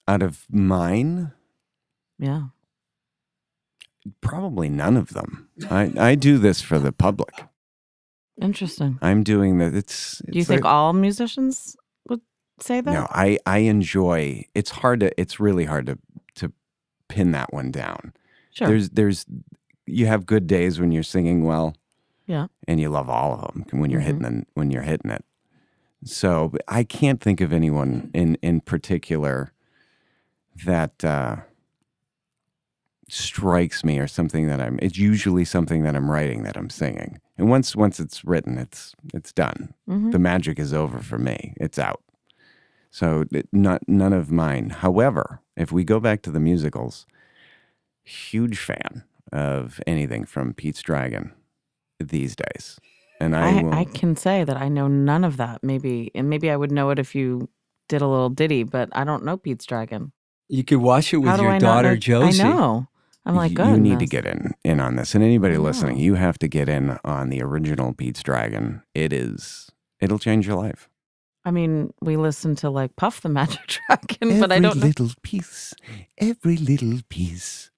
Out 0.07 0.21
of 0.21 0.45
mine, 0.51 1.31
Yeah. 2.19 2.43
probably 4.21 4.69
none 4.69 4.97
of 4.97 5.09
them. 5.13 5.47
I, 5.69 5.91
I 5.97 6.15
do 6.15 6.37
this 6.37 6.61
for 6.61 6.79
the 6.79 6.91
public. 6.91 7.33
Interesting. 8.41 8.97
I'm 9.01 9.23
doing 9.23 9.57
that. 9.59 9.73
It's, 9.75 10.19
Do 10.19 10.31
you 10.33 10.39
it's 10.41 10.47
think 10.47 10.63
like- 10.63 10.71
all 10.73 10.93
musicians 10.93 11.75
say 12.63 12.81
that? 12.81 12.91
No, 12.91 13.07
I, 13.09 13.37
I 13.45 13.59
enjoy. 13.59 14.45
It's 14.55 14.69
hard 14.71 14.99
to. 15.01 15.19
It's 15.19 15.39
really 15.39 15.65
hard 15.65 15.85
to 15.87 15.97
to 16.35 16.51
pin 17.07 17.31
that 17.31 17.53
one 17.53 17.71
down. 17.71 18.13
Sure. 18.51 18.67
There's 18.67 18.89
there's 18.91 19.25
you 19.85 20.05
have 20.07 20.25
good 20.25 20.45
days 20.47 20.79
when 20.79 20.91
you're 20.91 21.03
singing 21.03 21.43
well. 21.45 21.75
Yeah. 22.27 22.47
And 22.67 22.79
you 22.79 22.89
love 22.89 23.09
all 23.09 23.33
of 23.33 23.41
them 23.53 23.79
when 23.79 23.89
you're 23.89 24.01
Mhm. 24.01 24.05
hitting 24.05 24.25
it, 24.25 24.47
when 24.53 24.69
you're 24.71 24.83
hitting 24.83 25.09
it. 25.11 25.25
So 26.03 26.53
I 26.67 26.83
can't 26.83 27.19
think 27.19 27.41
of 27.41 27.51
anyone 27.51 28.11
in 28.13 28.35
in 28.41 28.61
particular 28.61 29.51
that 30.65 31.03
uh, 31.03 31.37
strikes 33.09 33.83
me 33.83 33.99
or 33.99 34.07
something 34.07 34.47
that 34.47 34.61
I'm. 34.61 34.77
It's 34.81 34.97
usually 34.97 35.45
something 35.45 35.83
that 35.83 35.95
I'm 35.95 36.09
writing 36.09 36.43
that 36.43 36.55
I'm 36.57 36.69
singing. 36.69 37.19
And 37.37 37.49
once 37.49 37.75
once 37.75 37.99
it's 37.99 38.23
written, 38.23 38.57
it's 38.57 38.93
it's 39.13 39.31
done 39.33 39.73
Mhm. 39.89 40.11
the 40.11 40.19
magic 40.19 40.59
is 40.59 40.73
over 40.73 40.99
for 40.99 41.17
me. 41.17 41.53
It's 41.57 41.79
out. 41.79 42.01
So 42.91 43.25
not 43.51 43.87
none 43.87 44.13
of 44.13 44.31
mine. 44.31 44.69
However, 44.71 45.41
if 45.55 45.71
we 45.71 45.83
go 45.83 45.99
back 45.99 46.21
to 46.23 46.31
the 46.31 46.39
musicals, 46.39 47.05
huge 48.03 48.57
fan 48.57 49.03
of 49.31 49.79
anything 49.85 50.25
from 50.25 50.53
Pete's 50.53 50.81
Dragon 50.81 51.31
these 51.99 52.35
days. 52.35 52.79
And 53.19 53.35
I, 53.35 53.59
I, 53.59 53.63
will, 53.63 53.73
I 53.73 53.83
can 53.85 54.15
say 54.15 54.43
that 54.43 54.57
I 54.57 54.69
know 54.69 54.87
none 54.87 55.23
of 55.23 55.37
that. 55.37 55.59
Maybe, 55.63 56.09
and 56.15 56.29
maybe 56.29 56.49
I 56.49 56.55
would 56.55 56.71
know 56.71 56.89
it 56.89 56.99
if 56.99 57.13
you 57.13 57.49
did 57.89 58.01
a 58.01 58.07
little 58.07 58.29
ditty, 58.29 58.63
but 58.63 58.89
I 58.93 59.03
don't 59.03 59.25
know 59.25 59.37
Pete's 59.37 59.65
Dragon. 59.65 60.11
You 60.47 60.63
could 60.63 60.77
watch 60.79 61.13
it 61.13 61.17
with 61.17 61.29
How 61.29 61.41
your 61.41 61.51
I 61.51 61.57
not 61.57 61.59
daughter 61.59 61.89
know? 61.91 61.95
Josie. 61.97 62.41
I 62.41 62.47
know. 62.47 62.87
I'm 63.25 63.35
like, 63.35 63.51
you, 63.51 63.63
you 63.65 63.77
need 63.77 63.99
to 63.99 64.07
get 64.07 64.25
in 64.25 64.55
in 64.63 64.79
on 64.79 64.95
this. 64.95 65.13
And 65.13 65.23
anybody 65.23 65.57
Oh. 65.57 65.61
listening, 65.61 65.97
you 65.97 66.15
have 66.15 66.39
to 66.39 66.47
get 66.47 66.67
in 66.69 66.97
on 67.03 67.29
the 67.29 67.43
original 67.43 67.93
Pete's 67.93 68.23
Dragon. 68.23 68.81
It 68.95 69.13
is 69.13 69.69
it'll 69.99 70.17
change 70.17 70.47
your 70.47 70.55
life. 70.55 70.88
I 71.49 71.51
mean, 71.51 71.91
we 71.99 72.15
listen 72.15 72.55
to 72.57 72.69
like 72.69 72.95
Puff 72.95 73.21
the 73.21 73.29
Magic 73.29 73.59
Dragon, 73.87 74.39
but 74.39 74.51
I 74.51 74.59
don't 74.59 74.77
know. 74.77 74.85
little 74.85 75.09
piece, 75.23 75.73
every 76.19 76.57
little 76.57 76.99
piece. 77.09 77.71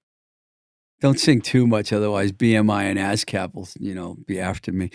Don't 1.00 1.18
sing 1.18 1.40
too 1.40 1.66
much, 1.66 1.94
otherwise 1.94 2.34
BMI 2.34 2.84
and 2.84 3.00
ASCAP 3.00 3.54
will, 3.54 3.70
you 3.80 3.96
know, 3.96 4.18
be 4.28 4.42
after 4.42 4.74
me. 4.74 4.90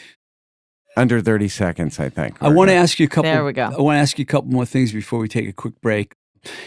Under 0.95 1.23
30 1.23 1.49
seconds, 1.49 1.99
I 1.99 2.11
think. 2.11 2.37
I 2.43 2.51
want 2.51 2.69
to 2.69 2.75
ask 2.75 3.01
you 3.01 3.07
a 3.07 3.09
couple. 3.09 3.31
There 3.31 3.47
we 3.47 3.55
go. 3.55 3.65
I 3.65 3.81
want 3.81 3.97
to 3.97 4.01
ask 4.01 4.19
you 4.19 4.25
a 4.25 4.27
couple 4.27 4.51
more 4.51 4.67
things 4.67 4.93
before 4.93 5.21
we 5.21 5.29
take 5.29 5.49
a 5.49 5.55
quick 5.55 5.81
break. 5.81 6.15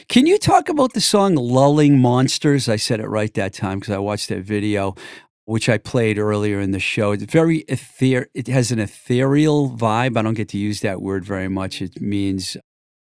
Can 0.07 0.25
you 0.25 0.39
talk 0.39 0.67
about 0.67 0.93
the 0.93 1.01
song 1.01 1.35
"Lulling 1.35 1.99
Monsters"? 1.99 2.67
I 2.67 2.77
said 2.77 2.99
it 2.99 3.07
right 3.07 3.31
that 3.35 3.53
time 3.53 3.79
because 3.79 3.93
I 3.93 3.99
watched 3.99 4.29
that 4.29 4.41
video, 4.41 4.95
which 5.49 5.67
I 5.67 5.79
played 5.79 6.19
earlier 6.19 6.59
in 6.59 6.69
the 6.69 6.79
show. 6.79 7.11
It's 7.11 7.23
very 7.23 7.65
ether. 7.67 8.27
It 8.35 8.47
has 8.47 8.71
an 8.71 8.77
ethereal 8.77 9.71
vibe. 9.71 10.15
I 10.15 10.21
don't 10.21 10.35
get 10.35 10.49
to 10.49 10.59
use 10.59 10.81
that 10.81 11.01
word 11.01 11.25
very 11.25 11.47
much. 11.47 11.81
It 11.81 11.99
means 11.99 12.55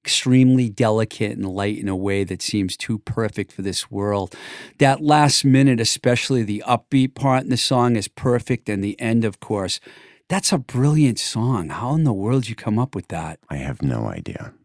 extremely 0.03 0.67
delicate 0.67 1.37
and 1.37 1.47
light 1.47 1.77
in 1.77 1.87
a 1.87 1.95
way 1.95 2.23
that 2.23 2.41
seems 2.41 2.75
too 2.75 2.97
perfect 2.97 3.51
for 3.51 3.61
this 3.61 3.91
world. 3.91 4.35
That 4.79 4.99
last 4.99 5.45
minute, 5.45 5.79
especially 5.79 6.41
the 6.41 6.63
upbeat 6.67 7.13
part 7.13 7.43
in 7.43 7.49
the 7.49 7.55
song, 7.55 7.95
is 7.95 8.07
perfect, 8.07 8.67
and 8.67 8.83
the 8.83 8.99
end, 8.99 9.25
of 9.25 9.39
course. 9.39 9.79
That's 10.27 10.51
a 10.51 10.57
brilliant 10.57 11.19
song. 11.19 11.69
How 11.69 11.93
in 11.93 12.03
the 12.03 12.13
world 12.13 12.49
you 12.49 12.55
come 12.55 12.79
up 12.79 12.95
with 12.95 13.09
that? 13.09 13.37
I 13.47 13.57
have 13.57 13.83
no 13.83 14.07
idea. 14.07 14.55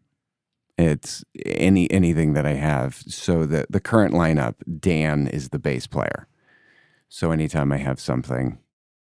It's 0.79 1.23
any 1.45 1.91
anything 1.91 2.33
that 2.33 2.47
I 2.47 2.55
have. 2.55 2.95
So 3.09 3.45
the 3.45 3.66
the 3.69 3.81
current 3.81 4.14
lineup, 4.14 4.55
Dan 4.81 5.27
is 5.27 5.51
the 5.51 5.59
bass 5.59 5.87
player. 5.87 6.29
So 7.09 7.31
anytime 7.33 7.73
I 7.73 7.79
have 7.79 8.01
something, 8.01 8.59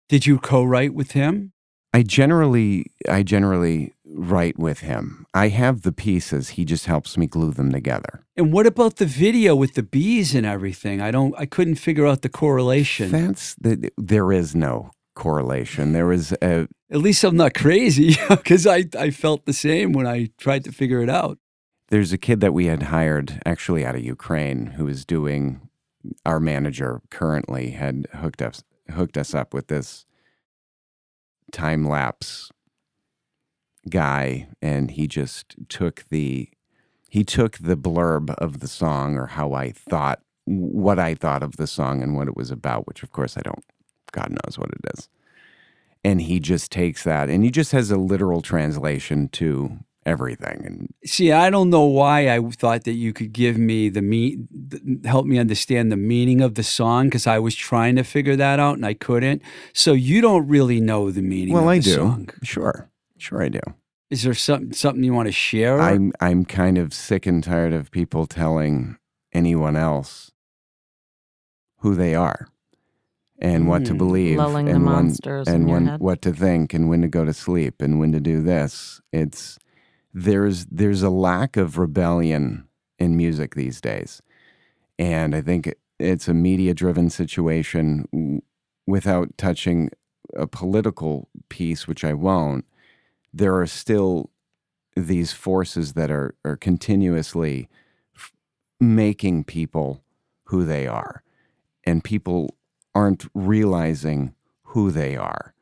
Did 0.10 0.26
you 0.26 0.38
co-write 0.40 0.94
with 0.94 1.12
him? 1.12 1.52
I 1.94 2.04
generally 2.04 2.86
I 3.10 3.24
generally 3.24 3.94
write 4.06 4.60
with 4.60 4.80
him. 4.80 5.26
I 5.34 5.48
have 5.48 5.82
the 5.82 5.92
pieces. 5.92 6.50
He 6.50 6.66
just 6.66 6.86
helps 6.86 7.18
me 7.18 7.26
glue 7.26 7.52
them 7.52 7.72
together. 7.72 8.24
And 8.36 8.52
what 8.54 8.68
about 8.68 8.98
the 8.98 9.06
video 9.06 9.56
with 9.56 9.74
the 9.76 9.84
bees 9.84 10.36
and 10.36 10.46
everything? 10.46 11.02
I 11.02 11.10
don't. 11.12 11.34
I 11.38 11.46
couldn't 11.46 11.76
figure 11.76 12.06
out 12.06 12.22
the 12.22 12.30
correlation. 12.30 13.12
That's 13.12 13.56
the, 13.56 13.92
there 13.98 14.32
is 14.34 14.54
no 14.56 14.92
correlation. 15.16 15.94
There 15.94 16.12
is 16.12 16.34
a 16.42 16.68
At 16.92 17.00
least 17.00 17.24
I'm 17.24 17.38
not 17.38 17.54
crazy 17.54 18.16
because 18.30 18.68
I 18.68 18.86
I 19.00 19.10
felt 19.12 19.46
the 19.46 19.54
same 19.54 19.94
when 19.94 20.06
I 20.06 20.30
tried 20.38 20.64
to 20.66 20.72
figure 20.72 21.02
it 21.02 21.10
out. 21.10 21.38
there's 21.90 22.12
a 22.14 22.18
kid 22.18 22.42
that 22.42 22.54
we 22.54 22.66
had 22.66 22.84
hired 22.84 23.42
actually 23.46 23.86
out 23.86 23.96
of 23.96 24.04
Ukraine 24.04 24.60
who 24.78 24.88
is 24.88 25.06
doing 25.06 25.62
our 26.26 26.40
manager 26.40 27.02
currently 27.10 27.72
had 27.72 28.08
hooked 28.14 28.42
us 28.42 28.64
hooked 28.92 29.18
us 29.18 29.34
up 29.34 29.54
with 29.54 29.68
this 29.68 30.06
time 31.52 31.88
lapse 31.88 32.52
guy 33.90 34.48
and 34.62 34.92
he 34.92 35.08
just 35.08 35.56
took 35.70 36.04
the 36.10 36.50
he 37.10 37.24
took 37.24 37.58
the 37.58 37.78
blurb 37.78 38.34
of 38.36 38.60
the 38.60 38.68
song 38.68 39.16
or 39.16 39.28
how 39.28 39.54
I 39.54 39.72
thought 39.72 40.22
what 40.46 41.00
I 41.00 41.16
thought 41.16 41.44
of 41.44 41.58
the 41.58 41.68
song 41.68 42.02
and 42.04 42.16
what 42.16 42.28
it 42.28 42.36
was 42.36 42.52
about 42.52 42.88
which 42.88 43.04
of 43.04 43.12
course 43.12 43.38
I 43.38 43.42
don't 43.42 43.64
god 44.12 44.30
knows 44.30 44.58
what 44.58 44.70
it 44.70 44.98
is 44.98 45.10
and 46.04 46.22
he 46.22 46.40
just 46.40 46.72
takes 46.72 47.04
that 47.04 47.30
and 47.30 47.44
he 47.44 47.52
just 47.52 47.72
has 47.72 47.92
a 47.92 47.98
literal 47.98 48.42
translation 48.42 49.28
to 49.30 49.80
everything. 50.06 50.64
And 50.66 50.94
See, 51.04 51.32
I 51.32 51.50
don't 51.50 51.70
know 51.70 51.86
why 51.86 52.30
I 52.30 52.40
thought 52.52 52.84
that 52.84 52.94
you 52.94 53.12
could 53.14 53.34
give 53.34 53.58
me 53.58 53.90
the 53.90 54.02
me 54.02 54.38
th- 54.70 54.84
help 55.06 55.26
me 55.26 55.38
understand 55.40 55.92
the 55.92 55.98
meaning 55.98 56.42
of 56.42 56.56
the 56.56 56.64
song 56.64 57.08
because 57.08 57.28
I 57.28 57.40
was 57.40 57.56
trying 57.56 57.96
to 57.96 58.04
figure 58.04 58.36
that 58.36 58.60
out 58.60 58.76
and 58.76 58.86
I 58.86 58.94
couldn't. 58.94 59.42
So 59.74 59.94
you 59.94 60.22
don't 60.22 60.48
really 60.48 60.80
know 60.82 61.12
the 61.12 61.22
meaning. 61.22 61.54
well, 61.54 61.64
of 61.64 61.70
I 61.70 61.78
the 61.78 61.84
do. 61.84 61.94
Song. 61.96 62.30
Sure, 62.44 62.90
sure, 63.18 63.42
I 63.44 63.50
do. 63.50 63.62
Is 64.10 64.24
there 64.24 64.34
something 64.36 64.72
something 64.74 65.04
you 65.04 65.14
want 65.14 65.28
to 65.28 65.32
share? 65.32 65.80
I'm 65.82 66.12
I'm 66.22 66.46
kind 66.46 66.78
of 66.78 66.94
sick 66.94 67.26
and 67.26 67.44
tired 67.44 67.74
of 67.74 67.90
people 67.92 68.28
telling 68.28 68.98
anyone 69.34 69.76
else 69.76 70.32
who 71.80 71.96
they 71.96 72.16
are 72.16 72.48
and 73.40 73.68
what 73.68 73.86
to 73.86 73.94
Mm. 73.94 73.98
believe 73.98 74.38
Lulling 74.38 74.66
the 74.66 74.72
and 74.74 74.86
when, 74.86 74.94
monsters 74.96 75.48
in 75.48 75.54
and 75.56 75.68
your 75.70 75.74
when 75.80 75.88
head. 75.88 76.00
what 76.00 76.22
to 76.22 76.32
think 76.34 76.74
and 76.74 76.88
when 76.90 77.02
to 77.02 77.08
go 77.08 77.26
to 77.26 77.34
sleep 77.34 77.82
and 77.82 78.00
when 78.00 78.12
to 78.12 78.20
do 78.20 78.42
this. 78.42 79.02
It's 79.12 79.58
there's 80.14 80.66
there's 80.68 81.04
a 81.04 81.10
lack 81.10 81.58
of 81.58 81.78
rebellion 81.78 82.68
in 82.98 83.18
music 83.18 83.56
these 83.56 83.82
days, 83.82 84.22
and 84.98 85.36
I 85.36 85.42
think 85.42 85.74
it's 86.00 86.28
a 86.28 86.34
media 86.34 86.74
driven 86.74 87.10
situation. 87.10 88.42
Without 88.88 89.36
touching 89.38 89.90
a 90.36 90.46
political 90.48 91.28
piece, 91.50 91.88
which 91.88 92.04
I 92.04 92.14
won't, 92.14 92.66
there 93.34 93.56
are 93.56 93.68
still 93.68 94.30
these 94.96 95.34
forces 95.34 95.94
that 95.94 96.12
are 96.12 96.36
are 96.46 96.56
continuously 96.56 97.68
f- 98.16 98.32
making 98.80 99.44
people 99.44 100.04
who 100.46 100.64
they 100.64 100.88
are, 100.88 101.24
and 101.84 102.04
people 102.04 102.56
aren't 102.94 103.26
realizing 103.34 104.34
who 104.64 104.92
they 104.92 105.18
are. 105.18 105.54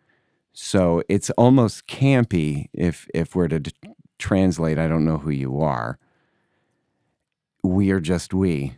So 0.53 1.01
it's 1.09 1.29
almost 1.31 1.87
campy 1.87 2.67
if 2.73 3.07
if 3.13 3.35
we're 3.35 3.47
to 3.47 3.59
d- 3.59 3.71
translate. 4.19 4.77
I 4.77 4.87
don't 4.87 5.05
know 5.05 5.17
who 5.17 5.31
you 5.31 5.61
are. 5.61 5.97
We 7.63 7.91
are 7.91 8.01
just 8.01 8.33
we, 8.33 8.75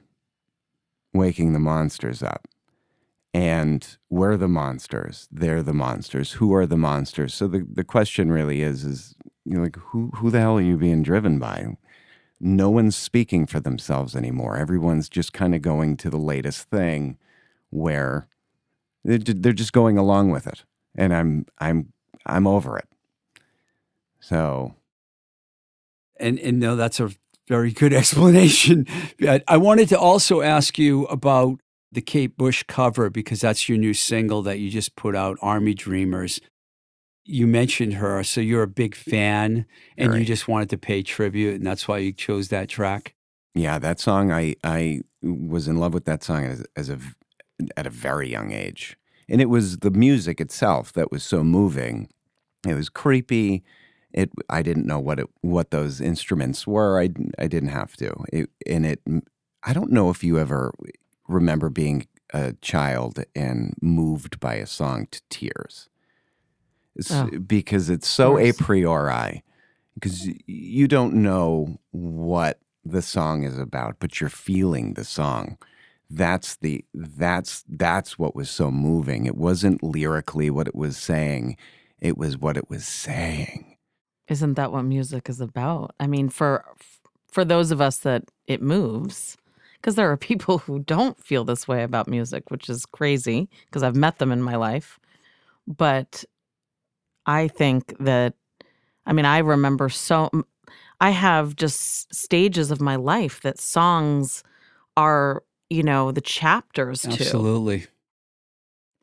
waking 1.16 1.54
the 1.54 1.60
monsters 1.60 2.22
up, 2.24 2.48
and 3.34 3.98
we're 4.10 4.38
the 4.38 4.48
monsters. 4.48 5.28
They're 5.32 5.64
the 5.64 5.74
monsters. 5.74 6.34
Who 6.34 6.54
are 6.54 6.66
the 6.66 6.78
monsters? 6.78 7.34
So 7.34 7.48
the 7.48 7.66
the 7.70 7.84
question 7.84 8.32
really 8.32 8.62
is 8.62 8.84
is 8.84 9.16
you 9.46 9.58
know, 9.58 9.64
like 9.64 9.78
who 9.78 10.12
who 10.16 10.32
the 10.32 10.40
hell 10.40 10.58
are 10.58 10.62
you 10.62 10.78
being 10.78 11.04
driven 11.04 11.40
by? 11.40 11.78
No 12.40 12.70
one's 12.70 12.96
speaking 12.96 13.46
for 13.46 13.60
themselves 13.60 14.16
anymore. 14.16 14.58
Everyone's 14.58 15.08
just 15.10 15.34
kind 15.34 15.56
of 15.56 15.62
going 15.62 15.98
to 15.98 16.10
the 16.10 16.18
latest 16.18 16.70
thing, 16.70 17.18
where 17.70 18.28
they're 19.04 19.20
they're 19.20 19.54
just 19.54 19.74
going 19.74 19.98
along 19.98 20.32
with 20.32 20.48
it, 20.48 20.64
and 20.96 21.14
I'm 21.14 21.46
I'm 21.60 21.94
I'm 22.26 22.48
over 22.48 22.78
it. 22.78 22.88
So 24.20 24.76
and 26.18 26.40
and 26.40 26.60
no, 26.60 26.76
that's 26.76 27.00
a 27.00 27.12
very 27.48 27.72
good 27.72 27.94
explanation. 28.02 28.88
I 29.48 29.58
wanted 29.58 29.90
to 29.90 30.00
also 30.00 30.42
ask 30.42 30.78
you 30.78 31.06
about 31.06 31.60
the 31.92 32.02
Kate 32.02 32.36
Bush 32.38 32.64
cover 32.68 33.10
because 33.10 33.42
that's 33.42 33.70
your 33.70 33.78
new 33.78 33.94
single 33.94 34.42
that 34.44 34.60
you 34.60 34.70
just 34.70 34.96
put 34.96 35.16
out, 35.16 35.38
Army 35.42 35.74
Dreamers. 35.74 36.42
You 37.24 37.48
mentioned 37.48 37.96
her, 37.96 38.24
so 38.24 38.40
you're 38.42 38.64
a 38.64 38.68
big 38.68 38.94
fan, 38.96 39.66
and 39.98 40.10
Very. 40.10 40.20
you 40.20 40.26
just 40.26 40.48
wanted 40.48 40.70
to 40.70 40.78
pay 40.78 41.02
tribute, 41.02 41.56
and 41.56 41.66
that's 41.66 41.88
why 41.88 41.98
you 41.98 42.12
chose 42.14 42.50
that 42.50 42.70
track. 42.70 43.16
yeah, 43.56 43.80
that 43.80 44.00
song 44.00 44.32
I 44.32 44.56
I 44.64 45.02
was 45.24 45.68
in 45.68 45.78
love 45.78 45.94
with 45.94 46.06
that 46.06 46.24
song 46.24 46.44
as, 46.46 46.64
as 46.76 46.90
a 46.90 47.00
at 47.78 47.88
a 47.88 47.90
very 47.90 48.30
young 48.30 48.52
age, 48.52 48.96
and 49.28 49.42
it 49.42 49.50
was 49.50 49.78
the 49.80 49.90
music 49.90 50.40
itself 50.40 50.94
that 50.94 51.12
was 51.12 51.24
so 51.24 51.44
moving. 51.44 52.10
It 52.68 52.76
was 52.76 52.90
creepy. 52.90 53.64
It 54.16 54.32
I 54.50 54.64
didn't 54.64 54.88
know 54.88 55.00
what 55.00 55.20
it 55.20 55.28
what 55.42 55.70
those 55.70 56.02
instruments 56.02 56.66
were. 56.66 57.00
I 57.00 57.10
I 57.38 57.48
didn't 57.48 57.70
have 57.70 57.96
to. 57.98 58.16
It, 58.34 58.50
and 58.66 58.86
it 58.86 59.02
I 59.62 59.74
don't 59.74 59.92
know 59.92 60.10
if 60.10 60.24
you 60.24 60.40
ever 60.40 60.74
remember 61.28 61.70
being 61.70 62.08
a 62.34 62.54
child 62.62 63.24
and 63.36 63.76
moved 63.82 64.40
by 64.40 64.56
a 64.56 64.66
song 64.66 65.08
to 65.12 65.22
tears. 65.30 65.90
It's, 66.96 67.12
Oh, 67.12 67.30
because 67.46 67.90
it's 67.90 68.08
so 68.08 68.40
a 68.40 68.54
priori 68.54 69.44
because 69.96 70.30
you 70.46 70.88
don't 70.88 71.14
know 71.14 71.78
what 71.92 72.60
the 72.86 73.02
song 73.02 73.44
is 73.44 73.58
about 73.58 73.98
but 74.00 74.22
you're 74.22 74.30
feeling 74.30 74.94
the 74.94 75.04
song 75.04 75.58
that's 76.10 76.56
the 76.58 76.86
that's 76.94 77.66
that's 77.68 78.18
what 78.18 78.34
was 78.34 78.50
so 78.50 78.72
moving 78.72 79.26
it 79.26 79.36
wasn't 79.36 79.84
lyrically 79.84 80.50
what 80.50 80.68
it 80.68 80.76
was 80.76 80.96
saying 80.98 81.58
it 82.00 82.18
was 82.18 82.38
what 82.38 82.56
it 82.56 82.70
was 82.70 82.86
saying 82.86 83.75
Isn't 84.28 84.56
that 84.56 84.72
what 84.72 84.84
music 84.84 85.30
is 85.30 85.40
about? 85.40 85.94
I 86.00 86.08
mean, 86.08 86.30
for 86.30 86.66
for 87.32 87.46
those 87.46 87.72
of 87.72 87.82
us 87.82 87.98
that 88.00 88.24
it 88.48 88.62
moves, 88.62 89.38
because 89.74 89.96
there 89.96 90.12
are 90.12 90.18
people 90.32 90.60
who 90.60 90.80
don't 90.80 91.22
feel 91.24 91.44
this 91.44 91.68
way 91.68 91.84
about 91.84 92.08
music, 92.08 92.50
which 92.50 92.70
is 92.70 92.86
crazy 92.86 93.50
because 93.66 93.84
I've 93.84 93.96
met 93.96 94.20
them 94.20 94.32
in 94.32 94.42
my 94.42 94.56
life. 94.56 95.00
But 95.68 96.24
I 97.26 97.48
think 97.48 97.96
that, 98.00 98.34
I 99.06 99.14
mean, 99.14 99.26
I 99.26 99.40
remember 99.40 99.90
so, 99.90 100.30
I 101.02 101.10
have 101.10 101.56
just 101.56 102.14
stages 102.14 102.72
of 102.72 102.82
my 102.82 102.96
life 102.96 103.42
that 103.42 103.60
songs 103.60 104.44
are, 104.96 105.44
you 105.70 105.84
know, 105.84 106.12
the 106.12 106.22
chapters 106.22 107.02
to. 107.02 107.10
Absolutely. 107.10 107.88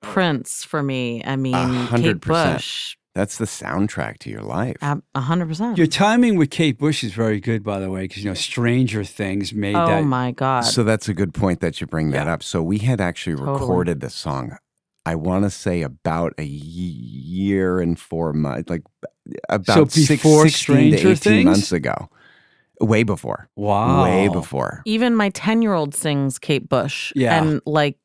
Prince 0.00 0.64
for 0.64 0.82
me. 0.82 1.22
I 1.24 1.36
mean, 1.36 1.54
hundred 1.54 2.22
Kate. 2.22 2.28
Bush, 2.28 2.96
that's 3.14 3.36
the 3.38 3.44
soundtrack 3.44 4.18
to 4.20 4.30
your 4.30 4.40
life 4.42 4.76
a 4.80 5.20
hundred 5.20 5.48
percent. 5.48 5.76
Your 5.78 5.86
timing 5.86 6.36
with 6.36 6.50
Kate 6.50 6.78
Bush 6.78 7.04
is 7.04 7.12
very 7.12 7.40
good, 7.40 7.62
by 7.62 7.78
the 7.78 7.90
way, 7.90 8.02
because 8.02 8.24
you 8.24 8.30
know 8.30 8.34
Stranger 8.34 9.04
Things 9.04 9.52
made 9.52 9.74
that 9.74 9.84
Oh 9.84 9.88
that. 9.96 10.04
my 10.04 10.30
God. 10.32 10.62
so 10.62 10.82
that's 10.82 11.08
a 11.08 11.14
good 11.14 11.34
point 11.34 11.60
that 11.60 11.80
you 11.80 11.86
bring 11.86 12.10
that 12.10 12.26
Yeah. 12.26 12.34
up 12.34 12.42
so 12.42 12.62
we 12.62 12.78
had 12.78 13.00
actually 13.00 13.36
Totally. 13.36 13.58
recorded 13.60 14.00
the 14.00 14.10
song 14.10 14.56
i 15.04 15.14
want 15.16 15.44
to 15.44 15.50
say 15.50 15.82
about 15.82 16.32
a 16.38 16.44
year 16.44 17.80
and 17.80 17.98
four 17.98 18.32
months 18.32 18.70
like 18.70 18.82
about 19.48 19.90
six, 19.92 20.08
before 20.08 20.48
16 20.48 20.50
to 20.92 20.96
Stranger 20.98 21.08
18 21.10 21.16
Things? 21.16 21.44
months 21.44 21.72
ago 21.72 22.08
way 22.80 23.02
before 23.02 23.48
wow. 23.56 24.04
way 24.04 24.28
before 24.28 24.80
even 24.84 25.14
my 25.16 25.28
10 25.30 25.60
year 25.62 25.74
old 25.74 25.94
sings 25.94 26.38
Kate 26.38 26.68
Bush. 26.68 27.12
Yeah. 27.14 27.40
And 27.42 27.60
like, 27.66 27.96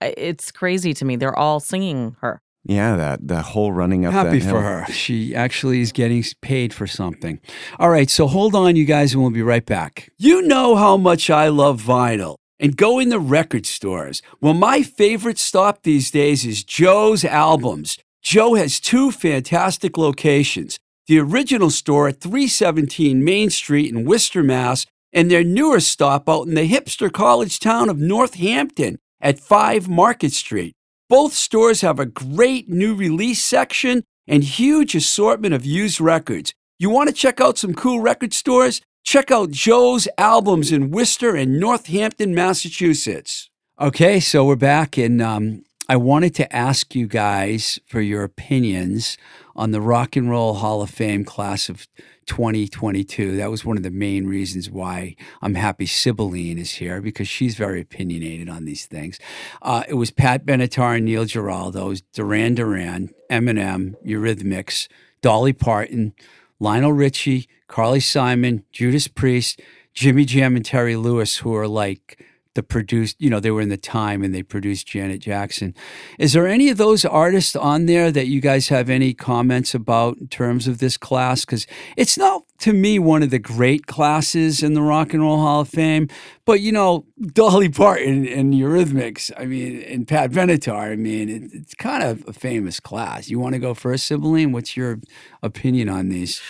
it's 0.00 0.50
crazy 0.50 0.92
to 0.94 1.04
me. 1.04 1.16
They're 1.16 1.38
all 1.38 1.60
singing 1.60 2.16
her. 2.20 2.40
Yeah, 2.64 2.96
that 2.96 3.28
the 3.28 3.42
whole 3.42 3.72
running 3.72 4.06
up 4.06 4.14
Happy 4.14 4.38
that 4.38 4.48
for 4.48 4.62
her. 4.62 4.86
She 4.90 5.34
actually 5.34 5.80
is 5.80 5.92
getting 5.92 6.24
paid 6.40 6.72
for 6.72 6.86
something. 6.86 7.40
All 7.78 7.90
right, 7.90 8.08
so 8.08 8.26
hold 8.26 8.54
on, 8.54 8.74
you 8.74 8.86
guys, 8.86 9.12
and 9.12 9.22
we'll 9.22 9.30
be 9.30 9.42
right 9.42 9.66
back. 9.66 10.08
You 10.16 10.42
know 10.42 10.74
how 10.76 10.96
much 10.96 11.28
I 11.28 11.48
love 11.48 11.82
vinyl 11.82 12.36
and 12.58 12.76
going 12.76 13.10
to 13.10 13.18
record 13.18 13.66
stores. 13.66 14.22
Well, 14.40 14.54
my 14.54 14.82
favorite 14.82 15.38
stop 15.38 15.82
these 15.82 16.10
days 16.10 16.46
is 16.46 16.64
Joe's 16.64 17.24
Albums. 17.24 17.98
Joe 18.22 18.54
has 18.54 18.80
two 18.80 19.10
fantastic 19.10 19.98
locations 19.98 20.78
the 21.06 21.18
original 21.18 21.68
store 21.68 22.08
at 22.08 22.20
317 22.20 23.22
Main 23.22 23.50
Street 23.50 23.92
in 23.92 24.06
Worcester, 24.06 24.42
Mass., 24.42 24.86
and 25.12 25.30
their 25.30 25.44
newer 25.44 25.78
stop 25.78 26.30
out 26.30 26.46
in 26.46 26.54
the 26.54 26.66
hipster 26.66 27.12
college 27.12 27.60
town 27.60 27.90
of 27.90 27.98
Northampton 27.98 28.98
at 29.20 29.38
5 29.38 29.86
Market 29.86 30.32
Street. 30.32 30.74
Both 31.08 31.34
stores 31.34 31.82
have 31.82 31.98
a 31.98 32.06
great 32.06 32.70
new 32.70 32.94
release 32.94 33.44
section 33.44 34.04
and 34.26 34.42
huge 34.42 34.94
assortment 34.94 35.52
of 35.52 35.66
used 35.66 36.00
records. 36.00 36.54
You 36.78 36.88
want 36.88 37.08
to 37.08 37.14
check 37.14 37.42
out 37.42 37.58
some 37.58 37.74
cool 37.74 38.00
record 38.00 38.32
stores? 38.32 38.80
Check 39.04 39.30
out 39.30 39.50
Joe's 39.50 40.08
Albums 40.16 40.72
in 40.72 40.90
Worcester 40.90 41.36
and 41.36 41.60
Northampton, 41.60 42.34
Massachusetts. 42.34 43.50
Okay, 43.78 44.18
so 44.18 44.46
we're 44.46 44.56
back, 44.56 44.96
and 44.96 45.20
um, 45.20 45.64
I 45.86 45.96
wanted 45.96 46.34
to 46.36 46.56
ask 46.56 46.94
you 46.94 47.06
guys 47.06 47.78
for 47.86 48.00
your 48.00 48.22
opinions 48.22 49.18
on 49.54 49.70
the 49.70 49.82
Rock 49.82 50.16
and 50.16 50.30
Roll 50.30 50.54
Hall 50.54 50.80
of 50.80 50.88
Fame 50.88 51.26
class 51.26 51.68
of 51.68 51.86
2022. 52.24 53.36
That 53.36 53.50
was 53.50 53.66
one 53.66 53.76
of 53.76 53.82
the 53.82 53.90
main 53.90 54.26
reasons 54.26 54.70
why 54.70 55.14
I'm 55.42 55.56
happy 55.56 55.84
Sibylline 55.84 56.56
is 56.56 56.72
here 56.72 57.02
because 57.02 57.28
she's 57.28 57.54
very 57.54 57.82
opinionated 57.82 58.48
on 58.48 58.64
these 58.64 58.86
things. 58.86 59.18
Uh, 59.60 59.82
it 59.86 59.94
was 59.94 60.10
Pat 60.10 60.46
Benatar 60.46 60.96
and 60.96 61.04
Neil 61.04 61.26
Giraldo, 61.26 61.94
Duran 62.14 62.54
Duran, 62.54 63.10
Eminem, 63.30 63.94
Eurythmics, 64.02 64.88
Dolly 65.20 65.52
Parton, 65.52 66.14
Lionel 66.58 66.94
Richie, 66.94 67.46
Carly 67.68 68.00
Simon, 68.00 68.64
Judas 68.72 69.06
Priest, 69.06 69.60
Jimmy 69.92 70.24
Jam, 70.24 70.56
and 70.56 70.64
Terry 70.64 70.96
Lewis, 70.96 71.38
who 71.38 71.54
are 71.54 71.68
like 71.68 72.24
the 72.54 72.62
produced, 72.62 73.20
you 73.20 73.28
know, 73.28 73.40
they 73.40 73.50
were 73.50 73.60
in 73.60 73.68
the 73.68 73.76
time 73.76 74.22
and 74.22 74.34
they 74.34 74.42
produced 74.42 74.86
Janet 74.86 75.20
Jackson. 75.20 75.74
Is 76.18 76.32
there 76.32 76.46
any 76.46 76.68
of 76.68 76.76
those 76.76 77.04
artists 77.04 77.56
on 77.56 77.86
there 77.86 78.10
that 78.12 78.26
you 78.26 78.40
guys 78.40 78.68
have 78.68 78.88
any 78.88 79.12
comments 79.12 79.74
about 79.74 80.18
in 80.18 80.28
terms 80.28 80.66
of 80.66 80.78
this 80.78 80.96
class? 80.96 81.44
Because 81.44 81.66
it's 81.96 82.16
not, 82.16 82.44
to 82.60 82.72
me, 82.72 82.98
one 82.98 83.22
of 83.22 83.30
the 83.30 83.38
great 83.38 83.86
classes 83.86 84.62
in 84.62 84.74
the 84.74 84.82
Rock 84.82 85.12
and 85.12 85.22
Roll 85.22 85.38
Hall 85.38 85.60
of 85.60 85.68
Fame. 85.68 86.08
But, 86.44 86.60
you 86.60 86.72
know, 86.72 87.06
Dolly 87.20 87.68
Parton 87.68 88.26
and 88.26 88.54
Eurythmics, 88.54 89.32
I 89.36 89.46
mean, 89.46 89.82
and 89.82 90.06
Pat 90.06 90.30
Benatar, 90.30 90.92
I 90.92 90.96
mean, 90.96 91.28
it, 91.28 91.42
it's 91.52 91.74
kind 91.74 92.02
of 92.02 92.26
a 92.28 92.32
famous 92.32 92.80
class. 92.80 93.28
You 93.28 93.38
want 93.40 93.54
to 93.54 93.58
go 93.58 93.74
first, 93.74 94.06
Sibylline? 94.06 94.52
What's 94.52 94.76
your 94.76 95.00
opinion 95.42 95.88
on 95.88 96.08
these? 96.08 96.40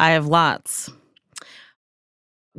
I 0.00 0.10
have 0.10 0.26
lots. 0.26 0.90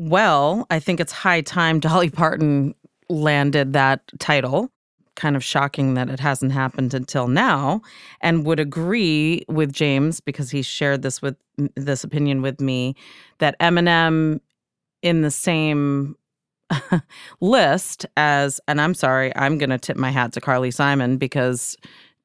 Well, 0.01 0.65
I 0.69 0.79
think 0.79 1.01
it's 1.01 1.11
high 1.11 1.41
time 1.41 1.81
Dolly 1.81 2.09
Parton 2.09 2.73
landed 3.09 3.73
that 3.73 3.99
title. 4.17 4.71
Kind 5.17 5.35
of 5.35 5.43
shocking 5.43 5.95
that 5.95 6.09
it 6.09 6.21
hasn't 6.21 6.53
happened 6.53 6.93
until 6.93 7.27
now, 7.27 7.81
and 8.21 8.45
would 8.45 8.61
agree 8.61 9.43
with 9.49 9.73
James 9.73 10.21
because 10.21 10.51
he 10.51 10.61
shared 10.61 11.01
this 11.01 11.21
with 11.21 11.35
this 11.75 12.05
opinion 12.05 12.41
with 12.41 12.61
me 12.61 12.95
that 13.39 13.59
Eminem 13.59 14.39
in 15.01 15.21
the 15.21 15.31
same 15.31 16.15
list 17.41 18.05
as, 18.15 18.61
and 18.69 18.79
I'm 18.79 18.93
sorry, 18.93 19.35
I'm 19.35 19.57
going 19.57 19.69
to 19.69 19.77
tip 19.77 19.97
my 19.97 20.11
hat 20.11 20.31
to 20.31 20.39
Carly 20.39 20.71
Simon 20.71 21.17
because 21.17 21.75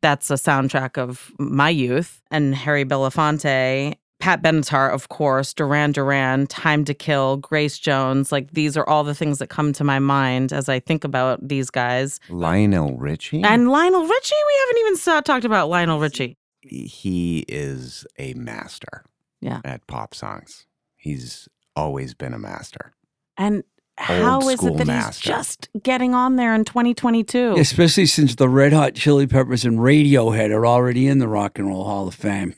that's 0.00 0.30
a 0.30 0.34
soundtrack 0.34 0.96
of 0.96 1.32
my 1.40 1.70
youth, 1.70 2.22
and 2.30 2.54
Harry 2.54 2.84
Belafonte, 2.84 3.96
Pat 4.24 4.40
Benatar, 4.40 4.90
of 4.90 5.10
course, 5.10 5.52
Duran 5.52 5.92
Duran, 5.92 6.46
Time 6.46 6.86
to 6.86 6.94
Kill, 6.94 7.36
Grace 7.36 7.78
Jones. 7.78 8.32
Like 8.32 8.52
these 8.52 8.74
are 8.74 8.88
all 8.88 9.04
the 9.04 9.14
things 9.14 9.38
that 9.38 9.48
come 9.48 9.74
to 9.74 9.84
my 9.84 9.98
mind 9.98 10.50
as 10.50 10.66
I 10.66 10.80
think 10.80 11.04
about 11.04 11.46
these 11.46 11.68
guys. 11.68 12.20
Lionel 12.30 12.96
Richie. 12.96 13.42
And 13.42 13.68
Lionel 13.68 14.06
Richie, 14.06 14.34
we 14.46 14.60
haven't 14.60 14.78
even 14.78 14.96
saw, 14.96 15.20
talked 15.20 15.44
about 15.44 15.68
Lionel 15.68 16.00
Richie. 16.00 16.38
he 16.62 17.44
is 17.48 18.06
a 18.18 18.32
master. 18.32 19.04
Yeah. 19.42 19.60
At 19.62 19.86
pop 19.88 20.14
songs, 20.14 20.64
he's 20.96 21.46
always 21.76 22.14
been 22.14 22.32
a 22.32 22.38
master. 22.38 22.94
And 23.36 23.62
how 23.98 24.48
is 24.48 24.60
school 24.60 24.76
it 24.76 24.78
that 24.78 24.86
master. 24.86 25.34
he's 25.34 25.36
just 25.36 25.68
getting 25.82 26.14
on 26.14 26.36
there 26.36 26.54
in 26.54 26.64
2022? 26.64 27.56
Especially 27.58 28.06
since 28.06 28.36
the 28.36 28.48
Red 28.48 28.72
Hot 28.72 28.94
Chili 28.94 29.26
Peppers 29.26 29.66
and 29.66 29.80
Radiohead 29.80 30.50
are 30.50 30.64
already 30.64 31.08
in 31.08 31.18
the 31.18 31.28
Rock 31.28 31.58
and 31.58 31.68
Roll 31.68 31.84
Hall 31.84 32.08
of 32.08 32.14
Fame. 32.14 32.54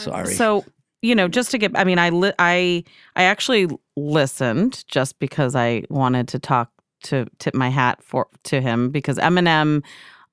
Sorry. 0.00 0.34
So 0.34 0.64
you 1.02 1.14
know, 1.14 1.28
just 1.28 1.50
to 1.52 1.58
get, 1.58 1.72
I 1.74 1.84
mean, 1.84 1.98
I 1.98 2.10
li- 2.10 2.34
I 2.38 2.84
I 3.16 3.22
actually 3.22 3.68
listened 3.96 4.84
just 4.86 5.18
because 5.18 5.56
I 5.56 5.84
wanted 5.88 6.28
to 6.28 6.38
talk 6.38 6.70
to 7.04 7.26
tip 7.38 7.54
my 7.54 7.70
hat 7.70 8.02
for 8.02 8.26
to 8.44 8.60
him 8.60 8.90
because 8.90 9.16
Eminem, 9.16 9.82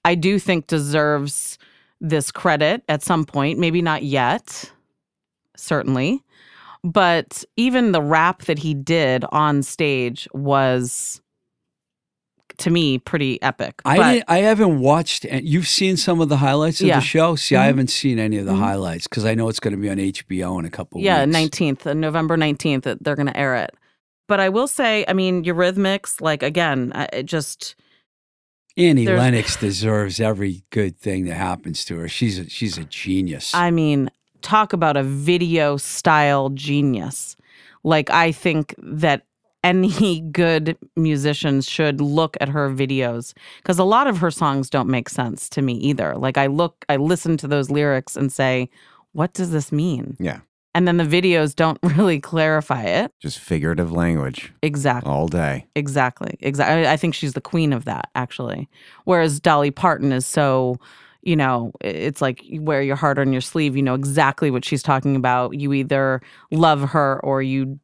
I 0.03 0.15
do 0.15 0.39
think 0.39 0.68
deserves 0.68 1.57
this 2.01 2.32
credit 2.32 2.84
at 2.89 3.03
some 3.03 3.26
point. 3.26 3.59
Maybe 3.59 3.82
not 3.82 4.03
yet, 4.03 4.72
certainly, 5.55 6.24
but 6.84 7.43
even 7.55 7.93
the 7.93 8.01
rap 8.01 8.43
that 8.43 8.59
he 8.59 8.74
did 8.74 9.24
on 9.32 9.63
stage 9.63 10.28
was, 10.34 11.22
to 12.60 12.70
me, 12.72 12.97
pretty 12.97 13.41
epic. 13.41 13.82
I 13.86 14.24
I 14.28 14.39
haven't 14.39 14.80
watched. 14.80 15.26
and 15.26 15.47
You've 15.47 15.68
seen 15.68 15.95
some 15.97 16.20
of 16.22 16.30
the 16.30 16.38
highlights 16.38 16.82
of 16.82 16.88
Yeah. 16.88 16.99
the 16.99 17.05
show. 17.05 17.36
See, 17.36 17.55
I 17.55 17.64
Mhm. 17.64 17.66
haven't 17.68 17.89
seen 17.89 18.18
any 18.20 18.38
of 18.38 18.45
the 18.45 18.53
Mhm. 18.53 18.60
highlights 18.60 19.08
because 19.08 19.26
I 19.26 19.36
know 19.36 19.47
it's 19.49 19.60
going 19.60 19.74
to 19.76 19.80
be 19.80 19.89
on 19.89 19.99
HBO 19.99 20.58
in 20.60 20.66
a 20.66 20.70
couple. 20.70 20.99
Yeah, 21.01 21.24
weeks. 21.26 21.34
nineteenth, 21.34 21.86
November 21.86 22.36
nineteenth, 22.38 22.88
they're 23.01 23.16
going 23.16 23.28
to 23.28 23.38
air 23.38 23.55
it. 23.58 23.72
But 24.28 24.39
I 24.39 24.49
will 24.49 24.68
say, 24.68 25.05
I 25.08 25.14
mean, 25.14 25.43
Eurythmics, 25.43 26.20
like 26.20 26.41
again, 26.43 26.91
it 27.14 27.26
just 27.28 27.76
Annie 28.76 29.05
There's- 29.05 29.20
Lennox 29.20 29.55
deserves 29.55 30.20
every 30.20 30.64
good 30.70 30.99
thing 30.99 31.26
that 31.26 31.34
happens 31.36 31.84
to 31.86 31.97
her. 31.97 32.08
She's 32.08 32.38
a, 32.38 32.47
she's 32.49 32.78
a 32.78 32.84
genius. 32.84 33.51
I 33.55 33.72
mean, 33.72 34.12
talk 34.43 34.72
about 34.74 34.97
a 34.97 35.03
video 35.03 35.78
style 35.78 36.49
genius. 36.49 37.36
Like 37.84 38.10
I 38.12 38.32
think 38.32 38.76
that 38.78 39.24
any 39.64 40.22
good 40.32 40.78
musicians 40.95 41.68
should 41.68 42.01
look 42.01 42.38
at 42.41 42.49
her 42.49 42.70
videos 42.70 43.34
because 43.62 43.80
a 43.80 43.84
lot 43.84 44.08
of 44.08 44.18
her 44.18 44.32
songs 44.32 44.70
don't 44.70 44.89
make 44.89 45.10
sense 45.10 45.49
to 45.49 45.62
me 45.62 45.74
either. 45.74 46.16
Like 46.16 46.38
I 46.38 46.47
look, 46.47 46.86
I 46.89 46.97
listen 46.97 47.38
to 47.38 47.47
those 47.47 47.70
lyrics 47.70 48.16
and 48.16 48.32
say, 48.32 48.70
"What 49.14 49.34
does 49.34 49.51
this 49.51 49.72
mean?" 49.72 50.16
Yeah. 50.20 50.39
And 50.78 50.88
then 50.88 50.97
the 50.97 51.03
videos 51.03 51.55
don't 51.55 51.80
really 51.97 52.20
clarify 52.20 52.84
it 52.84 53.12
Just 53.20 53.39
figurative 53.39 53.91
language 53.91 54.53
exactly. 54.62 55.12
all 55.12 55.28
day. 55.28 55.66
Exactly. 55.76 56.38
Exactly. 56.39 56.88
I 56.88 56.95
think 56.97 57.16
she's 57.16 57.34
the 57.34 57.41
queen 57.41 57.74
of 57.74 57.86
that, 57.86 58.12
actually. 58.14 58.70
Whereas 59.05 59.39
Dolly 59.39 59.72
Parton 59.72 60.12
is 60.12 60.28
so, 60.28 60.78
you 61.24 61.36
know, 61.36 61.72
it's 61.82 62.22
like 62.22 62.43
you 62.43 62.62
wear 62.62 62.84
your 62.84 62.95
heart 62.95 63.18
on 63.18 63.32
your 63.32 63.41
sleeve. 63.41 63.76
You 63.76 63.82
know 63.82 63.95
exactly 63.95 64.51
what 64.51 64.64
she's 64.64 64.84
talking 64.84 65.16
about. 65.16 65.60
You 65.60 65.74
either 65.74 66.22
love 66.51 66.82
her 66.89 67.20
or 67.24 67.41
you 67.41 67.80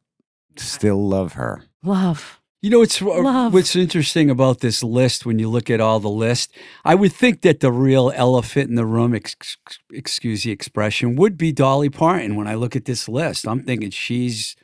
Still 0.56 1.06
love 1.08 1.34
her. 1.34 1.64
love. 1.82 2.40
You 2.62 2.70
know 2.70 2.78
what's 2.78 3.02
uh, 3.02 3.06
Love. 3.20 3.52
what's 3.52 3.76
interesting 3.76 4.30
about 4.30 4.60
this 4.60 4.82
list 4.82 5.26
when 5.26 5.38
you 5.38 5.50
look 5.50 5.68
at 5.68 5.82
all 5.82 6.00
the 6.00 6.08
list? 6.08 6.50
I 6.82 6.94
would 6.94 7.12
think 7.12 7.42
that 7.42 7.60
the 7.60 7.70
real 7.70 8.10
elephant 8.14 8.70
in 8.70 8.74
the 8.74 8.86
room, 8.86 9.14
ex- 9.14 9.58
excuse 9.92 10.44
the 10.44 10.50
expression, 10.50 11.14
would 11.16 11.36
be 11.36 11.52
Dolly 11.52 11.90
Parton. 11.90 12.36
When 12.36 12.46
I 12.46 12.54
look 12.54 12.74
at 12.74 12.86
this 12.86 13.06
list, 13.06 13.46
I'm 13.46 13.62
thinking 13.64 13.90
she's. 13.90 14.56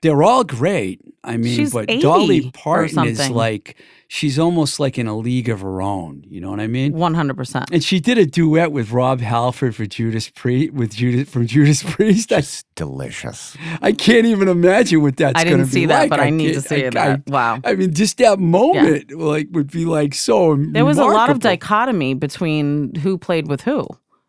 They're 0.00 0.22
all 0.22 0.44
great. 0.44 1.00
I 1.24 1.36
mean, 1.36 1.56
She's 1.56 1.72
but 1.72 1.88
Dolly 2.00 2.50
Parton 2.52 3.04
is 3.06 3.28
like 3.30 3.76
she's 4.06 4.38
almost 4.38 4.78
like 4.80 4.96
in 4.96 5.06
a 5.08 5.16
league 5.16 5.48
of 5.48 5.60
her 5.60 5.82
own. 5.82 6.24
You 6.28 6.40
know 6.40 6.50
what 6.50 6.60
I 6.60 6.68
mean? 6.68 6.92
100%. 6.92 7.66
And 7.72 7.82
she 7.82 7.98
did 8.00 8.16
a 8.16 8.24
duet 8.24 8.70
with 8.72 8.92
Rob 8.92 9.20
Halford 9.20 9.74
for 9.74 9.84
Judas 9.86 10.30
Priest 10.30 10.72
with 10.72 10.94
Judas 10.94 11.28
from 11.28 11.46
Judas 11.48 11.82
Priest. 11.82 12.32
I, 12.32 12.40
Just 12.40 12.66
delicious. 12.76 13.56
I 13.82 13.92
can't 13.92 14.24
even 14.26 14.46
imagine 14.48 15.02
what 15.02 15.16
that's 15.16 15.38
I 15.38 15.44
going 15.44 15.58
to 15.58 15.64
didn't 15.64 15.74
be 15.74 15.80
see 15.80 15.86
that, 15.86 16.00
like. 16.02 16.10
but 16.10 16.20
I, 16.20 16.30
need 16.30 16.48
to 16.48 16.52
can't- 16.54 16.64
see 16.66 16.86
I- 16.86 16.90
that. 16.90 17.22
I- 17.26 17.30
wow. 17.30 17.60
I 17.64 17.74
mean, 17.74 17.92
just 17.92 18.18
that 18.18 18.38
moment, 18.38 19.10
like, 19.12 19.48
would 19.50 19.70
be 19.72 19.84
like 19.84 20.14
so. 20.14 20.56
There 20.56 20.84
was 20.84 20.98
a 20.98 21.04
lot 21.04 21.28
of 21.30 21.40
dichotomy 21.40 22.14
between 22.14 22.94
who 22.94 23.18
played 23.18 23.48
with 23.48 23.62
who. 23.62 23.86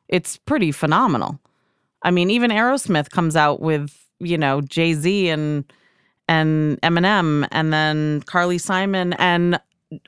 It's 0.08 0.38
pretty 0.38 0.72
phenomenal. 0.72 1.40
I 2.02 2.10
mean, 2.12 2.32
even 2.32 2.50
Aerosmith 2.50 3.12
comes 3.12 3.36
out 3.36 3.62
with, 3.62 3.96
you 4.20 4.38
know, 4.38 4.62
Jay 4.62 4.94
Z 4.94 5.30
and 5.30 5.64
and 6.28 6.80
Eminem, 6.82 7.48
and 7.52 7.74
then 7.74 8.22
Carly 8.28 8.58
Simon 8.60 9.14
and 9.14 9.60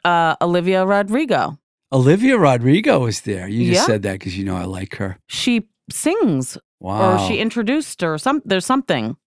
uh, 0.06 0.36
Olivia 0.42 0.86
Rodrigo. 0.86 1.58
Olivia 1.92 2.38
Rodrigo 2.38 3.00
was 3.00 3.22
there. 3.22 3.48
You 3.48 3.66
just 3.72 3.82
Yeah. 3.82 3.86
said 3.88 4.02
that 4.04 4.14
because 4.14 4.38
you 4.38 4.46
know 4.46 4.56
I 4.56 4.66
like 4.66 4.96
her. 4.98 5.18
She 5.28 5.68
sings, 5.90 6.58
Wow. 6.80 7.16
or 7.16 7.28
she 7.28 7.40
introduced, 7.40 8.04
or 8.04 8.18
some. 8.18 8.42
There's 8.46 8.66
something. 8.66 9.18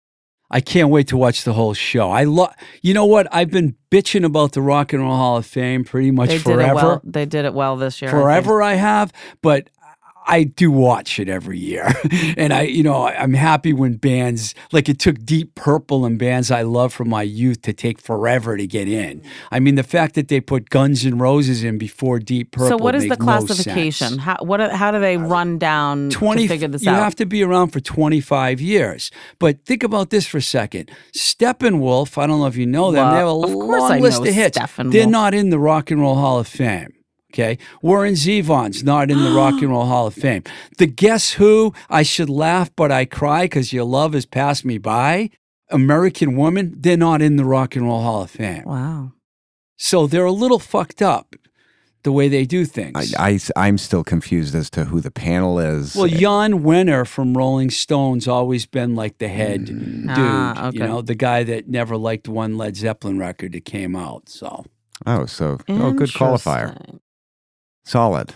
I 0.51 0.61
can't 0.61 0.89
wait 0.91 1.09
to 1.09 1.16
watch 1.16 1.43
the 1.43 1.55
whole 1.55 1.74
show. 1.74 2.11
I 2.11 2.24
love. 2.24 2.55
You 2.80 2.95
know 2.95 3.07
what? 3.07 3.26
I've 3.32 3.51
been 3.51 3.74
bitching 3.91 4.24
about 4.24 4.53
the 4.53 4.62
Rock 4.62 4.93
and 4.93 5.03
Roll 5.03 5.16
Hall 5.16 5.37
of 5.39 5.47
Fame 5.47 5.82
pretty 5.85 6.12
much 6.12 6.28
They 6.28 6.39
forever. 6.39 6.62
did 6.62 6.70
it 6.70 6.74
well. 6.74 7.01
They 7.03 7.24
did 7.26 7.45
it 7.45 7.55
well 7.55 7.76
this 7.76 8.01
year. 8.01 8.11
I 8.11 8.12
forever 8.12 8.62
I 8.62 8.74
have, 8.74 9.12
but 9.43 9.68
I 10.26 10.44
do 10.44 10.70
watch 10.70 11.18
it 11.18 11.28
every 11.28 11.58
year. 11.58 11.92
and 12.36 12.52
I, 12.52 12.62
you 12.62 12.82
know, 12.82 13.06
I'm 13.06 13.34
happy 13.34 13.72
when 13.72 13.96
bands 13.96 14.54
like 14.72 14.88
it 14.88 14.98
took 14.98 15.22
Deep 15.24 15.54
Purple 15.54 16.04
and 16.04 16.18
bands 16.18 16.50
I 16.50 16.62
love 16.62 16.92
from 16.92 17.08
my 17.08 17.22
youth 17.22 17.62
to 17.62 17.72
take 17.72 18.00
forever 18.00 18.56
to 18.56 18.66
get 18.66 18.88
in. 18.88 19.22
I 19.50 19.60
mean, 19.60 19.74
the 19.74 19.82
fact 19.82 20.14
that 20.14 20.28
they 20.28 20.40
put 20.40 20.70
Guns 20.70 21.04
N' 21.04 21.18
Roses 21.18 21.62
in 21.62 21.78
before 21.78 22.18
Deep 22.18 22.52
Purple. 22.52 22.68
So, 22.68 22.76
what 22.76 22.94
is 22.94 23.04
the 23.04 23.10
make 23.10 23.18
no 23.20 23.24
classification? 23.24 24.18
How 24.18 24.36
what? 24.40 24.60
How 24.72 24.90
do 24.90 25.00
they 25.00 25.16
run 25.16 25.58
down 25.58 26.10
20 26.10 26.42
to 26.42 26.48
figure 26.48 26.68
this 26.68 26.84
you 26.84 26.90
out? 26.90 27.02
have 27.02 27.14
to 27.16 27.26
be 27.26 27.42
around 27.42 27.68
for 27.68 27.80
25 27.80 28.60
years 28.60 29.10
but 29.38 29.64
think 29.64 29.82
about 29.82 30.10
this 30.10 30.26
for 30.26 30.38
a 30.38 30.42
second 30.42 30.90
steppenwolf 31.12 32.18
i 32.18 32.26
don't 32.26 32.40
know 32.40 32.46
if 32.46 32.56
you 32.56 32.66
know 32.66 32.90
them 32.92 33.10
they 33.10 33.18
have 33.18 33.28
a 33.28 33.30
of 33.30 33.52
course 33.52 33.80
long 33.80 33.92
I 33.92 33.98
list 33.98 34.22
know 34.22 34.28
of 34.28 34.34
hits 34.34 34.58
they're 34.78 35.06
not 35.06 35.34
in 35.34 35.50
the 35.50 35.58
rock 35.58 35.90
and 35.90 36.00
roll 36.00 36.14
hall 36.14 36.38
of 36.38 36.48
fame 36.48 36.92
Okay. 37.35 37.59
Warren 37.82 38.14
Zevon's 38.14 38.85
not 38.85 39.11
in 39.11 39.20
the 39.22 39.30
Rock 39.37 39.61
and 39.61 39.70
Roll 39.70 39.87
Hall 39.87 40.07
of 40.07 40.14
Fame. 40.14 40.45
The 40.78 40.87
Guess 40.87 41.32
Who, 41.32 41.74
I 41.91 42.05
should 42.05 42.30
laugh, 42.30 42.70
but 42.76 42.93
I 42.93 43.05
cry 43.05 43.47
because 43.47 43.72
your 43.72 43.85
love 43.85 44.12
has 44.12 44.24
passed 44.24 44.64
me 44.64 44.78
by. 44.78 45.30
American 45.70 46.37
Woman, 46.37 46.74
they're 46.78 46.97
not 46.97 47.20
in 47.20 47.35
the 47.35 47.45
Rock 47.45 47.74
and 47.74 47.87
Roll 47.87 48.03
Hall 48.03 48.22
of 48.22 48.30
Fame. 48.30 48.62
wow. 48.64 49.12
So 49.76 50.07
they're 50.07 50.24
a 50.24 50.32
little 50.32 50.61
fucked 50.61 51.03
up 51.03 51.35
the 52.05 52.12
way 52.12 52.28
they 52.28 52.45
do 52.45 52.64
things. 52.64 53.12
I, 53.16 53.41
I, 53.57 53.66
am 53.66 53.76
still 53.78 54.05
confused 54.05 54.55
as 54.55 54.70
to 54.70 54.85
who 54.85 55.01
the 55.01 55.11
panel 55.11 55.59
is. 55.59 55.97
Well, 55.97 56.07
Jan 56.07 56.62
Wenner 56.62 57.05
from 57.05 57.37
Rolling 57.37 57.70
Stone's 57.70 58.28
always 58.28 58.66
been 58.66 58.95
like 58.95 59.18
the 59.18 59.26
head 59.26 59.64
dude. 59.64 60.07
Ah, 60.09 60.70
You 60.72 60.78
know, 60.78 61.03
the 61.03 61.16
guy 61.16 61.43
that 61.43 61.68
never 61.68 61.97
liked 61.97 62.28
one 62.28 62.57
Led 62.57 62.76
Zeppelin 62.76 63.18
record 63.18 63.53
that 63.55 63.64
came 63.64 63.97
out. 63.97 64.28
So 64.28 64.64
oh, 65.05 65.26
so 65.26 65.59
oh, 65.68 65.93
good 65.93 66.11
qualifier. 66.11 67.01
Interesting. 67.85 67.91
Solid. 68.01 68.35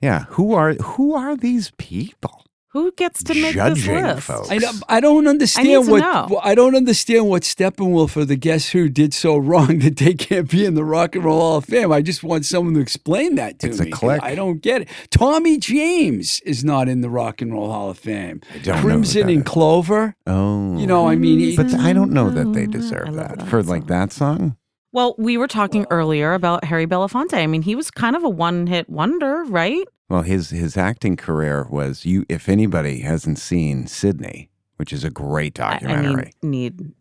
Yeah. 0.00 0.24
Who 0.30 0.52
are 0.54 0.74
who 0.74 1.14
are 1.14 1.36
these 1.36 1.72
people? 1.78 2.40
Who 2.72 2.90
gets 2.96 3.22
to 3.22 3.34
make 3.40 3.54
Judging 3.54 3.94
this 3.94 4.14
list? 4.16 4.26
folks. 4.26 4.50
I 4.50 4.58
don't, 4.58 4.82
I 4.88 4.98
don't 4.98 5.28
understand 5.28 5.84
to 5.86 5.90
what 5.92 5.98
know. 6.00 6.40
I 6.42 6.56
don't 6.56 6.74
understand 6.74 7.28
what 7.28 7.42
Steppenwolf 7.42 8.16
or 8.16 8.24
the 8.24 8.34
Guess 8.34 8.70
Who 8.70 8.88
did 8.88 9.14
so 9.14 9.36
wrong 9.36 9.78
that 9.84 9.98
they 9.98 10.12
can't 10.14 10.50
be 10.50 10.64
in 10.64 10.74
the 10.74 10.84
Rock 10.84 11.14
and 11.14 11.24
Roll 11.24 11.38
Hall 11.38 11.56
of 11.58 11.66
Fame. 11.66 11.92
I 11.92 12.02
just 12.02 12.24
want 12.24 12.44
someone 12.44 12.74
to 12.74 12.80
explain 12.80 13.36
that 13.36 13.60
to 13.60 13.68
It's 13.68 13.78
a 13.78 13.84
me. 13.84 13.90
'cause 13.92 14.00
clique. 14.00 14.22
I 14.24 14.34
don't 14.34 14.60
get 14.60 14.82
it. 14.82 14.88
Tommy 15.10 15.56
James 15.58 16.40
is 16.40 16.64
not 16.64 16.88
in 16.88 17.00
the 17.00 17.08
Rock 17.08 17.40
and 17.40 17.52
Roll 17.52 17.70
Hall 17.70 17.90
of 17.90 17.98
Fame. 17.98 18.40
I 18.52 18.58
don't 18.58 18.66
know 18.66 18.72
who 18.74 18.88
Crimson 18.88 19.26
that 19.28 19.32
and 19.34 19.46
is. 19.46 19.52
Clover. 19.52 20.16
Oh. 20.26 20.76
You 20.76 20.88
know, 20.88 21.06
I 21.08 21.14
mean, 21.14 21.38
he- 21.38 21.56
but 21.56 21.72
I 21.74 21.92
don't 21.92 22.10
know 22.10 22.28
that 22.30 22.52
they 22.54 22.62
mm-hmm. 22.64 22.72
deserve 22.72 23.14
that 23.14 23.38
that 23.38 23.46
for 23.48 23.62
like 23.62 23.86
that 23.86 24.12
song. 24.12 24.56
Well, 24.94 25.16
we 25.18 25.36
were 25.36 25.48
talking 25.48 25.86
earlier 25.90 26.34
about 26.34 26.62
Harry 26.62 26.86
Belafonte. 26.86 27.34
I 27.34 27.48
mean, 27.48 27.62
he 27.62 27.74
was 27.74 27.90
kind 27.90 28.14
of 28.14 28.22
a 28.22 28.28
one-hit 28.28 28.88
wonder, 28.88 29.42
right? 29.42 29.84
Well, 30.08 30.22
his 30.22 30.50
his 30.50 30.76
acting 30.76 31.16
career 31.16 31.66
was 31.68 32.04
you. 32.06 32.24
If 32.28 32.48
anybody 32.48 33.00
hasn't 33.00 33.40
seen 33.40 33.88
Sidney, 33.88 34.50
which 34.76 34.92
is 34.92 35.02
a 35.02 35.10
great 35.10 35.58
I- 35.58 35.66
I 35.66 35.72
documentary. 35.80 36.32
need 36.44 36.78
need 36.78 36.92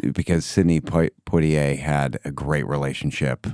need. 0.00 0.12
because 0.14 0.44
Sidney 0.44 0.80
Po- 0.80 1.10
Poitier 1.24 1.78
had 1.78 2.18
a 2.24 2.32
great 2.32 2.66
relationship. 2.66 3.46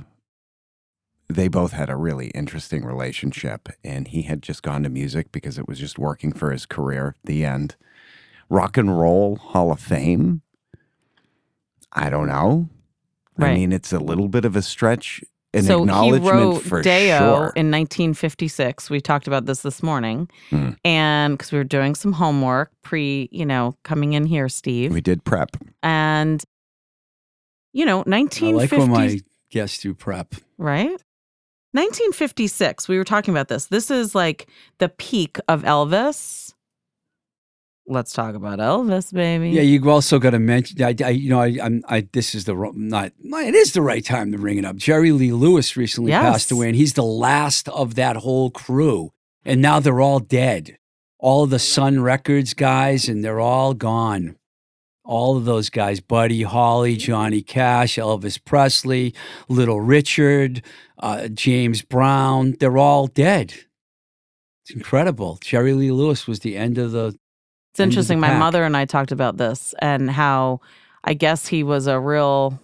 They 1.27 1.47
both 1.47 1.73
had 1.73 1.91
a 1.91 1.95
really 1.95 2.29
interesting 2.29 2.83
relationship, 2.83 3.69
and 3.83 4.07
he 4.07 4.23
had 4.23 4.41
just 4.41 4.63
gone 4.63 4.81
to 4.81 4.89
music 4.89 5.31
because 5.31 5.59
it 5.59 5.67
was 5.67 5.77
just 5.77 5.99
working 5.99 6.31
for 6.31 6.51
his 6.51 6.65
career. 6.65 7.13
The 7.23 7.45
end. 7.45 7.75
Rock 8.49 8.77
and 8.77 8.99
Roll 8.99 9.35
Hall 9.35 9.71
of 9.71 9.79
Fame. 9.79 10.41
I 11.93 12.09
don't 12.09 12.27
know. 12.27 12.69
I 13.47 13.53
mean, 13.55 13.71
it's 13.71 13.91
a 13.93 13.99
little 13.99 14.27
bit 14.27 14.45
of 14.45 14.55
a 14.55 14.61
stretch. 14.61 15.23
An 15.51 15.63
so 15.63 15.83
he 15.83 16.11
wrote 16.19 16.59
for 16.61 16.83
Day-O 16.83 17.17
sure. 17.17 17.35
in 17.55 17.71
1956. 17.71 18.89
We 18.91 19.01
talked 19.01 19.25
about 19.27 19.47
this 19.47 19.63
this 19.63 19.81
morning, 19.81 20.29
Hmm. 20.51 20.71
and 20.85 21.35
because 21.35 21.51
we 21.51 21.57
were 21.57 21.63
doing 21.63 21.95
some 21.95 22.13
homework 22.13 22.71
pre, 22.83 23.27
you 23.31 23.47
know, 23.47 23.75
coming 23.83 24.13
in 24.13 24.27
here, 24.27 24.47
Steve, 24.47 24.91
we 24.91 25.01
did 25.01 25.23
prep. 25.23 25.57
and 25.81 26.43
you 27.73 27.83
know, 27.85 27.99
I 28.01 28.09
1950, 28.09 28.53
like 28.53 28.71
when 28.71 28.89
my 28.91 29.19
guests 29.49 29.79
do 29.81 29.93
prep. 29.95 30.35
right? 30.59 31.01
1956. 31.73 32.87
We 32.87 32.97
were 32.97 33.03
talking 33.03 33.33
about 33.33 33.47
this. 33.47 33.67
This 33.67 33.91
is 33.91 34.15
like 34.15 34.47
the 34.79 34.89
peak 34.89 35.37
of 35.47 35.63
Elvis. 35.63 36.53
Let's 37.91 38.13
talk 38.13 38.35
about 38.35 38.59
Elvis, 38.59 39.11
baby. 39.11 39.49
Yeah, 39.49 39.63
you 39.63 39.89
also 39.89 40.19
got 40.19 40.29
to 40.29 40.39
mention. 40.39 40.79
I, 40.83 40.93
I, 41.03 41.09
you 41.09 41.27
know, 41.31 41.41
I, 41.41 41.57
I'm. 41.61 41.83
I. 41.89 42.07
This 42.13 42.35
is 42.35 42.45
the 42.45 42.53
not. 42.75 43.13
It 43.19 43.55
is 43.55 43.73
the 43.73 43.81
right 43.81 44.05
time 44.05 44.31
to 44.31 44.37
bring 44.37 44.59
it 44.59 44.65
up. 44.65 44.75
Jerry 44.75 45.11
Lee 45.11 45.33
Lewis 45.33 45.75
recently 45.75 46.11
Yes. 46.11 46.21
passed 46.23 46.51
away, 46.51 46.67
and 46.67 46.75
he's 46.75 46.93
the 46.93 47.01
last 47.03 47.67
of 47.69 47.95
that 47.95 48.17
whole 48.17 48.51
crew. 48.51 49.11
And 49.43 49.59
now 49.59 49.79
they're 49.79 50.01
all 50.01 50.19
dead. 50.19 50.77
All 51.17 51.43
of 51.45 51.49
the 51.49 51.57
Sun 51.57 52.01
Records 52.01 52.53
guys, 52.53 53.09
and 53.09 53.23
they're 53.25 53.39
all 53.39 53.73
gone. 53.73 54.35
All 55.03 55.35
of 55.35 55.45
those 55.45 55.71
guys: 55.71 55.99
Buddy 55.99 56.43
Holly, 56.43 56.95
Johnny 56.95 57.41
Cash, 57.41 57.95
Elvis 57.95 58.37
Presley, 58.43 59.15
Little 59.47 59.81
Richard, 59.81 60.61
uh, 60.99 61.27
James 61.29 61.81
Brown. 61.81 62.55
They're 62.59 62.77
all 62.77 63.07
dead. 63.07 63.55
It's 64.63 64.75
incredible. 64.75 65.39
Jerry 65.41 65.73
Lee 65.73 65.91
Lewis 65.91 66.27
was 66.27 66.41
the 66.41 66.55
end 66.55 66.77
of 66.77 66.91
the 66.91 67.17
It's 67.79 67.81
End 67.81 67.91
of 67.91 68.07
the 68.07 68.13
interesting. 68.13 68.19
My 68.19 68.37
mother 68.37 68.63
and 68.63 68.75
I 68.75 68.85
talked 68.85 69.11
about 69.11 69.37
this 69.37 69.73
and 69.79 70.09
how 70.09 70.61
I 71.03 71.13
guess 71.13 71.47
he 71.47 71.63
was 71.63 71.87
a 71.87 71.99
real 71.99 72.59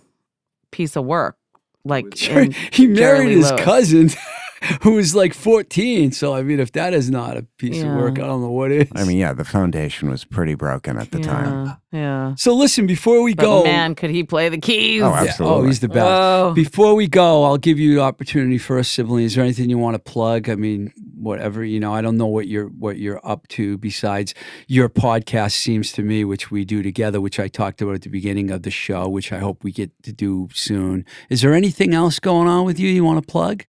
piece 0.71 0.95
of 0.95 1.05
work. 1.05 1.37
Like 1.83 2.09
Jerry, 2.15 2.49
he 2.71 2.87
married 2.87 3.29
his 3.29 3.49
Lewis. 3.51 3.61
cousin, 3.63 4.09
who 4.81 4.93
was 4.93 5.13
like 5.13 5.35
14. 5.35 6.11
So, 6.11 6.33
I 6.33 6.41
mean, 6.41 6.59
if 6.59 6.71
that 6.71 6.95
is 6.95 7.11
not 7.11 7.37
a 7.37 7.43
piece 7.59 7.83
of 7.83 7.89
work, 7.89 8.17
I 8.17 8.23
don't 8.23 8.41
know 8.41 8.49
what 8.49 8.71
is. 8.71 8.87
I 8.95 9.03
mean, 9.03 9.17
yeah, 9.17 9.33
the 9.33 9.45
foundation 9.45 10.09
was 10.09 10.25
pretty 10.25 10.55
broken 10.55 10.97
at 10.97 11.11
the 11.11 11.19
time. 11.19 11.65
yeah, 11.91 11.99
Yeah. 11.99 12.35
so 12.35 12.55
listen, 12.55 12.87
before 12.87 13.21
we 13.21 13.35
But 13.35 13.43
go, 13.43 13.63
man, 13.63 13.93
could 13.93 14.09
he 14.09 14.23
play 14.23 14.49
the 14.49 14.57
keys? 14.57 15.03
Oh, 15.03 15.09
Yeah, 15.23 15.31
oh, 15.41 15.63
he's 15.63 15.79
the 15.79 15.87
best. 15.87 15.97
Whoa. 16.07 16.53
Before 16.55 16.95
we 16.95 17.07
go, 17.07 17.43
I'll 17.43 17.57
give 17.59 17.77
you 17.79 17.95
the 17.95 18.01
opportunity 18.01 18.57
first, 18.57 18.91
Sibylline. 18.93 19.23
Is 19.25 19.35
there 19.35 19.43
anything 19.43 19.69
you 19.69 19.77
want 19.77 19.93
to 19.93 19.99
plug? 19.99 20.49
I 20.49 20.55
mean, 20.55 20.91
whatever 21.15 21.63
you 21.63 21.79
know. 21.79 21.93
I 21.93 22.01
don't 22.01 22.17
know 22.17 22.27
what 22.27 22.47
you're 22.47 22.67
what 22.67 22.97
you're 22.97 23.25
up 23.25 23.47
to 23.49 23.77
besides 23.77 24.33
your 24.67 24.89
podcast. 24.89 25.53
Seems 25.53 25.91
to 25.93 26.03
me, 26.03 26.23
which 26.23 26.51
we 26.51 26.65
do 26.65 26.83
together, 26.83 27.21
which 27.21 27.39
I 27.39 27.47
talked 27.47 27.81
about 27.81 27.95
at 27.95 28.01
the 28.01 28.09
beginning 28.09 28.51
of 28.51 28.63
the 28.63 28.71
show, 28.71 29.07
which 29.07 29.31
I 29.31 29.39
hope 29.39 29.63
we 29.63 29.71
get 29.71 29.91
to 30.03 30.13
do 30.13 30.49
soon. 30.53 31.05
Is 31.29 31.41
there 31.41 31.53
anything 31.53 31.93
else 31.93 32.19
going 32.19 32.47
on 32.47 32.65
with 32.65 32.79
you 32.79 32.89
you 32.89 33.03
want 33.03 33.25
to 33.25 33.31
plug? 33.31 33.65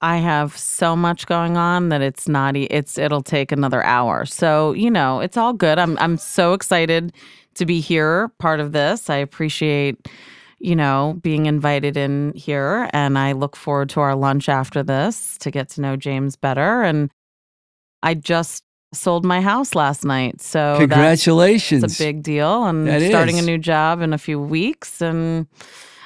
I 0.00 0.18
have 0.18 0.56
so 0.56 0.94
much 0.94 1.26
going 1.26 1.56
on 1.56 1.88
that 1.88 2.02
it's 2.02 2.28
not 2.28 2.56
it's 2.56 2.98
it'll 2.98 3.22
take 3.22 3.50
another 3.50 3.82
hour. 3.82 4.24
So, 4.24 4.72
you 4.72 4.90
know, 4.90 5.20
it's 5.20 5.36
all 5.36 5.52
good. 5.52 5.78
I'm 5.78 5.98
I'm 5.98 6.16
so 6.16 6.52
excited 6.52 7.12
to 7.54 7.66
be 7.66 7.80
here, 7.80 8.28
part 8.38 8.60
of 8.60 8.72
this. 8.72 9.10
I 9.10 9.16
appreciate 9.16 10.08
you 10.58 10.74
know, 10.74 11.18
being 11.22 11.46
invited 11.46 11.96
in 11.96 12.32
here 12.34 12.90
and 12.92 13.18
I 13.18 13.32
look 13.32 13.56
forward 13.56 13.90
to 13.90 14.00
our 14.00 14.14
lunch 14.14 14.48
after 14.48 14.82
this 14.82 15.38
to 15.38 15.50
get 15.50 15.68
to 15.70 15.80
know 15.80 15.96
James 15.96 16.36
better 16.36 16.82
and 16.82 17.10
I 18.02 18.14
just 18.14 18.64
sold 18.92 19.24
my 19.24 19.40
house 19.40 19.74
last 19.74 20.04
night. 20.04 20.40
So 20.40 20.76
Congratulations! 20.78 21.84
it's 21.84 22.00
a 22.00 22.02
big 22.02 22.22
deal 22.22 22.64
and 22.64 22.86
That 22.86 23.02
starting 23.02 23.36
is. 23.36 23.44
a 23.44 23.46
new 23.46 23.58
job 23.58 24.00
in 24.00 24.12
a 24.12 24.18
few 24.18 24.40
weeks 24.40 25.00
and 25.00 25.46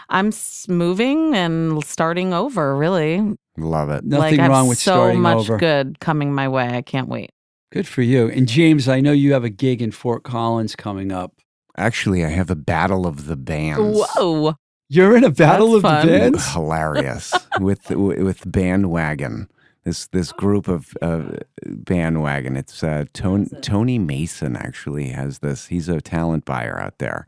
I'm 0.09 0.33
moving 0.69 1.35
and 1.35 1.83
starting 1.85 2.35
over, 2.35 2.77
really 2.77 3.37
Love 3.59 3.91
it. 3.91 4.05
Nothing 4.05 4.39
like, 4.39 4.51
wrong 4.51 4.69
with 4.69 4.79
so 4.79 4.93
starting 4.93 5.21
much 5.21 5.47
good 5.59 6.01
coming 6.01 6.33
my 6.33 6.49
way. 6.49 6.69
I 6.69 6.83
can't 6.83 7.09
wait. 7.09 7.31
Good 7.71 7.87
for 7.87 8.03
you. 8.03 8.29
And 8.29 8.49
James, 8.49 8.89
I 8.89 9.01
know 9.01 9.13
you 9.13 9.33
have 9.33 9.45
a 9.45 9.51
gig 9.51 9.83
in 9.83 9.91
Fort 9.93 10.25
Collins 10.25 10.75
coming 10.77 11.13
up. 11.13 11.35
Actually, 11.77 12.25
I 12.25 12.29
have 12.29 12.51
a 12.51 12.55
battle 12.57 13.07
of 13.07 13.27
the 13.27 13.37
bands. 13.37 13.99
Whoa. 14.17 14.55
You're 14.89 15.17
in 15.17 15.25
a 15.25 15.31
battle 15.31 15.73
That's 15.73 15.77
of 15.77 15.83
fun. 15.83 16.07
the 16.07 16.13
bands. 16.19 16.47
hilarious 16.53 17.33
with 17.61 17.89
with 17.91 18.51
bandwagon. 18.51 19.49
This 19.85 20.07
this 20.09 20.33
group 20.33 20.69
of 20.69 20.95
uh, 21.01 21.23
bandwagon. 21.67 22.57
It's 22.57 22.85
uh, 22.85 23.07
Tony, 23.15 23.47
Tony 23.63 23.99
Mason 23.99 24.55
actually 24.57 25.09
has 25.09 25.39
this. 25.41 25.67
He's 25.67 25.89
a 25.89 26.01
talent 26.01 26.45
buyer 26.45 26.79
out 26.81 26.99
there. 26.99 27.27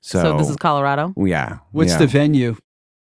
So, 0.00 0.20
So, 0.22 0.38
this 0.38 0.48
is 0.50 0.56
Colorado. 0.56 1.14
yeah. 1.16 1.58
What's 1.72 1.92
yeah. 1.92 1.98
the 1.98 2.06
venue? 2.06 2.56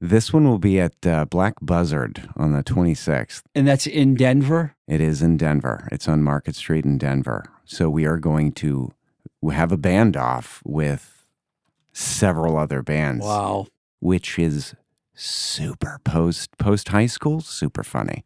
This 0.01 0.33
one 0.33 0.45
will 0.49 0.59
be 0.59 0.81
at 0.81 1.07
uh, 1.07 1.27
Black 1.27 1.55
Buzzard 1.63 2.29
on 2.37 2.53
the 2.53 2.65
26th. 2.65 3.43
And 3.55 3.69
that's 3.69 3.87
in 3.87 4.15
Denver. 4.17 4.75
It 4.89 5.01
is 5.01 5.23
in 5.23 5.37
Denver. 5.37 5.89
It's 5.93 6.09
on 6.09 6.23
Market 6.25 6.57
Street 6.57 6.85
in 6.85 6.99
Denver. 6.99 7.45
So 7.65 7.89
we 7.89 8.05
are 8.05 8.19
going 8.19 8.51
to 8.55 8.91
have 9.51 9.73
a 9.73 9.77
band 9.77 10.17
off 10.17 10.63
with 10.65 11.27
several 11.93 12.57
other 12.57 12.83
bands. 12.83 13.25
Wow. 13.25 13.67
which 14.01 14.39
is 14.39 14.75
super 15.15 16.01
post 16.05 16.57
post 16.59 16.89
high 16.89 17.07
school, 17.07 17.41
super 17.41 17.83
funny. 17.85 18.25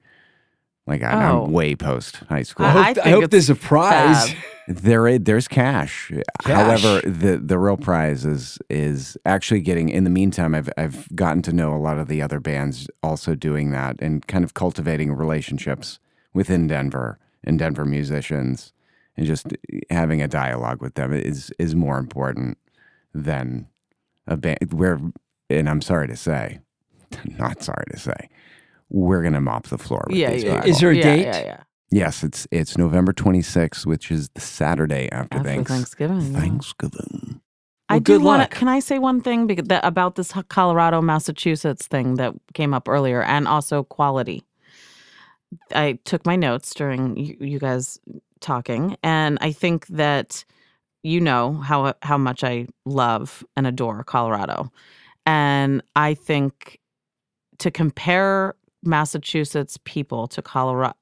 Like 0.87 1.03
I, 1.03 1.29
Oh. 1.31 1.45
I'm 1.47 1.53
way 1.53 1.75
post 1.75 2.17
high 2.29 2.45
school. 2.45 2.65
I 2.67 2.71
I- 2.71 2.83
hope, 2.85 2.99
I 2.99 3.09
I 3.09 3.11
hope 3.11 3.31
there's 3.31 3.51
a 3.51 3.55
prize. 3.57 4.31
fab. 4.31 4.37
there, 4.69 5.19
there's 5.19 5.49
cash. 5.49 6.13
Cash. 6.45 6.55
However, 6.55 7.01
the 7.09 7.39
the 7.45 7.59
real 7.59 7.77
prize 7.77 8.25
is 8.25 8.59
is 8.71 9.19
actually 9.27 9.61
getting. 9.63 9.89
In 9.89 10.05
the 10.05 10.11
meantime, 10.11 10.55
I've 10.55 10.71
I've 10.79 11.09
gotten 11.17 11.43
to 11.43 11.53
know 11.53 11.75
a 11.75 11.79
lot 11.79 11.99
of 11.99 12.07
the 12.09 12.23
other 12.23 12.39
bands 12.41 12.89
also 13.03 13.35
doing 13.35 13.71
that 13.73 13.97
and 14.01 14.25
kind 14.29 14.45
of 14.45 14.55
cultivating 14.55 15.13
relationships 15.13 15.99
within 16.33 16.69
Denver 16.69 17.19
and 17.43 17.59
Denver 17.59 17.85
musicians 17.85 18.73
and 19.17 19.27
just 19.27 19.47
having 19.91 20.23
a 20.23 20.29
dialogue 20.29 20.81
with 20.83 20.95
them 20.95 21.13
is 21.13 21.53
is 21.59 21.75
more 21.75 21.99
important 21.99 22.59
than 23.15 23.67
a 24.27 24.37
band. 24.37 24.59
Where 24.73 25.01
and 25.51 25.69
I'm 25.69 25.81
sorry 25.83 26.09
to 26.09 26.17
say, 26.17 26.61
not 27.39 27.63
sorry 27.63 27.85
to 27.93 27.99
say, 27.99 28.29
we're 28.91 29.23
gonna 29.23 29.41
mop 29.41 29.69
the 29.69 29.79
floor. 29.79 30.05
With 30.09 30.17
Yeah, 30.17 30.31
these 30.33 30.45
yeah. 30.45 30.65
Is 30.65 30.81
there 30.81 30.91
a 30.91 30.97
yeah, 30.97 31.03
date? 31.03 31.23
Yeah, 31.23 31.45
yeah. 31.45 31.63
Yes, 31.91 32.25
it's 32.25 32.49
it's 32.51 32.77
November 32.77 33.13
26th, 33.13 33.87
which 33.87 34.11
is 34.11 34.29
the 34.31 34.41
Saturday 34.41 35.09
after, 35.13 35.39
After 35.39 35.49
thanks- 35.49 35.71
Thanksgiving. 35.71 36.21
yeah. 36.33 36.41
Thanksgiving. 36.41 37.41
I 37.89 37.95
Well, 37.95 38.01
do 38.01 38.21
want 38.21 38.51
to. 38.51 38.57
Can 38.59 38.67
I 38.67 38.81
say 38.81 38.99
one 38.99 39.21
thing 39.21 39.47
because 39.47 39.69
that, 39.69 39.85
about 39.85 40.17
this 40.17 40.33
Colorado 40.49 41.01
Massachusetts 41.01 41.87
thing 41.87 42.15
that 42.17 42.35
came 42.55 42.75
up 42.75 42.89
earlier, 42.89 43.23
and 43.23 43.47
also 43.47 43.85
quality? 43.85 44.43
I 45.73 46.01
took 46.05 46.27
my 46.27 46.35
notes 46.35 46.75
during 46.75 47.17
you, 47.17 47.37
you 47.41 47.59
guys 47.61 48.01
talking, 48.41 48.97
and 49.03 49.39
I 49.41 49.53
think 49.53 49.87
that 49.89 50.45
you 51.03 51.21
know 51.21 51.55
how 51.55 51.85
uh, 51.87 51.93
how 52.03 52.19
much 52.19 52.43
I 52.45 52.67
love 52.85 53.45
and 53.57 53.67
adore 53.67 54.03
Colorado, 54.05 54.71
and 55.25 55.83
I 55.95 56.15
think 56.15 56.79
to 57.59 57.71
compare 57.71 58.55
Massachusetts 58.83 59.79
people 59.85 60.27
to 60.29 60.43
Colorado, 60.43 60.95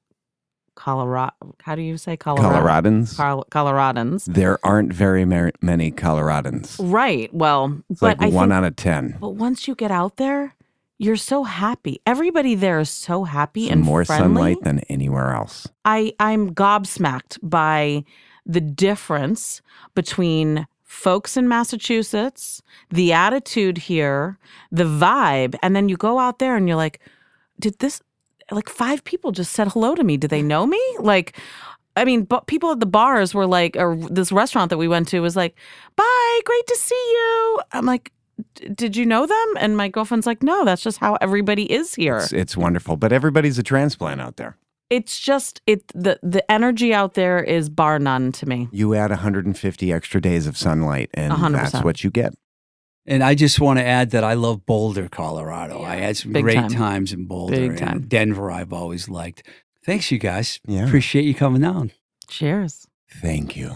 Colorado, 0.75 1.33
how 1.61 1.75
do 1.75 1.81
you 1.81 1.97
say 1.97 2.17
Colorado? 2.17 2.49
Coloradans. 2.49 3.15
Col- 3.17 3.45
Coloradans. 3.51 4.25
there 4.25 4.59
aren't 4.65 4.91
very 4.93 5.25
mer- 5.25 5.51
many 5.61 5.91
Coloradans. 5.91 6.77
Right. 6.81 7.33
Well, 7.33 7.81
It's 7.89 7.99
but 7.99 8.19
like 8.19 8.31
I 8.31 8.35
one 8.35 8.49
think, 8.49 8.57
out 8.57 8.63
of 8.63 8.75
ten. 8.75 9.17
but 9.19 9.29
once 9.31 9.67
you 9.67 9.75
get 9.75 9.91
out 9.91 10.17
there, 10.17 10.53
you're 10.97 11.15
so 11.15 11.43
happy. 11.43 11.99
Everybody 12.05 12.55
there 12.55 12.79
is 12.79 12.89
so 12.89 13.23
happy 13.23 13.69
and 13.69 13.81
more 13.81 14.05
friendly. 14.05 14.25
sunlight 14.25 14.57
than 14.63 14.79
anywhere 14.81 15.33
else. 15.33 15.67
I 15.83 16.13
I'm 16.19 16.53
gobsmacked 16.53 17.37
by 17.43 18.05
the 18.45 18.61
difference 18.61 19.61
between 19.93 20.67
folks 20.83 21.35
in 21.35 21.47
Massachusetts, 21.47 22.61
the 22.89 23.11
attitude 23.11 23.77
here, 23.77 24.37
the 24.71 24.83
vibe, 24.83 25.55
and 25.61 25.75
then 25.75 25.89
you 25.89 25.97
go 25.97 26.19
out 26.19 26.39
there 26.39 26.55
and 26.55 26.67
you're 26.67 26.77
like, 26.77 27.01
did 27.59 27.77
this 27.79 28.01
like 28.51 28.69
five 28.69 29.03
people 29.03 29.31
just 29.31 29.51
said 29.51 29.69
hello 29.69 29.95
to 29.95 30.03
me? 30.03 30.17
Do 30.17 30.27
they 30.27 30.41
know 30.41 30.65
me? 30.65 30.81
Like 30.99 31.37
I 31.97 32.03
mean, 32.03 32.23
but 32.23 32.47
people 32.47 32.71
at 32.71 32.79
the 32.79 32.85
bars 32.85 33.33
were 33.33 33.47
like, 33.47 33.77
or 33.77 33.95
this 33.95 34.31
restaurant 34.31 34.69
that 34.69 34.77
we 34.77 34.87
went 34.87 35.07
to 35.09 35.21
was 35.21 35.35
like, 35.35 35.55
"Bye, 35.95 36.39
great 36.43 36.67
to 36.67 36.75
see 36.75 36.95
you." 36.95 37.61
I'm 37.71 37.85
like, 37.85 38.05
"D- 38.05 38.11
"Did 38.73 38.95
you 38.95 39.05
know 39.05 39.25
them?" 39.25 39.47
And 39.59 39.75
my 39.77 39.87
girlfriend's 39.87 40.25
like, 40.27 40.43
"No, 40.43 40.65
that's 40.65 40.81
just 40.81 40.97
how 40.99 41.15
everybody 41.21 41.71
is 41.71 41.95
here." 41.95 42.17
It's, 42.17 42.33
it's 42.33 42.57
wonderful, 42.57 42.97
but 42.97 43.11
everybody's 43.11 43.57
a 43.57 43.63
transplant 43.63 44.21
out 44.21 44.37
there. 44.37 44.57
it's 44.89 45.19
just 45.19 45.61
it 45.65 45.87
the 45.95 46.19
the 46.21 46.49
energy 46.51 46.93
out 46.93 47.13
there 47.15 47.41
is 47.43 47.69
bar 47.69 47.97
none 47.99 48.31
to 48.33 48.45
me. 48.45 48.67
You 48.71 48.93
add 48.95 49.09
150 49.09 49.91
extra 49.93 50.21
days 50.21 50.45
of 50.47 50.57
sunlight, 50.57 51.09
and 51.13 51.33
A 51.33 51.35
hundred 51.35 51.71
that's 51.71 51.83
what 51.83 52.03
you 52.03 52.11
get. 52.11 52.33
And 53.07 53.23
I 53.23 53.35
just 53.35 53.59
want 53.59 53.77
to 53.79 53.85
add 53.85 54.09
that 54.11 54.23
I 54.23 54.33
love 54.33 54.65
Boulder, 54.65 55.07
Colorado. 55.09 55.81
I 55.83 55.97
had 55.97 56.17
some 56.17 56.31
Big 56.33 56.43
great 56.43 56.55
time. 56.55 56.69
times 56.69 57.13
in 57.13 57.25
Boulder. 57.27 57.55
Big 57.55 57.69
and 57.71 57.77
time. 57.79 58.01
Denver, 58.07 58.49
I've 58.49 58.73
always 58.73 59.07
liked. 59.09 59.43
Thanks, 59.85 60.09
you 60.11 60.17
guys. 60.17 60.59
Yeah. 60.65 60.85
Appreciate 60.87 61.25
you 61.25 61.35
coming 61.35 61.61
down. 61.61 61.91
Cheers. 62.27 62.87
Thank 63.21 63.55
you. 63.55 63.75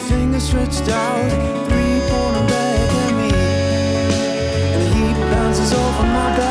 One 0.00 0.08
finger 0.08 0.40
stretched 0.40 0.88
out, 0.88 1.28
three 1.68 2.00
pointing 2.08 2.46
back 2.46 2.90
at 2.90 3.12
me. 3.18 3.30
And 4.72 4.82
the 4.82 4.88
heat 4.94 5.30
bounces 5.30 5.74
off 5.74 6.00
of 6.00 6.06
my 6.06 6.36
back. 6.38 6.49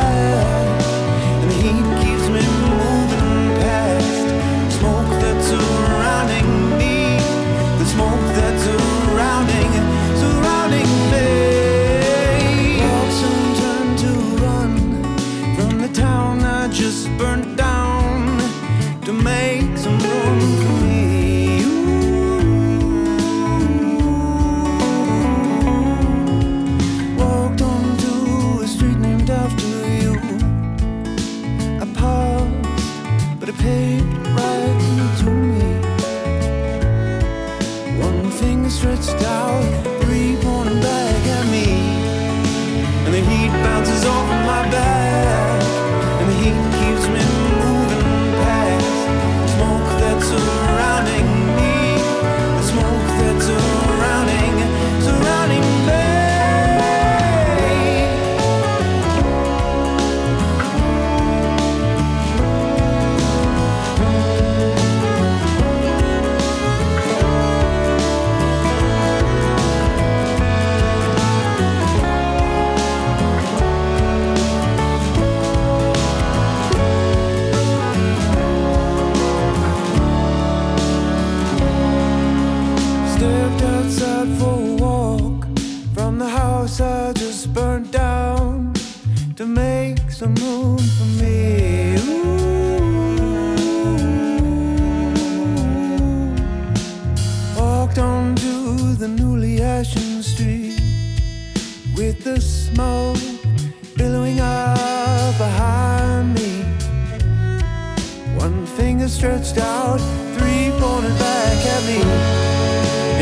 Me. 111.85 112.01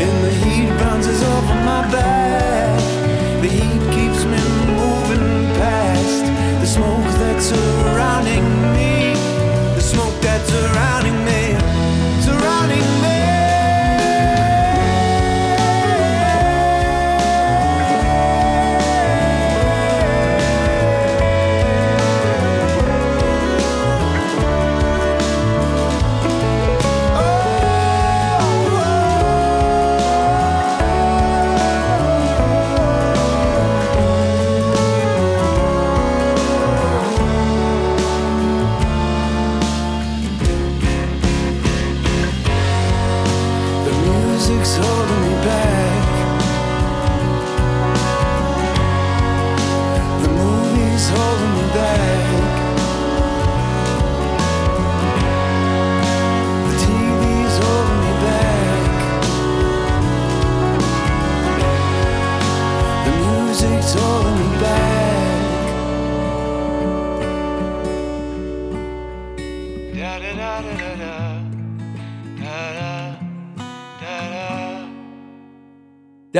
And 0.02 0.24
the 0.24 0.30
heat 0.30 0.68
bounces 0.78 1.22
off 1.22 1.44
of 1.44 1.64
my 1.64 1.82
back. 1.92 2.17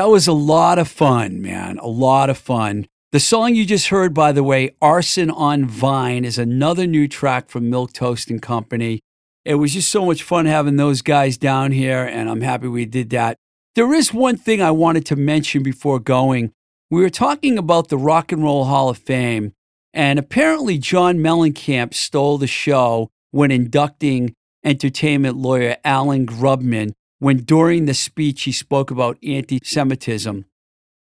That 0.09 0.13
was 0.13 0.27
a 0.27 0.33
lot 0.33 0.79
of 0.79 0.89
fun, 0.89 1.43
man. 1.43 1.77
A 1.81 1.87
lot 1.87 2.31
of 2.31 2.39
fun. 2.39 2.87
The 3.13 3.21
song 3.21 3.55
you 3.55 3.67
just 3.67 3.89
heard, 3.89 4.15
by 4.15 4.33
the 4.33 4.43
way, 4.43 4.75
Arson 4.81 5.31
on 5.31 5.67
Vine, 5.67 6.25
is 6.25 6.39
another 6.39 6.87
new 6.87 7.07
track 7.07 7.51
from 7.51 7.69
Milk 7.69 7.93
Toast 7.93 8.31
and 8.31 8.41
Company. 8.41 9.01
It 9.45 9.57
was 9.57 9.75
just 9.75 9.91
so 9.91 10.07
much 10.07 10.23
fun 10.23 10.47
having 10.47 10.77
those 10.77 11.03
guys 11.03 11.37
down 11.37 11.73
here, 11.73 12.07
and 12.07 12.31
I'm 12.31 12.41
happy 12.41 12.69
we 12.69 12.87
did 12.87 13.11
that. 13.11 13.37
There 13.75 13.93
is 13.93 14.15
one 14.15 14.39
thing 14.39 14.63
I 14.63 14.71
wanted 14.71 15.05
to 15.05 15.15
mention 15.15 15.63
before 15.63 16.01
going. 16.01 16.53
We 16.91 17.03
were 17.03 17.11
talking 17.11 17.59
about 17.59 17.89
the 17.89 17.99
Rock 17.99 18.33
and 18.33 18.43
Roll 18.43 18.65
Hall 18.65 18.89
of 18.89 18.97
Fame, 18.97 19.53
and 19.93 20.19
apparently 20.19 20.79
John 20.79 21.19
Mellencamp 21.19 21.93
stole 21.93 22.39
the 22.39 22.47
show 22.47 23.11
when 23.31 23.51
inducting 23.51 24.35
entertainment 24.65 25.37
lawyer 25.37 25.77
Alan 25.85 26.25
Grubman 26.27 26.95
when 27.19 27.39
during 27.39 27.87
the 27.87 27.95
speech 27.95 28.43
he 28.43 28.53
spoke 28.53 28.91
about 28.91 29.19
anti 29.23 29.61
Semitism. 29.63 30.45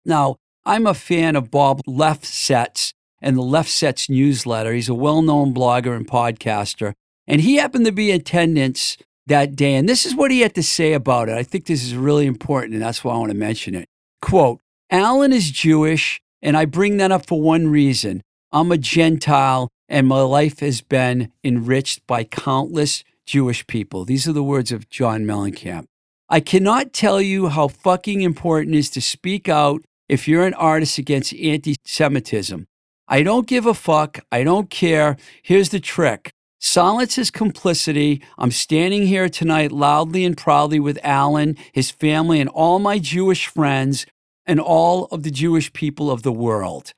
Now, 0.05 0.37
I'm 0.65 0.87
a 0.87 0.93
fan 0.93 1.35
of 1.35 1.51
Bob 1.51 1.81
Lefsetz 1.87 2.93
and 3.21 3.37
the 3.37 3.41
Lefsetz 3.41 4.09
newsletter. 4.09 4.73
He's 4.73 4.89
a 4.89 4.93
well 4.93 5.21
known 5.21 5.53
blogger 5.53 5.95
and 5.95 6.07
podcaster, 6.07 6.93
and 7.27 7.41
he 7.41 7.55
happened 7.55 7.85
to 7.85 7.91
be 7.91 8.11
in 8.11 8.21
attendance 8.21 8.97
that 9.27 9.55
day. 9.55 9.75
And 9.75 9.89
this 9.89 10.05
is 10.05 10.15
what 10.15 10.31
he 10.31 10.41
had 10.41 10.55
to 10.55 10.63
say 10.63 10.93
about 10.93 11.29
it. 11.29 11.37
I 11.37 11.43
think 11.43 11.65
this 11.65 11.83
is 11.83 11.95
really 11.95 12.25
important, 12.25 12.73
and 12.73 12.81
that's 12.81 13.03
why 13.03 13.13
I 13.13 13.17
want 13.17 13.31
to 13.31 13.37
mention 13.37 13.75
it. 13.75 13.87
Quote 14.21 14.59
Alan 14.89 15.33
is 15.33 15.51
Jewish, 15.51 16.21
and 16.41 16.55
I 16.55 16.65
bring 16.65 16.97
that 16.97 17.11
up 17.11 17.25
for 17.25 17.41
one 17.41 17.67
reason. 17.67 18.21
I'm 18.51 18.71
a 18.71 18.77
Gentile, 18.77 19.69
and 19.89 20.07
my 20.07 20.21
life 20.21 20.59
has 20.59 20.81
been 20.81 21.31
enriched 21.43 22.05
by 22.07 22.23
countless 22.23 23.03
Jewish 23.25 23.65
people. 23.67 24.05
These 24.05 24.27
are 24.27 24.33
the 24.33 24.43
words 24.43 24.71
of 24.71 24.89
John 24.89 25.25
Mellencamp. 25.25 25.85
I 26.27 26.39
cannot 26.39 26.91
tell 26.91 27.21
you 27.21 27.49
how 27.49 27.67
fucking 27.67 28.21
important 28.21 28.75
it 28.75 28.79
is 28.79 28.89
to 28.91 29.01
speak 29.01 29.47
out 29.47 29.83
if 30.09 30.27
you're 30.27 30.45
an 30.45 30.55
artist 30.55 30.97
against 30.97 31.35
anti 31.35 31.75
Semitism. 31.85 32.65
I 33.07 33.21
don't 33.21 33.45
give 33.45 33.67
a 33.67 33.75
fuck. 33.75 34.19
I 34.31 34.43
don't 34.43 34.71
care. 34.71 35.17
Here's 35.43 35.69
the 35.69 35.79
trick 35.79 36.31
silence 36.59 37.19
is 37.19 37.29
complicity. 37.29 38.23
I'm 38.39 38.49
standing 38.49 39.05
here 39.05 39.29
tonight 39.29 39.71
loudly 39.71 40.25
and 40.25 40.35
proudly 40.35 40.79
with 40.79 40.97
Alan, 41.03 41.57
his 41.71 41.91
family, 41.91 42.39
and 42.39 42.49
all 42.49 42.79
my 42.79 42.97
Jewish 42.97 43.45
friends 43.45 44.07
and 44.47 44.59
all 44.59 45.05
of 45.05 45.21
the 45.21 45.31
Jewish 45.31 45.71
people 45.73 46.09
of 46.09 46.23
the 46.23 46.31
world. 46.31 46.91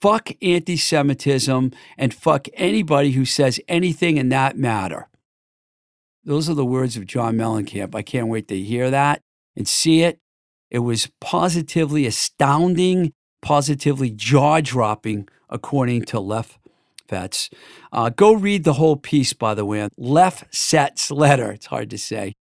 Fuck 0.00 0.32
anti 0.42 0.76
Semitism 0.76 1.70
and 1.96 2.12
fuck 2.12 2.48
anybody 2.54 3.12
who 3.12 3.24
says 3.24 3.60
anything 3.68 4.16
in 4.16 4.28
that 4.30 4.58
matter. 4.58 5.08
Those 6.24 6.48
are 6.48 6.54
the 6.54 6.64
words 6.64 6.96
of 6.96 7.06
John 7.06 7.36
Mellencamp. 7.36 7.94
I 7.94 8.02
can't 8.02 8.28
wait 8.28 8.48
to 8.48 8.58
hear 8.58 8.90
that 8.90 9.22
and 9.56 9.66
see 9.66 10.02
it. 10.02 10.20
It 10.70 10.78
was 10.78 11.10
positively 11.20 12.06
astounding, 12.06 13.12
positively 13.42 14.10
jaw 14.10 14.60
dropping, 14.60 15.28
according 15.50 16.04
to 16.06 16.20
Lef 16.20 16.58
Fetz. 17.08 17.50
Uh, 17.92 18.08
go 18.08 18.32
read 18.32 18.64
the 18.64 18.74
whole 18.74 18.96
piece, 18.96 19.32
by 19.32 19.54
the 19.54 19.64
way, 19.64 19.88
Lefsetz 19.98 21.10
letter. 21.10 21.52
It's 21.52 21.66
hard 21.66 21.90
to 21.90 21.98
say. 21.98 22.34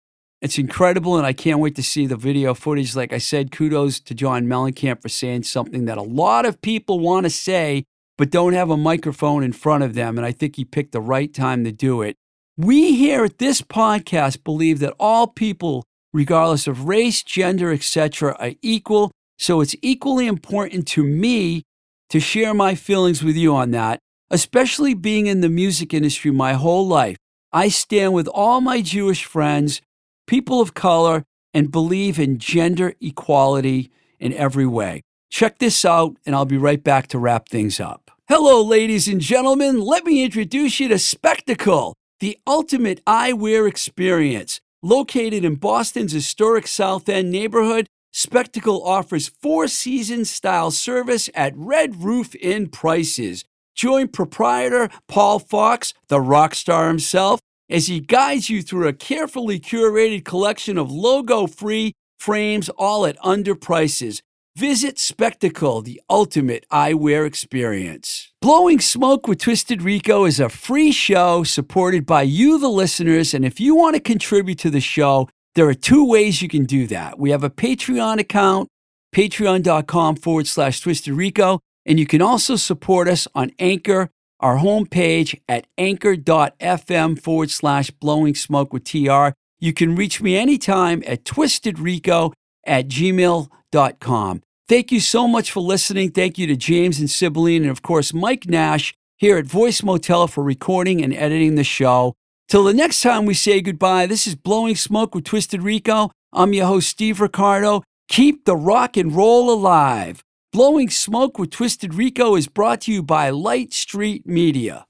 It's 0.41 0.57
incredible, 0.57 1.17
and 1.17 1.25
I 1.25 1.33
can't 1.33 1.59
wait 1.59 1.75
to 1.75 1.83
see 1.83 2.05
the 2.05 2.15
video 2.15 2.53
footage. 2.53 2.95
Like 2.95 3.11
I 3.11 3.17
said, 3.17 3.51
kudos 3.51 3.99
to 4.01 4.13
John 4.13 4.45
Mellencamp 4.45 5.01
for 5.01 5.09
saying 5.09 5.43
something 5.43 5.85
that 5.85 5.97
a 5.97 6.03
lot 6.03 6.45
of 6.45 6.61
people 6.61 6.99
want 6.99 7.25
to 7.25 7.29
say, 7.29 7.83
but 8.17 8.29
don't 8.29 8.53
have 8.53 8.69
a 8.69 8.77
microphone 8.77 9.43
in 9.43 9.53
front 9.53 9.83
of 9.83 9.95
them. 9.95 10.17
And 10.17 10.25
I 10.25 10.31
think 10.31 10.55
he 10.55 10.65
picked 10.65 10.91
the 10.91 11.01
right 11.01 11.33
time 11.33 11.63
to 11.63 11.71
do 11.71 12.01
it. 12.01 12.15
We 12.61 12.97
here 12.97 13.23
at 13.23 13.37
this 13.37 13.61
podcast 13.61 14.43
believe 14.43 14.79
that 14.79 14.93
all 14.99 15.27
people, 15.27 15.85
regardless 16.11 16.67
of 16.67 16.89
race, 16.89 17.23
gender, 17.23 17.71
etc., 17.71 18.35
are 18.37 18.51
equal. 18.61 19.11
So 19.37 19.61
it's 19.61 19.77
equally 19.81 20.27
important 20.27 20.85
to 20.89 21.03
me 21.05 21.63
to 22.09 22.19
share 22.19 22.53
my 22.53 22.75
feelings 22.75 23.23
with 23.23 23.37
you 23.37 23.55
on 23.55 23.71
that, 23.71 23.99
especially 24.29 24.93
being 24.93 25.27
in 25.27 25.39
the 25.39 25.47
music 25.47 25.93
industry 25.93 26.31
my 26.31 26.51
whole 26.51 26.85
life. 26.85 27.15
I 27.53 27.69
stand 27.69 28.11
with 28.11 28.27
all 28.27 28.59
my 28.59 28.81
Jewish 28.81 29.23
friends 29.23 29.81
people 30.27 30.59
of 30.59 30.73
color, 30.73 31.23
and 31.53 31.71
believe 31.71 32.19
in 32.19 32.37
gender 32.37 32.93
equality 33.01 33.89
in 34.19 34.31
every 34.33 34.65
way. 34.67 35.01
Check 35.31 35.57
this 35.57 35.85
out, 35.85 36.17
and 36.25 36.35
I'll 36.35 36.45
be 36.45 36.57
right 36.57 36.83
back 36.83 37.07
to 37.07 37.17
wrap 37.17 37.47
things 37.47 37.79
up. 37.79 38.11
Hello, 38.27 38.61
ladies 38.61 39.07
and 39.07 39.21
gentlemen. 39.21 39.79
Let 39.79 40.05
me 40.05 40.23
introduce 40.23 40.79
you 40.79 40.87
to 40.89 40.99
Spectacle, 40.99 41.95
the 42.19 42.37
ultimate 42.45 43.03
eyewear 43.05 43.67
experience. 43.67 44.61
Located 44.81 45.43
in 45.43 45.55
Boston's 45.55 46.11
historic 46.11 46.67
South 46.67 47.09
End 47.09 47.31
neighborhood, 47.31 47.87
Spectacle 48.11 48.83
offers 48.83 49.27
four 49.27 49.67
season 49.67 50.25
style 50.25 50.71
service 50.71 51.29
at 51.35 51.53
Red 51.55 52.03
Roof 52.03 52.33
Inn 52.35 52.69
prices. 52.69 53.45
Join 53.75 54.07
proprietor 54.07 54.89
Paul 55.07 55.39
Fox, 55.39 55.93
the 56.07 56.19
rock 56.19 56.55
star 56.55 56.87
himself, 56.87 57.39
as 57.69 57.87
he 57.87 57.99
guides 57.99 58.49
you 58.49 58.61
through 58.61 58.87
a 58.87 58.93
carefully 58.93 59.59
curated 59.59 60.25
collection 60.25 60.77
of 60.77 60.91
logo 60.91 61.45
free 61.45 61.93
frames, 62.19 62.69
all 62.69 63.05
at 63.05 63.17
under 63.23 63.55
prices. 63.55 64.21
Visit 64.59 64.99
Spectacle, 64.99 65.81
the 65.81 66.01
ultimate 66.09 66.65
eyewear 66.69 67.25
experience. 67.25 68.33
Blowing 68.41 68.81
Smoke 68.81 69.25
with 69.25 69.39
Twisted 69.39 69.81
Rico 69.81 70.25
is 70.25 70.37
a 70.37 70.49
free 70.49 70.91
show 70.91 71.45
supported 71.45 72.05
by 72.05 72.23
you, 72.23 72.59
the 72.59 72.67
listeners. 72.67 73.33
And 73.33 73.45
if 73.45 73.61
you 73.61 73.73
want 73.73 73.95
to 73.95 74.01
contribute 74.01 74.59
to 74.59 74.69
the 74.69 74.81
show, 74.81 75.29
there 75.55 75.69
are 75.69 75.73
two 75.73 76.05
ways 76.05 76.41
you 76.41 76.49
can 76.49 76.65
do 76.65 76.87
that. 76.87 77.17
We 77.17 77.29
have 77.29 77.45
a 77.45 77.49
Patreon 77.49 78.19
account, 78.19 78.67
patreon.com 79.15 80.17
forward 80.17 80.45
slash 80.45 80.81
Twisted 80.81 81.13
Rico. 81.13 81.61
And 81.85 81.97
you 81.97 82.05
can 82.05 82.21
also 82.21 82.57
support 82.57 83.07
us 83.07 83.29
on 83.33 83.51
Anchor 83.59 84.09
our 84.41 84.57
homepage 84.57 85.39
at 85.47 85.67
anchor.fm 85.77 87.21
forward 87.21 87.49
slash 87.49 87.91
blowing 87.91 88.35
smoke 88.35 88.73
with 88.73 88.83
TR. 88.83 89.29
You 89.59 89.71
can 89.71 89.95
reach 89.95 90.21
me 90.21 90.35
anytime 90.35 91.01
at 91.07 91.23
twistedrico 91.23 92.33
at 92.65 92.89
gmail.com. 92.89 94.41
Thank 94.69 94.91
you 94.91 94.99
so 94.99 95.27
much 95.27 95.49
for 95.51 95.61
listening. 95.61 96.11
Thank 96.11 96.37
you 96.37 96.45
to 96.45 96.55
James 96.55 96.99
and 96.99 97.09
Sibylline 97.09 97.63
and, 97.63 97.71
of 97.71 97.81
course, 97.81 98.13
Mike 98.13 98.47
Nash 98.47 98.93
here 99.17 99.35
at 99.35 99.47
Voice 99.47 99.81
Motel 99.81 100.27
for 100.27 100.43
recording 100.43 101.03
and 101.03 101.11
editing 101.11 101.55
the 101.55 101.63
show. 101.63 102.13
Till 102.47 102.63
the 102.63 102.73
next 102.75 103.01
time 103.01 103.25
we 103.25 103.33
say 103.33 103.61
goodbye, 103.61 104.05
this 104.05 104.27
is 104.27 104.35
Blowing 104.35 104.75
Smoke 104.75 105.15
with 105.15 105.23
Twisted 105.23 105.63
Rico. 105.63 106.11
I'm 106.31 106.53
your 106.53 106.67
host, 106.67 106.87
Steve 106.87 107.19
Ricardo. 107.19 107.81
Keep 108.09 108.45
the 108.45 108.55
rock 108.55 108.95
and 108.95 109.15
roll 109.15 109.51
alive. 109.51 110.23
Blowing 110.53 110.91
Smoke 110.91 111.39
with 111.39 111.49
Twisted 111.49 111.95
Rico 111.95 112.35
is 112.35 112.47
brought 112.47 112.81
to 112.81 112.93
you 112.93 113.01
by 113.01 113.31
Light 113.31 113.73
Street 113.73 114.27
Media. 114.27 114.85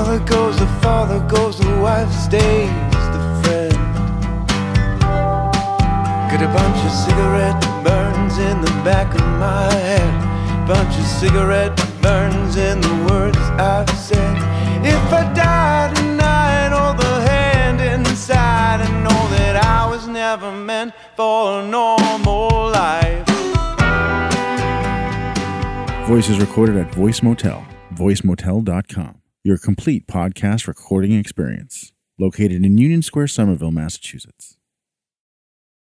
Mother, 0.00 0.24
goes 0.24 0.58
the 0.58 0.66
father, 0.80 1.20
goes 1.28 1.58
the 1.58 1.76
wife, 1.78 2.10
stays 2.12 2.70
the 3.14 3.22
friend. 3.42 3.72
Got 6.30 6.42
a 6.42 6.50
bunch 6.58 6.80
of 6.88 6.92
cigarette 7.06 7.60
burns 7.84 8.38
in 8.38 8.62
the 8.62 8.74
back 8.82 9.14
of 9.14 9.26
my 9.38 9.70
head. 9.74 10.12
Bunch 10.66 10.96
of 10.96 11.04
cigarette 11.04 11.76
burns 12.00 12.56
in 12.56 12.80
the 12.80 12.94
words 13.10 13.38
I've 13.72 13.90
said. 13.90 14.36
If 14.82 15.04
I 15.12 15.22
die 15.34 15.92
tonight, 15.94 16.70
hold 16.72 16.96
the 16.98 17.16
hand 17.32 17.80
inside 17.82 18.80
and 18.80 19.04
know 19.04 19.22
that 19.36 19.56
I 19.62 19.86
was 19.90 20.06
never 20.06 20.50
meant 20.50 20.94
for 21.14 21.60
a 21.60 21.66
normal 21.66 22.70
life. 22.70 23.26
Voice 26.08 26.30
is 26.30 26.38
recorded 26.40 26.76
at 26.76 26.94
Voice 26.94 27.22
Motel, 27.22 27.62
voicemotel.com, 27.94 29.19
your 29.42 29.56
complete 29.56 30.06
podcast 30.06 30.66
recording 30.66 31.12
experience, 31.12 31.92
located 32.18 32.62
in 32.62 32.76
Union 32.76 33.00
Square, 33.00 33.28
Somerville, 33.28 33.70
Massachusetts. 33.70 34.58